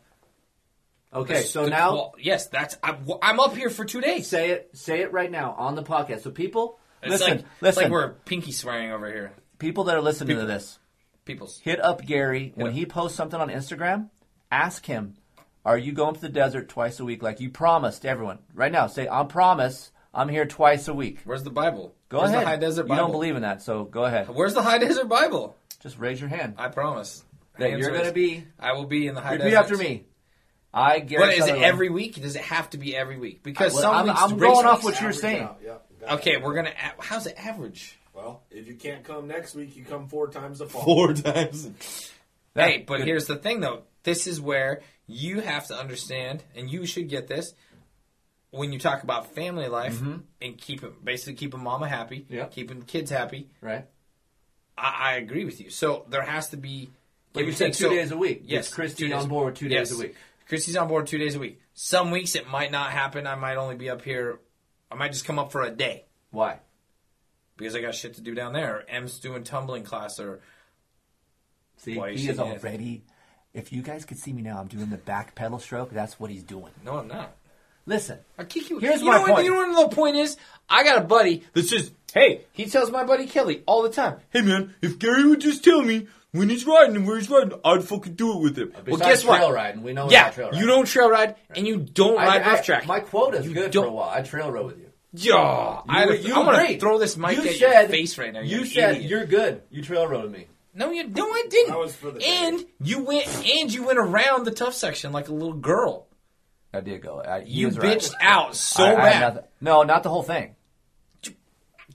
[1.14, 4.28] Okay, so the now yes, that's I'm, I'm up here for two days.
[4.28, 4.72] say it.
[4.74, 6.24] Say it right now on the podcast.
[6.24, 7.84] So people, It's listen, like, It's listen.
[7.84, 9.34] like we're pinky swearing over here.
[9.60, 10.44] people that are listening People.
[10.44, 10.80] to this,
[11.26, 11.60] People's.
[11.60, 12.72] hit up Gary when Yeah.
[12.74, 14.10] he posts something on Instagram.
[14.52, 15.16] Ask him,
[15.66, 18.88] "Are you going to the desert twice a week like you promised everyone?" Right now,
[18.88, 21.94] say, "I promise I'm here twice a week." Where's the Bible?
[22.10, 22.44] Go Where's ahead.
[22.44, 24.30] The High Desert you don't believe in that, so go ahead.
[24.30, 25.56] Where's the High Desert Bible?
[25.82, 26.56] Just raise your hand.
[26.58, 27.24] I promise.
[27.58, 28.44] that Hands you're going to be.
[28.60, 29.58] I will be in the High Repeat Desert.
[29.60, 30.06] after me.
[30.74, 31.56] I, Gary What is it?
[31.56, 32.22] Every week?
[32.22, 33.44] Does it have to be every week?
[33.44, 35.44] Because Well, some I'm- weeks I'm going off what you're saying.
[35.44, 36.72] out, yeah, got Okay, we're gonna.
[36.72, 37.98] a- How's it average?
[38.14, 40.84] Well, if you can't come next week, you come four times the fall.
[40.84, 42.12] Four times.
[42.54, 43.84] That- hey, but here's the thing, though.
[44.04, 47.54] This is where you have to understand, and you should get this
[48.52, 50.00] when you talk about family life
[50.42, 52.34] and keeping basically keeping mama happy, Mm-hmm.
[52.36, 52.52] Yep.
[52.52, 53.50] keeping the kids happy.
[53.62, 53.86] right.
[54.78, 55.70] I, I agree with you.
[55.70, 56.90] So there has to be.
[57.34, 58.44] But give you or said two So- days a week.
[58.46, 59.24] Yes, Is Christine two days.
[59.24, 59.92] on board with two days Yes.
[59.92, 60.16] a week.
[60.48, 61.60] Christy's on board two days a week.
[61.74, 63.26] Some weeks it might not happen.
[63.28, 64.40] I might only be up here.
[64.92, 66.60] I might just come up for a day Why?
[67.58, 68.84] because I got shit to do down there.
[68.90, 70.42] M's doing tumbling class, or
[71.78, 73.04] See, Why he is already.
[73.54, 75.92] If you guys could see me now, I'm doing the back pedal stroke.
[75.92, 76.72] That's what he's doing.
[76.84, 77.36] no, I'm not.
[77.86, 78.80] Listen, I kick you.
[78.80, 79.46] Here's you my know what, point.
[79.46, 80.38] You know what the point is?
[80.68, 84.18] I got a buddy that says, "Hey," he tells my buddy Kelly all the time.
[84.32, 86.08] Hey man, if Gary would just tell me
[86.38, 88.72] when he's riding and where he's riding, I'd fucking do it with him.
[88.74, 89.38] Well, besides guess what?
[89.38, 92.26] trail riding, we know yeah, not trail you don't trail ride and you don't I-
[92.26, 92.86] ride I- rough track.
[92.88, 94.10] My quote is You good for a don't- while.
[94.10, 94.92] I trail rode with you.
[95.18, 96.80] Yeah, I, you I'm gonna agreed.
[96.82, 98.42] throw this mic you at said, your face right now.
[98.42, 99.10] You you said idiot.
[99.10, 99.62] you're good.
[99.70, 100.48] You trail rode me.
[100.74, 101.70] No, you no, I didn't.
[101.70, 105.30] That was for the and you went and you went around the tough section like
[105.30, 106.08] a little girl.
[106.74, 107.22] I did go.
[107.22, 107.98] I, You was right.
[107.98, 109.46] bitched out so I- I had bad.
[109.62, 110.56] no, not the whole thing.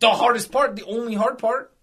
[0.00, 1.74] the hardest part, the only hard part.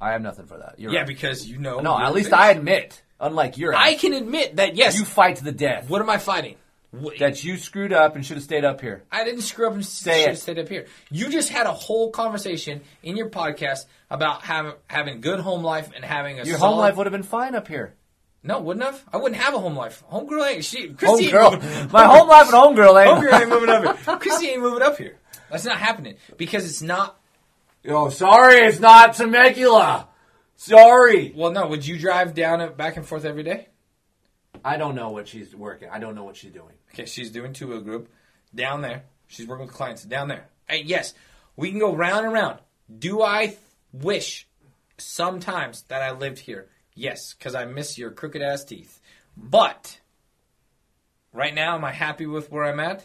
[0.00, 0.74] I have nothing for that.
[0.78, 1.06] You're Yeah, right.
[1.08, 1.80] because you know.
[1.80, 2.32] no, at least.
[2.32, 4.98] I admit, unlike your, I ass, can admit that yes.
[4.98, 5.88] you fight to the death.
[5.88, 6.56] what am I fighting?
[6.90, 9.02] What- That you screwed up and should have stayed up here.
[9.10, 10.86] I didn't screw up and should have stayed up here.
[11.10, 15.90] You just had a whole conversation in your podcast about having having good home life
[15.94, 17.94] and having a Your solid, home life would have been fine up here.
[18.42, 19.02] No, wouldn't have.
[19.12, 20.04] I wouldn't have a home life.
[20.10, 20.86] Homegirl ain't she.
[20.86, 23.10] Home Christy ain't girl, moving- my home life and home girl ain't.
[23.10, 24.16] Homegirl ain't moving up here.
[24.18, 25.16] Christy ain't moving up here.
[25.50, 27.18] That's not happening because it's not.
[27.88, 30.08] Oh, sorry, it's not Temecula.
[30.56, 31.32] Sorry.
[31.36, 31.68] Well, no.
[31.68, 33.68] Would you drive down and back and forth every day?
[34.64, 35.88] I don't know what she's working.
[35.90, 36.72] I don't know what she's doing.
[36.92, 38.08] Okay, she's doing two wheel group
[38.54, 39.04] down there.
[39.28, 40.48] She's working with clients down there.
[40.68, 41.14] Hey, yes,
[41.56, 42.58] we can go round and round.
[42.98, 43.58] Do I th-
[43.92, 44.48] wish
[44.98, 46.68] sometimes that I lived here?
[46.94, 49.00] Yes, because I miss your crooked ass teeth.
[49.36, 50.00] But
[51.32, 53.04] right now, am I happy with where I'm at?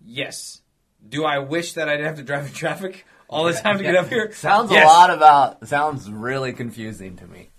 [0.00, 0.62] Yes.
[1.06, 3.84] Do I wish that I didn't have to drive in traffic all the time to
[3.84, 4.32] get up here?
[4.34, 4.84] Sounds Yes.
[4.84, 5.66] a lot about.
[5.68, 7.50] Sounds really confusing to me.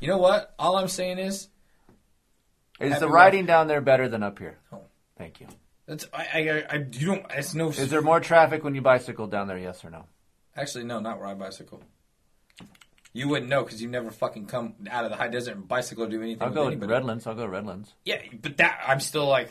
[0.00, 0.54] You know what?
[0.58, 1.48] All I'm saying is,
[2.80, 4.58] Is the riding down there better than up here?
[4.72, 4.82] Oh.
[5.16, 5.46] Thank you.
[5.86, 7.26] That's I, I, I you don't.
[7.30, 7.68] It's no.
[7.68, 9.58] Is there more traffic when you bicycle down there?
[9.58, 10.06] Yes or no?
[10.56, 11.82] Actually, no, not where I bicycle.
[13.12, 16.04] You wouldn't know because you never fucking come out of the high desert and bicycle
[16.04, 16.42] or do anything.
[16.42, 16.76] I'll go to.
[16.76, 17.26] Redlands.
[17.26, 17.92] I'll go to Redlands.
[18.04, 19.50] Yeah, but that I'm still like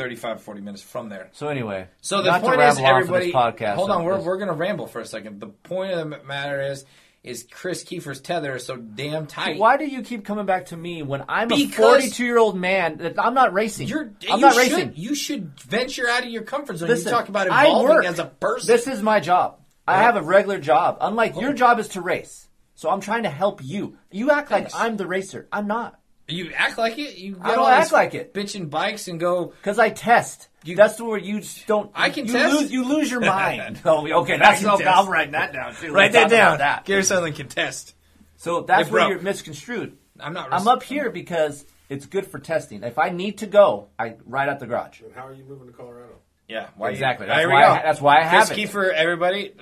[0.00, 1.28] 35, 40 minutes from there.
[1.32, 3.26] So anyway, So the point to is, ramble on for everybody.
[3.26, 3.74] this podcast.
[3.74, 5.40] hold on, we're, this- we're gonna ramble for a second.
[5.40, 6.86] The point of the matter is,
[7.22, 9.58] is Chris Kiefer's tether is so damn tight.
[9.58, 12.56] Why do you keep coming back to me when I'm Because- a 42 year old
[12.56, 13.88] man that I'm not racing?
[13.88, 14.92] You're, I'm you not should, racing.
[14.96, 16.88] You should venture out of your comfort zone.
[16.88, 18.06] Listen, you talk about I work.
[18.06, 18.66] as a person.
[18.68, 19.58] This is my job.
[19.86, 20.96] I have a regular job.
[21.02, 22.48] Unlike your job is to race.
[22.74, 23.98] So I'm trying to help you.
[24.10, 25.46] You act like I'm the racer.
[25.52, 25.98] I'm not.
[26.30, 27.16] You act like it.
[27.16, 28.34] You I don't all act these like it.
[28.34, 29.46] Bitching bikes and go.
[29.46, 30.48] Because I test.
[30.64, 31.90] that's where you don't.
[31.94, 32.54] I can you test.
[32.60, 33.80] Lose, you lose your mind.
[33.84, 34.38] oh, okay.
[34.38, 35.92] That's can I'm writing that down too.
[35.92, 36.58] Write We'll that talk about down.
[36.58, 36.84] That.
[36.84, 37.94] Gary Sutherlin can test.
[38.36, 39.96] So that's Hey, where you're misconstrued.
[40.18, 40.52] I'm not.
[40.52, 42.82] I'm up here because it's good for testing.
[42.84, 45.00] If I need to go, I ride out the garage.
[45.00, 46.14] And how are you moving to Colorado?
[46.50, 47.26] Yeah, why Exactly.
[47.26, 47.64] There That's why.
[47.64, 48.70] I that's why I have Chris it.
[48.70, 49.52] Kiefer, everybody.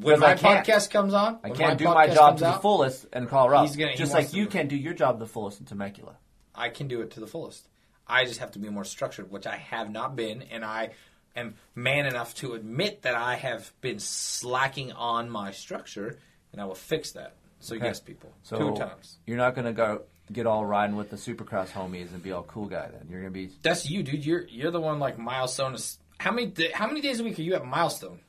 [0.00, 0.66] When my can't.
[0.66, 3.62] podcast comes on, I can't do my job comes to the out, fullest in Colorado.
[3.66, 5.66] He's gonna- he just wants like you do can't do your job the fullest in
[5.66, 6.16] Temecula.
[6.54, 7.68] I can do it to the fullest.
[8.06, 10.90] I just have to be more structured, which I have not been, and I
[11.36, 16.18] am man enough to admit that I have been slacking on my structure,
[16.52, 17.34] and I will fix that.
[17.60, 17.84] So Okay.
[17.84, 19.18] yes, people, So two times.
[19.26, 22.66] You're not gonna go get all riding with the Supercross homies and be all cool
[22.66, 22.88] guy.
[22.90, 23.50] Then you're gonna be.
[23.62, 24.24] That's you, dude.
[24.24, 25.76] You're you're the one like milestone.
[26.20, 28.20] Is, how many da- how many days a week are you at milestone?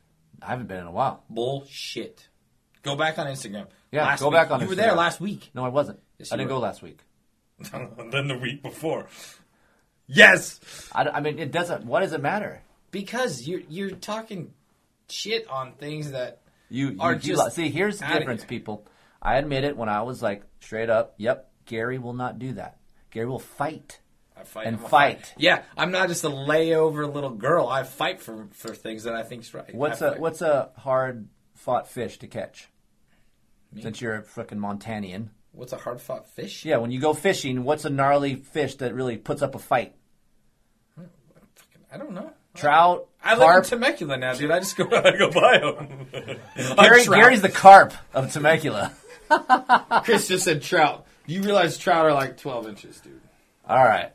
[0.41, 1.23] I haven't been in a while.
[1.29, 2.27] Bullshit.
[2.83, 3.67] Go back on Instagram.
[3.91, 4.33] Yeah, Last go week.
[4.37, 4.61] back on.
[4.61, 4.77] You were Instagram.
[4.77, 5.51] there last week.
[5.53, 5.99] No, I wasn't.
[6.17, 6.55] Yes, I you didn't were.
[6.57, 6.99] go last week.
[8.11, 9.07] then the week before.
[10.13, 10.59] Yes,
[10.93, 11.85] I, I mean, it doesn't.
[11.85, 12.61] What does it matter?
[12.91, 14.53] because you're you're talking
[15.09, 17.69] shit on things that You, you, Are you just li- see.
[17.69, 18.49] Here's the outta difference, here.
[18.49, 18.85] people.
[19.21, 21.13] I admit it when I was like straight up.
[21.17, 22.79] Yep, Gary will not do that.
[23.11, 23.99] Gary will fight.
[24.41, 25.33] I fight And I'm fight.
[25.37, 27.67] Yeah, I'm not just a layover little girl.
[27.67, 29.73] I fight for for things that I think's right.
[29.73, 30.19] What's I a fight.
[30.19, 32.67] what's a hard fought fish to catch?
[33.79, 35.29] Since you're a frickin' Montanian.
[35.53, 36.65] what's a hard fought fish?
[36.65, 39.95] Yeah, when you go fishing, what's a gnarly fish that really puts up a fight?
[40.95, 41.05] Hmm,
[41.91, 42.31] I don't know.
[42.53, 43.63] Trout, I live carp.
[43.63, 44.51] in Temecula now, dude.
[44.51, 46.37] I just go I go buy them.
[46.75, 48.91] Gary, Gary's the carp of Temecula.
[50.03, 51.05] Chris just said trout.
[51.27, 53.21] You realize trout are like 12 inches, dude.
[53.65, 54.11] All right.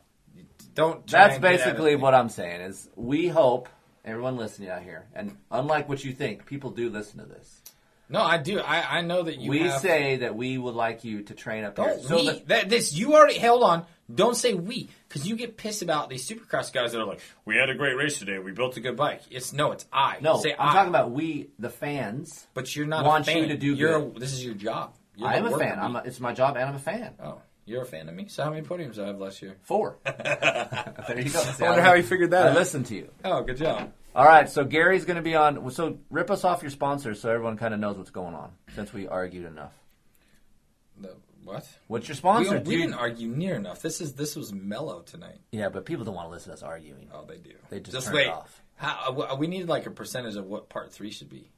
[0.77, 1.05] Don't.
[1.07, 3.69] That's and get at basically what I'm saying is we hope
[4.05, 7.61] everyone listening out here, and unlike what you think, people do listen to this.
[8.09, 8.61] No, I do.
[8.61, 9.51] I I know that you.
[9.51, 11.75] we have, say that we would like you to train up.
[11.75, 12.27] Don't So we?
[12.27, 13.85] that- That, this you already held on.
[14.15, 17.57] Don't say we, because you get pissed about these supercross guys that are like, "We
[17.57, 18.39] had a great race today.
[18.39, 20.19] We built a good bike." It's no, it's I.
[20.21, 20.73] no, say I'm I.
[20.75, 22.47] talking about we, the fans.
[22.55, 23.39] But you're not want a fan.
[23.43, 24.17] you to do You're good.
[24.19, 24.95] A, this is your job.
[25.17, 25.81] You're I am a fan.
[25.81, 27.15] I'm a, it's my job, and I'm a fan.
[27.21, 28.27] oh, you're a fan of me.
[28.29, 29.57] So how many podiums did I have last year?
[29.63, 29.99] Four.
[30.05, 31.41] there you go.
[31.41, 32.55] See, I wonder how he figured that I out.
[32.55, 33.11] listen to you.
[33.25, 33.93] Oh, good job.
[34.15, 35.71] All right, so Gary's going to be on.
[35.73, 38.53] So rip us off your sponsors, so everyone kind of knows what's going on.
[38.75, 39.73] Since we argued enough.
[40.99, 41.15] The,
[41.45, 41.69] what?
[41.87, 42.51] What's your We, sponsor?
[42.55, 42.83] don't- we dude?
[42.87, 43.83] didn't argue near enough.
[43.83, 45.41] This is this was mellow tonight.
[45.53, 47.09] Yeah, but people don't want to listen to us arguing.
[47.13, 47.53] Oh, they do.
[47.69, 48.29] They just turn wait.
[48.29, 48.63] off.
[48.77, 51.51] How, uh, we need like a percentage of what part three should be.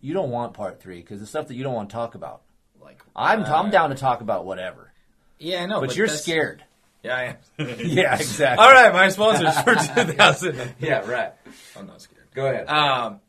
[0.00, 2.42] You don't want part three because the stuff that you don't want to talk about.
[2.86, 4.92] Like I'm uh, I'm down to talk about whatever,
[5.38, 6.62] Yeah, I know, but, but, you're that's- scared.
[7.02, 7.36] Yeah, I am.
[7.78, 8.64] Yeah, exactly.
[8.64, 10.74] All right, my sponsors for 2000.
[10.80, 11.32] Yeah, right.
[11.76, 12.26] I'm not scared.
[12.34, 12.68] Go ahead.
[12.68, 13.20] Um,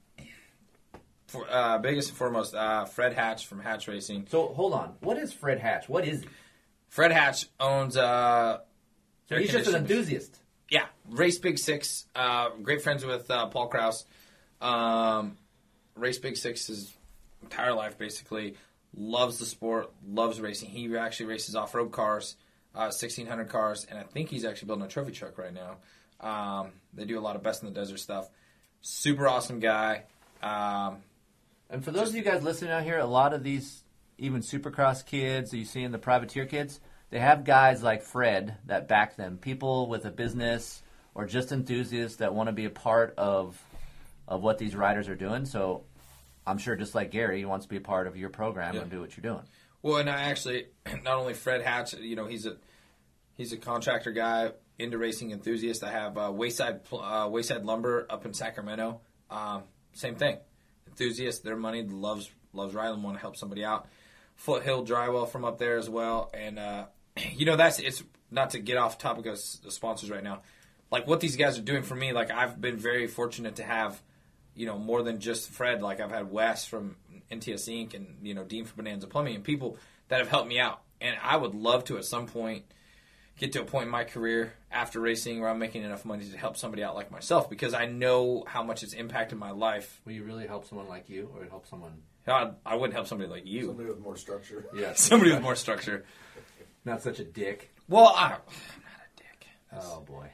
[1.27, 4.27] for, uh, biggest and foremost, uh, Fred Hatch from Hatch Racing.
[4.29, 4.93] so hold on.
[5.01, 5.89] What is Fred Hatch?
[5.89, 6.27] What is he?
[6.89, 7.97] Fred Hatch owns.
[7.97, 8.59] Uh,
[9.29, 10.39] air He's just an enthusiast.
[10.69, 12.05] Yeah, Race Big Six.
[12.15, 14.05] Uh, great friends with uh, Paul Kraus.
[14.61, 15.37] Um,
[15.95, 16.93] Race Big Six his
[17.43, 18.55] entire life basically
[18.97, 20.69] loves the sport, loves racing.
[20.69, 22.35] He actually races off road cars,
[22.75, 25.77] uh, sixteen hundred cars, and I think he's actually building a trophy truck right now.
[26.19, 28.27] Um, they do a lot of best in the desert stuff.
[28.81, 30.03] Super awesome guy.
[30.41, 30.97] Um,
[31.69, 33.83] And for those of you guys listening out here, a lot of these,
[34.17, 36.79] even Supercross kids that you see in the privateer kids,
[37.09, 39.37] they have guys like Fred that back them.
[39.37, 40.81] People with a business
[41.13, 43.61] or just enthusiasts that want to be a part of
[44.27, 45.45] of what these riders are doing.
[45.45, 45.83] So
[46.47, 48.81] I'm sure, just like Gary, he wants to be a part of your program Yeah.
[48.81, 49.43] and do what you're doing.
[49.83, 50.67] Well, and I actually
[51.03, 52.57] not only Fred Hatch, you know, he's a
[53.35, 55.83] he's a contractor guy, into racing enthusiast.
[55.83, 59.01] I have uh, Wayside uh, Wayside Lumber up in Sacramento.
[59.29, 59.63] Um,
[59.93, 60.37] same thing,
[60.87, 61.43] enthusiast.
[61.43, 63.87] Their money loves loves riding, want to help somebody out.
[64.35, 66.85] Foothill Drywall from up there as well, and uh,
[67.33, 70.41] you know that's it's not to get off topic of the sponsors right now.
[70.91, 74.01] Like what these guys are doing for me, like I've been very fortunate to have
[74.57, 75.81] you know, more than just Fred.
[75.81, 76.95] Like I've had Wes from
[77.31, 77.93] NTS Inc.
[77.93, 79.77] and you know Dean from Bonanza Plumbing and people
[80.09, 80.81] that have helped me out.
[80.99, 82.63] And I would love to at some point,
[83.37, 86.37] get to a point in my career after racing where I'm making enough money to
[86.37, 90.01] help somebody out like myself because I know how much it's impacted my life.
[90.05, 92.01] Will you really help someone like you, or help someone?
[92.25, 93.67] God, I wouldn't help somebody like you.
[93.67, 94.65] Somebody with more structure.
[94.75, 96.03] Yeah, Somebody with more structure.
[96.83, 97.69] not such a dick.
[97.87, 99.47] Well, I, I'm not a dick.
[99.71, 100.29] Oh boy,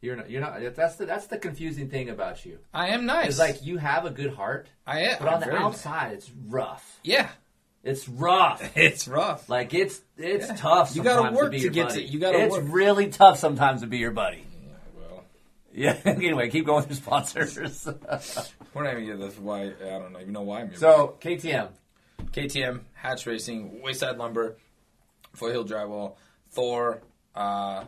[0.00, 0.30] you're not.
[0.30, 0.60] You're not.
[0.76, 2.58] That's the that's the confusing thing about you.
[2.72, 3.30] I am nice.
[3.30, 5.16] It's like you have a good heart, I am.
[5.18, 7.00] but on I'm the very- outside, it's rough.
[7.02, 7.28] yeah,
[7.82, 8.60] It's rough.
[8.76, 9.48] it's rough.
[9.48, 10.54] Like it's it's Yeah.
[10.56, 10.94] tough.
[10.96, 12.02] You gotta work be to get buddy.
[12.06, 12.46] to- you gotta work.
[12.46, 12.64] It's work.
[12.68, 14.44] really tough sometimes to be your buddy.
[14.96, 15.24] Well,
[15.72, 15.96] Yeah.
[16.04, 17.86] anyway, keep going with your sponsors.
[18.74, 19.38] we're not even get this.
[19.38, 20.78] Why I don't even know why I'm here.
[20.78, 21.68] so KTM.
[22.32, 24.56] KTM, Hatch Racing, Wayside Lumber,
[25.34, 26.16] Foothill Drywall,
[26.50, 27.00] Thor,
[27.34, 27.84] uh,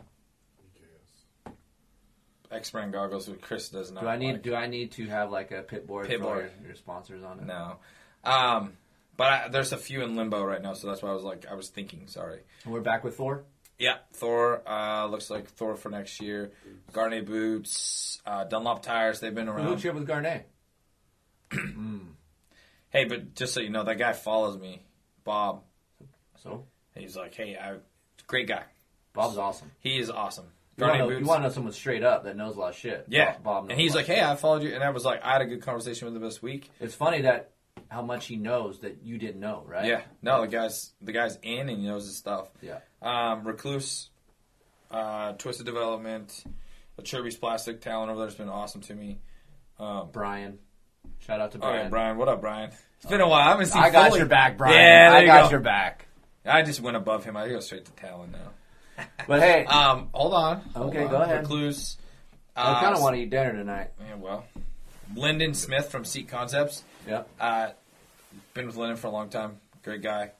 [2.51, 4.01] X brand goggles, which Chris does not.
[4.01, 4.41] Do I need like.
[4.43, 6.51] do I need to have like a pit board Pit board.
[6.59, 7.45] Your, your sponsors on it?
[7.45, 7.77] No.
[8.23, 8.73] Um,
[9.17, 11.45] but I, there's a few in limbo right now, so that's why I was like,
[11.49, 12.07] I was thinking.
[12.07, 12.39] Sorry.
[12.63, 13.43] And we're back with Thor.
[13.79, 14.61] Yeah, Thor.
[14.67, 16.51] Uh, looks like Thor for next year.
[16.93, 19.19] Gaerne boots, uh, Dunlop tires.
[19.19, 19.67] They've been Who around.
[19.67, 20.43] hooked you up with Gaerne?
[22.91, 24.83] Hey, but just so you know, that guy follows me,
[25.23, 25.63] Bob.
[26.43, 27.75] So He's like, hey, I,
[28.27, 28.63] great guy.
[29.13, 29.71] Bob's awesome.
[29.79, 30.47] He is awesome.
[30.77, 32.75] You want, to, you want to know someone straight up that knows a lot of
[32.75, 33.05] shit.
[33.07, 35.41] Yeah, Bob, and he's like, "Hey, I followed you," and I was like, I had
[35.41, 36.71] a good conversation with him this week.
[36.79, 37.51] It's funny that
[37.89, 39.85] how much he knows that you didn't know, right?
[39.85, 42.47] Yeah, no, the guy's the guy's in and he knows his stuff.
[42.61, 42.79] Yeah.
[43.01, 44.07] Um, Rekluse,
[44.89, 46.43] uh, Twisted Development,
[46.95, 49.19] the Chirby's Plastic Talon over there's been awesome to me.
[49.77, 50.59] Um, Brian.
[51.19, 51.81] Shout out to Brian.
[51.83, 52.71] right, Brian, what up, Brian?
[52.97, 53.47] It's been a while.
[53.47, 53.81] I haven't seen.
[53.81, 54.19] I got Foley.
[54.19, 54.75] your back, Brian.
[54.75, 55.49] Yeah, I you got go.
[55.51, 56.07] your back.
[56.45, 57.35] I just went above him.
[57.35, 58.51] I go straight to Talon now.
[59.27, 60.61] But hey, Um, hold on.
[60.75, 61.11] hold Okay, on.
[61.11, 61.45] go ahead.
[61.45, 61.97] Rekluse.
[62.55, 63.91] I kind uh, of want to eat dinner tonight.
[63.99, 64.45] Yeah, well,
[65.15, 66.83] Lyndon Smith from Seat Concepts.
[67.07, 67.29] Yep.
[67.39, 67.69] Uh,
[68.53, 69.57] been with Lyndon for a long time.
[69.83, 70.31] Great guy.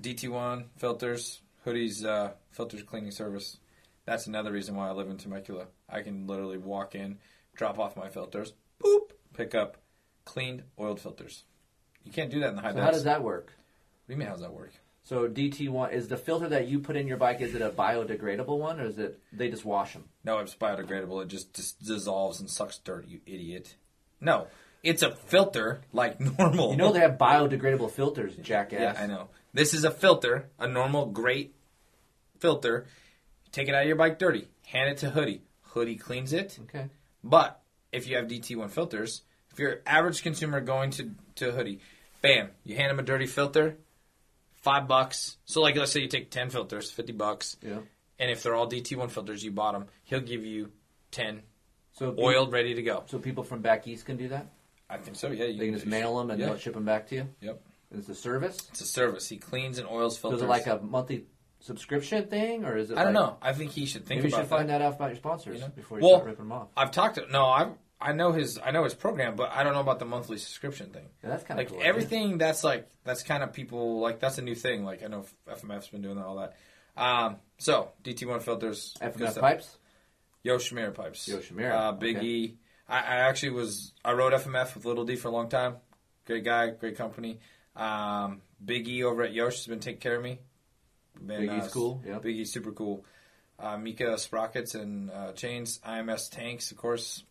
[0.00, 3.58] DT1 filters, hoodies, uh, filters cleaning service.
[4.06, 5.66] That's another reason why I live in Temecula.
[5.88, 7.18] I can literally walk in,
[7.54, 8.52] drop off my filters,
[8.82, 9.76] boop, pick up
[10.24, 11.44] cleaned, oiled filters.
[12.04, 13.46] You can't do that in the high So how does that work?
[14.06, 14.28] What do you mean?
[14.28, 14.72] How's that work?
[15.08, 17.40] So DT one is the filter that you put in your bike.
[17.40, 20.04] Is it a biodegradable one, or is it they just wash them?
[20.22, 21.22] No, it's biodegradable.
[21.22, 23.08] It just, just dissolves and sucks dirt.
[23.08, 23.74] You idiot.
[24.20, 24.48] No,
[24.82, 26.72] it's a filter like normal.
[26.72, 28.80] You know they have biodegradable filters, jackass.
[28.80, 29.30] Yeah, I know.
[29.54, 31.54] This is a filter, a normal great
[32.38, 32.84] filter.
[33.50, 34.46] Take it out of your bike dirty.
[34.66, 35.40] Hand it to Hoodie.
[35.62, 36.58] Hoodie cleans it.
[36.64, 36.84] Okay.
[37.24, 37.62] But
[37.92, 39.22] if you have DT1 filters,
[39.52, 41.80] if you're average consumer going to, to Hoodie,
[42.20, 43.78] bam, you hand them a dirty filter,
[44.68, 45.36] five bucks.
[45.46, 47.56] So like let's say you take ten filters, fifty bucks.
[47.62, 47.78] Yeah.
[48.20, 50.70] And if they're all DT1 filters, you bought them, he'll give you
[51.10, 51.42] ten
[51.92, 53.04] So oiled, ready to go.
[53.06, 54.46] So people from back east can do that.
[54.90, 55.28] I think so.
[55.30, 56.46] Yeah, you They can just mail them and yeah.
[56.46, 57.28] they'll ship them back to you.
[57.40, 57.60] Yep,
[57.96, 58.56] It's a service.
[58.70, 59.28] it's a service.
[59.28, 60.40] He cleans and oils So filters.
[60.40, 61.26] is it like a monthly
[61.60, 62.98] subscription thing, or is it?
[62.98, 63.36] I don't like- know.
[63.42, 65.54] I think he should think Maybe you about should find that out about your sponsors
[65.56, 65.68] You know?
[65.68, 66.68] before you Well, start ripping them off.
[66.76, 67.70] I've talked to no, I
[68.00, 70.90] I know his I know his program, but I don't know about the monthly subscription
[70.90, 71.06] thing.
[71.22, 71.86] Yeah, that's kind of Like cool.
[71.86, 74.84] everything that's like that's kind of people like that's a new thing.
[74.84, 76.56] Like I know FMF's been doing all that.
[76.96, 79.76] Um, so DT1 filters, FMF pipes.
[80.44, 82.26] Yoshimura pipes, Yoshimura, uh, Big okay.
[82.26, 82.56] E.
[82.88, 85.76] I, I actually was I rode FMF with Little D for a long time.
[86.26, 87.40] Great guy, great company.
[87.74, 90.38] Um, Big E over at Yosh has been taking care of me.
[91.24, 92.18] Been, Big E's cool, yeah.
[92.18, 93.04] Big E's super cool.
[93.58, 95.80] Uh, Mika sprockets and uh, chains.
[95.86, 97.24] IMS tanks, of course.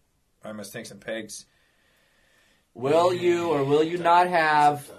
[0.46, 1.46] IMS tanks some pegs.
[2.74, 4.90] Will you or will you not have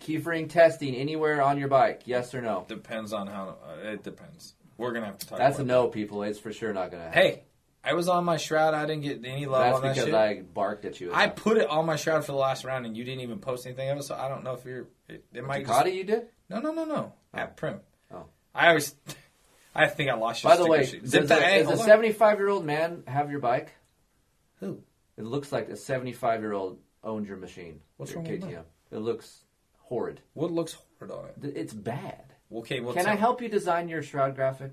[0.00, 2.02] Kiefer Inc testing anywhere on your bike?
[2.04, 2.64] Yes or no?
[2.68, 3.56] Depends on how.
[3.64, 4.54] Uh, it depends.
[4.76, 5.38] We're gonna have to talk.
[5.38, 6.22] That's a about no, people.
[6.22, 7.22] It's for sure not going to happen.
[7.22, 7.42] Hey,
[7.84, 8.74] I was on my shroud.
[8.74, 10.14] I didn't get any love That's on that because shit.
[10.14, 11.12] I barked at you.
[11.14, 13.66] I put it on my shroud for the last round, and you didn't even post
[13.66, 14.02] anything of it.
[14.04, 14.88] So I don't know if you're.
[15.08, 15.66] It, it might.
[15.66, 16.26] just- Ducati, you did?
[16.48, 17.12] No, no, no, no.
[17.32, 17.80] At Primm.
[18.12, 18.24] Oh.
[18.54, 18.94] I always.
[19.74, 21.02] I think I lost your By the sticker way, sheet.
[21.02, 21.42] does Zip that.
[21.42, 21.86] a, Hey, does a hold on.
[21.86, 23.72] 75 year old man have your bike?
[24.60, 24.82] Who?
[25.16, 27.80] It looks like a 75 year old owned your machine.
[27.96, 28.62] What's your wrong with KTM.
[28.92, 29.44] It looks
[29.78, 30.20] horrid.
[30.34, 31.42] What looks horrid on it?
[31.42, 32.24] Th- It's bad.
[32.52, 34.72] Okay, well, Can I tell- help you design your shroud graphic?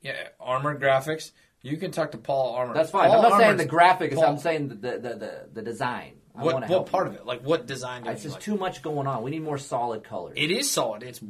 [0.00, 1.32] Yeah, Armor Graphics.
[1.62, 2.74] You can talk to Paul Armor.
[2.74, 3.08] That's fine.
[3.10, 4.12] Paul I'm not saying the graphic.
[4.12, 6.12] Is, Paul- I'm saying the the, the, the, the design.
[6.36, 7.14] I what wanna what help part you.
[7.14, 7.26] of it?
[7.26, 8.04] Like what design?
[8.04, 8.42] Do It's you just like?
[8.44, 9.22] too much going on.
[9.22, 10.34] We need more solid colors.
[10.36, 11.02] It is solid.
[11.02, 11.20] It's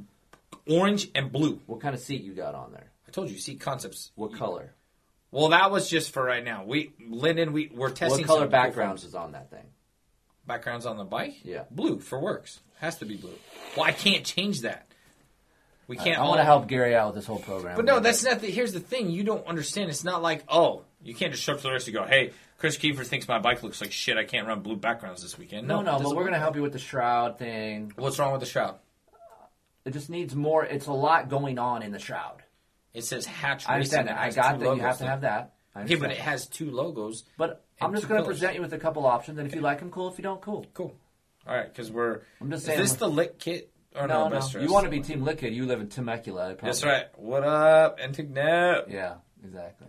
[0.69, 1.61] orange and blue.
[1.67, 2.91] What kind of seat you got on there?
[3.07, 3.39] I told you.
[3.39, 4.11] Seat Concepts.
[4.17, 4.75] What color?
[5.31, 6.65] Well, that was just for right now.
[6.65, 8.21] We Lyndon, we we're testing.
[8.21, 9.67] What color some backgrounds is on that thing?
[10.47, 11.35] backgrounds on the bike?
[11.43, 11.65] Yeah.
[11.71, 12.61] blue for works.
[12.79, 13.35] Has to be blue.
[13.77, 14.87] Well, I can't change that.
[15.89, 16.19] We can't.
[16.19, 17.77] I want to help Gary out with this whole program.
[17.77, 18.51] But no, that's not the.
[18.51, 19.09] Here's the thing.
[19.11, 19.89] You don't understand.
[19.89, 22.33] It's not like oh, you can't just show up to the race and go, hey,
[22.59, 24.17] Chris Kiefer thinks my bike looks like shit.
[24.17, 25.69] I can't run blue backgrounds this weekend.
[25.69, 25.99] no, it no.
[26.01, 27.93] But we're gonna help you with the shroud thing.
[27.97, 28.77] What's wrong with the shroud?
[29.85, 30.65] It just needs more.
[30.65, 32.43] It's a lot going on in the shroud.
[32.97, 34.17] It says Hatch I understand that.
[34.17, 34.75] I got that.
[34.75, 35.53] You have to have that.
[35.77, 37.25] Okay, but it has two logos.
[37.37, 39.81] But I'm just going to present you with a couple options, and if you like
[39.81, 40.09] them, cool.
[40.09, 40.65] If you don't, cool.
[40.73, 40.97] Cool.
[41.47, 42.23] All right, because we're.
[42.41, 42.81] I'm just saying.
[42.81, 44.39] is this the lit kit or no, no?
[44.39, 44.61] no.
[44.61, 45.53] You want to be Team Liquid.
[45.53, 46.55] You live in Temecula.
[46.55, 46.67] probably.
[46.67, 47.05] That's right.
[47.17, 48.91] What up, Antignet?
[48.91, 49.89] Yeah, exactly.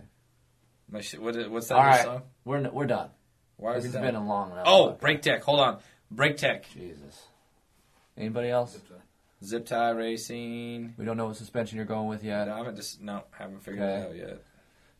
[0.90, 2.22] My what is, what's that All right, song?
[2.44, 3.08] we're we're done.
[3.56, 4.02] Why This has done?
[4.02, 4.52] been a long.
[4.66, 4.92] Oh.
[4.92, 5.42] Break Tech.
[5.42, 5.78] Hold on.
[6.10, 6.66] Break Tech.
[6.74, 7.26] Jesus.
[8.18, 8.78] Anybody else?
[9.44, 10.94] Zip-Ty Racing.
[10.96, 12.48] We don't know what suspension you're going with yet.
[12.48, 14.00] No, I haven't just no, haven't figured Okay.
[14.00, 14.42] it out yet.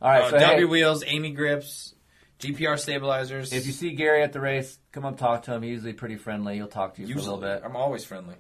[0.01, 1.95] All right, Uh, so W hey, wheels, Amy grips,
[2.39, 3.53] GPR stabilizers.
[3.53, 5.63] if you see Gary at the race, come up talk to him.
[5.63, 6.55] He's usually pretty friendly.
[6.55, 7.63] He'll talk to you for a little bit.
[7.65, 8.37] I'm always friendly.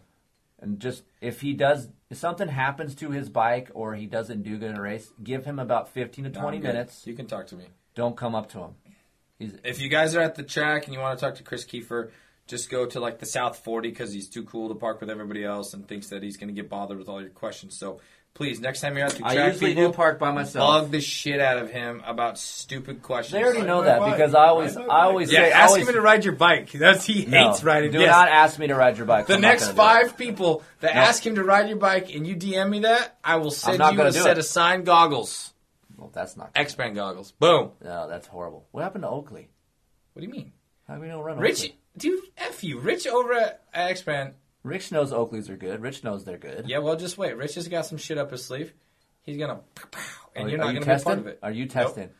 [0.60, 4.56] And just if he does, if something happens to his bike or he doesn't do
[4.58, 6.68] good in a race, give him about 15 to No, 20 I'm good.
[6.74, 7.06] minutes.
[7.06, 7.66] You can talk to me.
[7.94, 8.70] Don't come up to him.
[9.38, 11.64] He's If you guys are at the track and you want to talk to Chris
[11.64, 12.10] Kiefer,
[12.48, 15.44] just go to like the South 40 because he's too cool to park with everybody
[15.44, 17.78] else and thinks that he's going to get bothered with all your questions.
[17.78, 18.00] So
[18.34, 20.82] please, next time you're at the I usually people, do park by myself.
[20.84, 23.32] bug the shit out of him about stupid questions.
[23.32, 24.12] They already Ride know that bike.
[24.16, 26.70] because I always, Ride I always Yeah, say, ask always, him to ride your bike.
[26.72, 27.90] That's he no, hates riding.
[27.92, 28.10] Do yes.
[28.10, 29.26] not ask me to ride your bike.
[29.26, 29.84] The I'm next gonna do it.
[29.84, 31.00] five people that No.
[31.00, 34.02] ask him to ride your bike and you DM me that, I will send you
[34.02, 34.38] a set it.
[34.38, 35.52] of signed goggles.
[35.96, 36.52] Well, that's not.
[36.54, 37.32] X-Brand goggles.
[37.32, 37.72] Boom.
[37.82, 38.68] No, that's horrible.
[38.70, 39.48] What happened to Oakley?
[40.12, 40.52] What do you mean?
[40.86, 41.78] How do we know run Rich, Oakley?
[41.98, 42.78] Dude, F you.
[42.78, 44.34] Rich over at X-Brand.
[44.62, 45.80] Rich knows Oakleys are good.
[45.80, 46.68] Rich knows they're good.
[46.68, 47.36] Yeah, well, just wait.
[47.36, 48.72] Rich has got some shit up his sleeve.
[49.22, 49.60] He's gonna,
[50.34, 51.10] and Are, you're not you gonna testing?
[51.10, 51.38] be part of it.
[51.42, 52.10] Are you testing?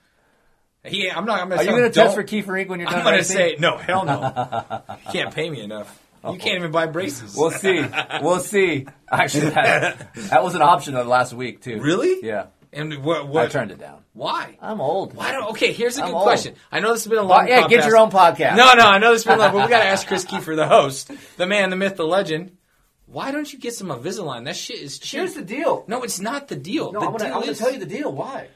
[0.84, 1.40] He, I'm not.
[1.40, 1.60] I'm gonna.
[1.60, 3.00] Are you going to test for Kiefer Inc when you're done?
[3.00, 3.76] I'm done gonna say no.
[3.76, 4.82] Hell no.
[5.06, 6.02] you can't pay me enough.
[6.24, 7.36] You oh, can't even buy braces.
[7.36, 7.84] We'll see.
[8.22, 8.86] We'll see.
[9.10, 11.80] Actually, that, that was an option of last week too.
[11.80, 12.26] Really?
[12.26, 12.46] Yeah.
[12.72, 13.28] And what?
[13.28, 14.02] what I turned it down.
[14.18, 14.58] Why?
[14.60, 15.14] I'm old.
[15.14, 15.50] Why don't?
[15.50, 16.22] Okay, here's a I'm good old.
[16.24, 16.54] question.
[16.72, 17.48] I know this has been a Well, long.
[17.48, 18.56] yeah, get your own podcast.
[18.56, 20.24] No, no, I know this has been a long, but we got to ask Chris
[20.24, 22.56] Kiefer, the host, the man, the myth, the legend.
[23.06, 24.44] Why don't you get some Invisalign?
[24.46, 25.20] That shit is cheap.
[25.20, 25.84] Here's the deal.
[25.86, 26.92] No, it's not the deal.
[26.92, 28.12] No, the I'm gonna, deal I'm gonna is, tell you the deal.
[28.12, 28.48] Why?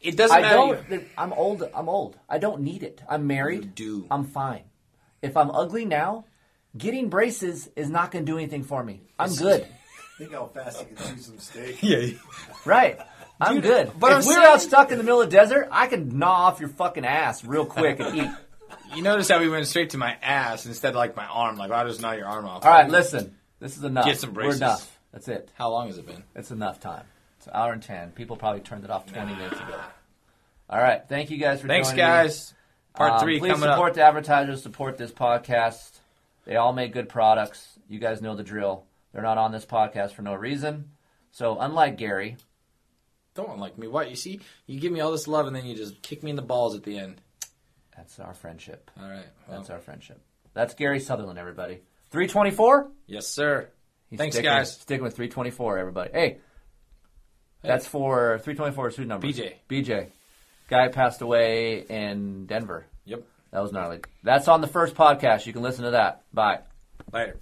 [0.00, 0.84] it doesn't I matter.
[0.90, 1.04] don't.
[1.16, 1.62] I'm old.
[1.74, 2.18] I'm old.
[2.28, 3.00] I don't need it.
[3.08, 3.64] I'm married.
[3.64, 4.06] You do.
[4.10, 4.64] I'm fine.
[5.22, 6.24] If I'm ugly now,
[6.76, 9.02] getting braces is not going to do anything for me.
[9.18, 9.66] I'm good.
[10.18, 11.78] Think how fast you can chew some steak.
[11.82, 12.18] Yeah.
[12.64, 12.98] Right.
[13.40, 13.92] I'm good.
[13.98, 16.18] but if I'm we're saying- out stuck in the middle of the desert, I can
[16.18, 18.30] gnaw off your fucking ass real quick and eat.
[18.94, 21.56] You notice how we went straight to my ass instead of like my arm.
[21.56, 22.64] Like, I'll just gnaw your arm off.
[22.64, 23.36] All right, listen.
[23.58, 24.04] This is enough.
[24.06, 24.60] Get some braces.
[24.60, 24.98] We're enough.
[25.12, 25.50] That's it.
[25.54, 26.22] How long has it been?
[26.36, 27.04] It's enough time.
[27.38, 28.10] It's an hour and ten.
[28.12, 29.78] People probably turned it off twenty minutes ago.
[30.70, 31.02] All right.
[31.08, 32.08] Thank you guys for Thanks, joining me.
[32.08, 32.54] guys.
[32.94, 33.94] Part Um, three please coming support up.
[33.96, 34.62] the advertisers.
[34.62, 35.98] Support this podcast.
[36.44, 37.78] They all make good products.
[37.88, 38.84] You guys know the drill.
[39.12, 40.90] They're not on this podcast for no reason.
[41.32, 42.36] So unlike Gary,
[43.36, 43.86] Don't like me.
[43.86, 44.10] What?
[44.10, 46.36] You see, you give me all this love and then you just kick me in
[46.36, 47.20] the balls at the end.
[47.96, 48.90] that's our friendship.
[49.00, 49.26] All right.
[49.48, 50.20] Well, That's our friendship.
[50.54, 51.80] That's Gary Sutherlin, everybody.
[52.10, 52.90] Three twenty four.
[53.06, 53.68] yes, sir.
[54.14, 54.72] Thanks, sticking, guys.
[54.72, 56.10] Sticking with three twenty four, everybody.
[56.12, 56.38] Hey,
[57.62, 58.88] that's for three twenty four.
[58.90, 59.26] Who number?
[59.26, 59.54] BJ.
[59.68, 60.08] BJ.
[60.68, 62.86] Guy passed away in Denver.
[63.04, 63.22] Yep.
[63.52, 64.00] That was gnarly.
[64.22, 65.46] That's on the first podcast.
[65.46, 66.22] You can listen to that.
[66.32, 66.60] Bye.
[67.12, 67.34] Later.